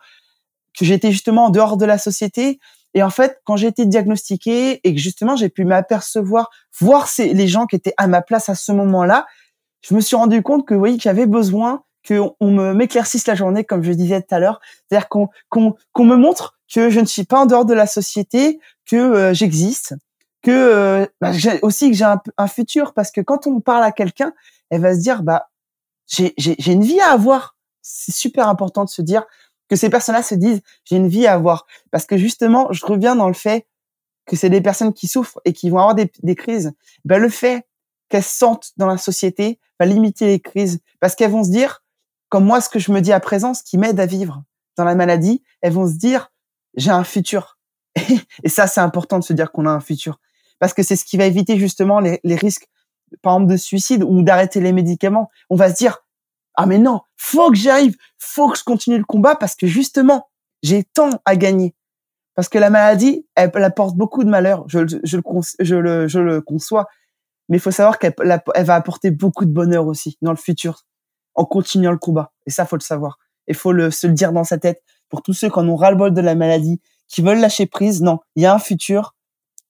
que 0.78 0.84
j'étais 0.84 1.12
justement 1.12 1.46
en 1.46 1.50
dehors 1.50 1.76
de 1.76 1.84
la 1.84 1.98
société. 1.98 2.58
Et 2.98 3.02
en 3.04 3.10
fait, 3.10 3.40
quand 3.44 3.54
j'ai 3.54 3.68
été 3.68 3.86
diagnostiquée 3.86 4.80
et 4.82 4.92
que 4.92 5.00
justement 5.00 5.36
j'ai 5.36 5.48
pu 5.48 5.64
m'apercevoir, 5.64 6.50
voir 6.80 7.08
les 7.16 7.46
gens 7.46 7.66
qui 7.66 7.76
étaient 7.76 7.94
à 7.96 8.08
ma 8.08 8.22
place 8.22 8.48
à 8.48 8.56
ce 8.56 8.72
moment-là, 8.72 9.24
je 9.82 9.94
me 9.94 10.00
suis 10.00 10.16
rendu 10.16 10.42
compte 10.42 10.66
que 10.66 10.74
oui, 10.74 10.98
j'avais 11.00 11.26
besoin 11.26 11.84
qu'on 12.04 12.34
on 12.40 12.50
me 12.50 12.74
m'éclaircisse 12.74 13.28
la 13.28 13.36
journée, 13.36 13.62
comme 13.62 13.84
je 13.84 13.92
disais 13.92 14.20
tout 14.20 14.34
à 14.34 14.40
l'heure, 14.40 14.60
c'est-à-dire 14.88 15.08
qu'on 15.08 15.28
qu'on 15.48 15.76
qu'on 15.92 16.04
me 16.06 16.16
montre 16.16 16.58
que 16.74 16.90
je 16.90 16.98
ne 16.98 17.04
suis 17.04 17.22
pas 17.22 17.38
en 17.38 17.46
dehors 17.46 17.64
de 17.64 17.72
la 17.72 17.86
société, 17.86 18.58
que 18.84 18.96
euh, 18.96 19.32
j'existe, 19.32 19.94
que 20.42 20.50
euh, 20.50 21.06
bah, 21.20 21.30
aussi 21.62 21.92
que 21.92 21.96
j'ai 21.96 22.04
un, 22.04 22.20
un, 22.36 22.48
futur, 22.48 22.94
parce 22.94 23.12
que 23.12 23.20
quand 23.20 23.46
on 23.46 23.60
parle 23.60 23.84
à 23.84 23.92
quelqu'un, 23.92 24.32
elle 24.70 24.80
va 24.80 24.92
se 24.92 24.98
dire 24.98 25.22
bah 25.22 25.50
j'ai 26.08 26.34
j'ai 26.36 26.72
une 26.72 26.82
vie 26.82 26.98
à 26.98 27.12
avoir. 27.12 27.54
C'est 27.80 28.12
super 28.12 28.48
important 28.48 28.82
de 28.82 28.90
se 28.90 29.02
dire 29.02 29.22
que 29.68 29.76
ces 29.76 29.90
personnes-là 29.90 30.22
se 30.22 30.34
disent 30.34 30.60
j'ai 30.84 30.96
une 30.96 31.08
vie 31.08 31.26
à 31.26 31.34
avoir, 31.34 31.66
parce 31.90 32.06
que 32.06 32.16
justement, 32.16 32.72
je 32.72 32.84
reviens 32.84 33.16
dans 33.16 33.28
le 33.28 33.34
fait 33.34 33.66
que 34.26 34.36
c'est 34.36 34.50
des 34.50 34.60
personnes 34.60 34.92
qui 34.92 35.08
souffrent 35.08 35.40
et 35.44 35.52
qui 35.52 35.70
vont 35.70 35.78
avoir 35.78 35.94
des, 35.94 36.34
crises. 36.34 36.72
Ben 37.04 37.18
le 37.18 37.28
fait 37.28 37.66
qu'elles 38.08 38.22
se 38.22 38.36
sentent 38.36 38.72
dans 38.76 38.86
la 38.86 38.98
société 38.98 39.58
va 39.80 39.86
limiter 39.86 40.26
les 40.26 40.40
crises, 40.40 40.80
parce 41.00 41.14
qu'elles 41.14 41.30
vont 41.30 41.44
se 41.44 41.50
dire 41.50 41.82
comme 42.28 42.44
moi, 42.44 42.60
ce 42.60 42.68
que 42.68 42.78
je 42.78 42.92
me 42.92 43.00
dis 43.00 43.12
à 43.12 43.20
présent, 43.20 43.54
ce 43.54 43.62
qui 43.62 43.78
m'aide 43.78 43.98
à 43.98 44.04
vivre 44.04 44.42
dans 44.76 44.84
la 44.84 44.94
maladie, 44.94 45.42
elles 45.62 45.72
vont 45.72 45.88
se 45.88 45.94
dire, 45.94 46.30
j'ai 46.76 46.90
un 46.90 47.04
futur. 47.04 47.58
et 48.42 48.48
ça, 48.50 48.66
c'est 48.66 48.80
important 48.80 49.18
de 49.18 49.24
se 49.24 49.32
dire 49.32 49.50
qu'on 49.50 49.64
a 49.64 49.70
un 49.70 49.80
futur. 49.80 50.20
Parce 50.58 50.74
que 50.74 50.82
c'est 50.82 50.96
ce 50.96 51.06
qui 51.06 51.16
va 51.16 51.24
éviter 51.24 51.58
justement 51.58 52.00
les 52.00 52.34
risques, 52.36 52.68
par 53.22 53.34
exemple, 53.34 53.52
de 53.52 53.56
suicide 53.56 54.02
ou 54.02 54.22
d'arrêter 54.22 54.60
les 54.60 54.72
médicaments. 54.72 55.30
On 55.48 55.56
va 55.56 55.70
se 55.70 55.76
dire, 55.76 56.04
ah 56.60 56.66
mais 56.66 56.78
non, 56.78 57.02
faut 57.16 57.50
que 57.50 57.56
j'arrive, 57.56 57.96
faut 58.18 58.50
que 58.50 58.58
je 58.58 58.64
continue 58.64 58.98
le 58.98 59.04
combat 59.04 59.36
parce 59.36 59.54
que 59.54 59.68
justement, 59.68 60.28
j'ai 60.64 60.82
tant 60.82 61.10
à 61.24 61.36
gagner. 61.36 61.76
Parce 62.34 62.48
que 62.48 62.58
la 62.58 62.68
maladie, 62.68 63.24
elle, 63.36 63.52
apporte 63.62 63.96
beaucoup 63.96 64.24
de 64.24 64.28
malheur, 64.28 64.64
je, 64.66 64.78
le, 64.80 66.40
conçois, 66.40 66.88
mais 67.48 67.58
il 67.58 67.60
faut 67.60 67.70
savoir 67.70 68.00
qu'elle 68.00 68.14
elle 68.54 68.64
va 68.64 68.74
apporter 68.74 69.12
beaucoup 69.12 69.44
de 69.44 69.52
bonheur 69.52 69.86
aussi 69.86 70.18
dans 70.20 70.32
le 70.32 70.36
futur 70.36 70.84
en 71.36 71.44
continuant 71.44 71.92
le 71.92 71.98
combat. 71.98 72.32
Et 72.44 72.50
ça, 72.50 72.66
faut 72.66 72.76
le 72.76 72.82
savoir. 72.82 73.20
Il 73.46 73.54
faut 73.54 73.70
le, 73.70 73.92
se 73.92 74.08
le 74.08 74.12
dire 74.12 74.32
dans 74.32 74.44
sa 74.44 74.58
tête. 74.58 74.82
Pour 75.08 75.22
tous 75.22 75.34
ceux 75.34 75.48
qui 75.48 75.58
en 75.60 75.68
ont 75.68 75.76
ras-le-bol 75.76 76.12
de 76.12 76.20
la 76.20 76.34
maladie, 76.34 76.80
qui 77.06 77.22
veulent 77.22 77.38
lâcher 77.38 77.66
prise, 77.66 78.02
non, 78.02 78.18
il 78.34 78.42
y 78.42 78.46
a 78.46 78.52
un 78.52 78.58
futur. 78.58 79.14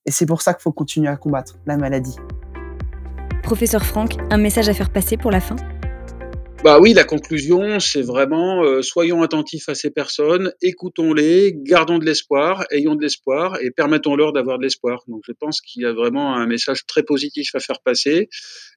Et 0.06 0.10
c'est 0.10 0.24
pour 0.24 0.40
ça 0.40 0.54
qu'il 0.54 0.62
faut 0.62 0.72
continuer 0.72 1.08
à 1.08 1.18
combattre 1.18 1.58
la 1.66 1.76
maladie. 1.76 2.16
Professeur 3.42 3.84
Franck, 3.84 4.16
un 4.30 4.38
message 4.38 4.70
à 4.70 4.74
faire 4.74 4.90
passer 4.90 5.18
pour 5.18 5.30
la 5.30 5.40
fin? 5.40 5.56
Bah 6.64 6.80
oui, 6.80 6.92
la 6.92 7.04
conclusion, 7.04 7.78
c'est 7.78 8.02
vraiment 8.02 8.64
euh, 8.64 8.82
soyons 8.82 9.22
attentifs 9.22 9.68
à 9.68 9.76
ces 9.76 9.90
personnes, 9.90 10.52
écoutons-les, 10.60 11.54
gardons 11.54 11.98
de 11.98 12.04
l'espoir, 12.04 12.64
ayons 12.72 12.96
de 12.96 13.02
l'espoir 13.02 13.58
et 13.60 13.70
permettons-leur 13.70 14.32
d'avoir 14.32 14.58
de 14.58 14.64
l'espoir. 14.64 15.04
Donc 15.06 15.22
je 15.24 15.32
pense 15.32 15.60
qu'il 15.60 15.82
y 15.82 15.86
a 15.86 15.92
vraiment 15.92 16.34
un 16.34 16.46
message 16.46 16.84
très 16.86 17.04
positif 17.04 17.54
à 17.54 17.60
faire 17.60 17.80
passer. 17.80 18.28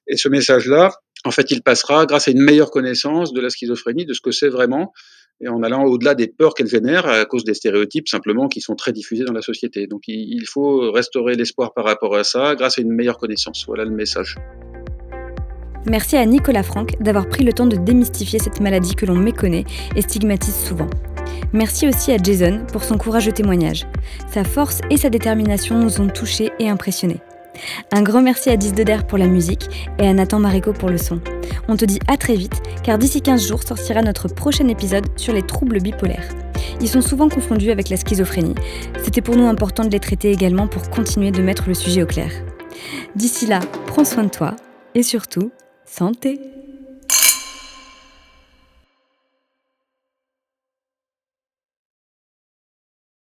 Et 0.06 0.16
ce 0.16 0.28
message-là, 0.28 0.92
en 1.24 1.32
fait, 1.32 1.50
il 1.50 1.62
passera 1.62 2.06
grâce 2.06 2.28
à 2.28 2.30
une 2.30 2.42
meilleure 2.42 2.70
connaissance 2.70 3.32
de 3.32 3.40
la 3.40 3.50
schizophrénie, 3.50 4.06
de 4.06 4.14
ce 4.14 4.20
que 4.20 4.30
c'est 4.30 4.48
vraiment, 4.48 4.92
et 5.40 5.48
en 5.48 5.64
allant 5.64 5.84
au-delà 5.84 6.14
des 6.14 6.28
peurs 6.28 6.54
qu'elle 6.54 6.68
génère 6.68 7.06
à 7.06 7.24
cause 7.24 7.42
des 7.42 7.54
stéréotypes 7.54 8.06
simplement 8.06 8.48
qui 8.48 8.60
sont 8.60 8.76
très 8.76 8.92
diffusés 8.92 9.24
dans 9.24 9.32
la 9.32 9.42
société. 9.42 9.88
Donc 9.88 10.02
il 10.06 10.46
faut 10.46 10.92
restaurer 10.92 11.34
l'espoir 11.34 11.74
par 11.74 11.84
rapport 11.84 12.14
à 12.14 12.22
ça 12.22 12.54
grâce 12.54 12.78
à 12.78 12.82
une 12.82 12.92
meilleure 12.92 13.18
connaissance. 13.18 13.64
Voilà 13.66 13.84
le 13.84 13.90
message. 13.90 14.36
Merci 15.86 16.16
à 16.16 16.24
Nicolas 16.24 16.62
Franck 16.62 16.94
d'avoir 17.00 17.28
pris 17.28 17.44
le 17.44 17.52
temps 17.52 17.66
de 17.66 17.76
démystifier 17.76 18.38
cette 18.38 18.60
maladie 18.60 18.94
que 18.94 19.06
l'on 19.06 19.16
méconnaît 19.16 19.64
et 19.96 20.02
stigmatise 20.02 20.54
souvent. 20.54 20.88
Merci 21.52 21.88
aussi 21.88 22.12
à 22.12 22.18
Jason 22.18 22.60
pour 22.72 22.84
son 22.84 22.96
courageux 22.96 23.32
témoignage. 23.32 23.86
Sa 24.30 24.44
force 24.44 24.80
et 24.90 24.96
sa 24.96 25.10
détermination 25.10 25.78
nous 25.78 26.00
ont 26.00 26.08
touchés 26.08 26.50
et 26.58 26.68
impressionnés. 26.68 27.20
Un 27.90 28.02
grand 28.02 28.22
merci 28.22 28.48
à 28.48 28.56
10 28.56 28.72
Deder 28.72 28.98
pour 29.06 29.18
la 29.18 29.26
musique 29.26 29.90
et 29.98 30.06
à 30.06 30.14
Nathan 30.14 30.38
Marico 30.38 30.72
pour 30.72 30.88
le 30.88 30.98
son. 30.98 31.20
On 31.68 31.76
te 31.76 31.84
dit 31.84 31.98
à 32.08 32.16
très 32.16 32.34
vite, 32.34 32.62
car 32.82 32.96
d'ici 32.96 33.20
15 33.20 33.46
jours 33.46 33.62
sortira 33.62 34.02
notre 34.02 34.28
prochain 34.28 34.68
épisode 34.68 35.06
sur 35.16 35.34
les 35.34 35.42
troubles 35.42 35.80
bipolaires. 35.80 36.28
Ils 36.80 36.88
sont 36.88 37.02
souvent 37.02 37.28
confondus 37.28 37.70
avec 37.70 37.88
la 37.88 37.96
schizophrénie. 37.96 38.54
C'était 39.02 39.20
pour 39.20 39.36
nous 39.36 39.46
important 39.46 39.84
de 39.84 39.90
les 39.90 40.00
traiter 40.00 40.30
également 40.30 40.68
pour 40.68 40.90
continuer 40.90 41.30
de 41.30 41.42
mettre 41.42 41.64
le 41.68 41.74
sujet 41.74 42.02
au 42.02 42.06
clair. 42.06 42.30
D'ici 43.14 43.46
là, 43.46 43.60
prends 43.86 44.04
soin 44.04 44.24
de 44.24 44.30
toi 44.30 44.56
et 44.94 45.02
surtout, 45.02 45.52
santé 45.92 46.40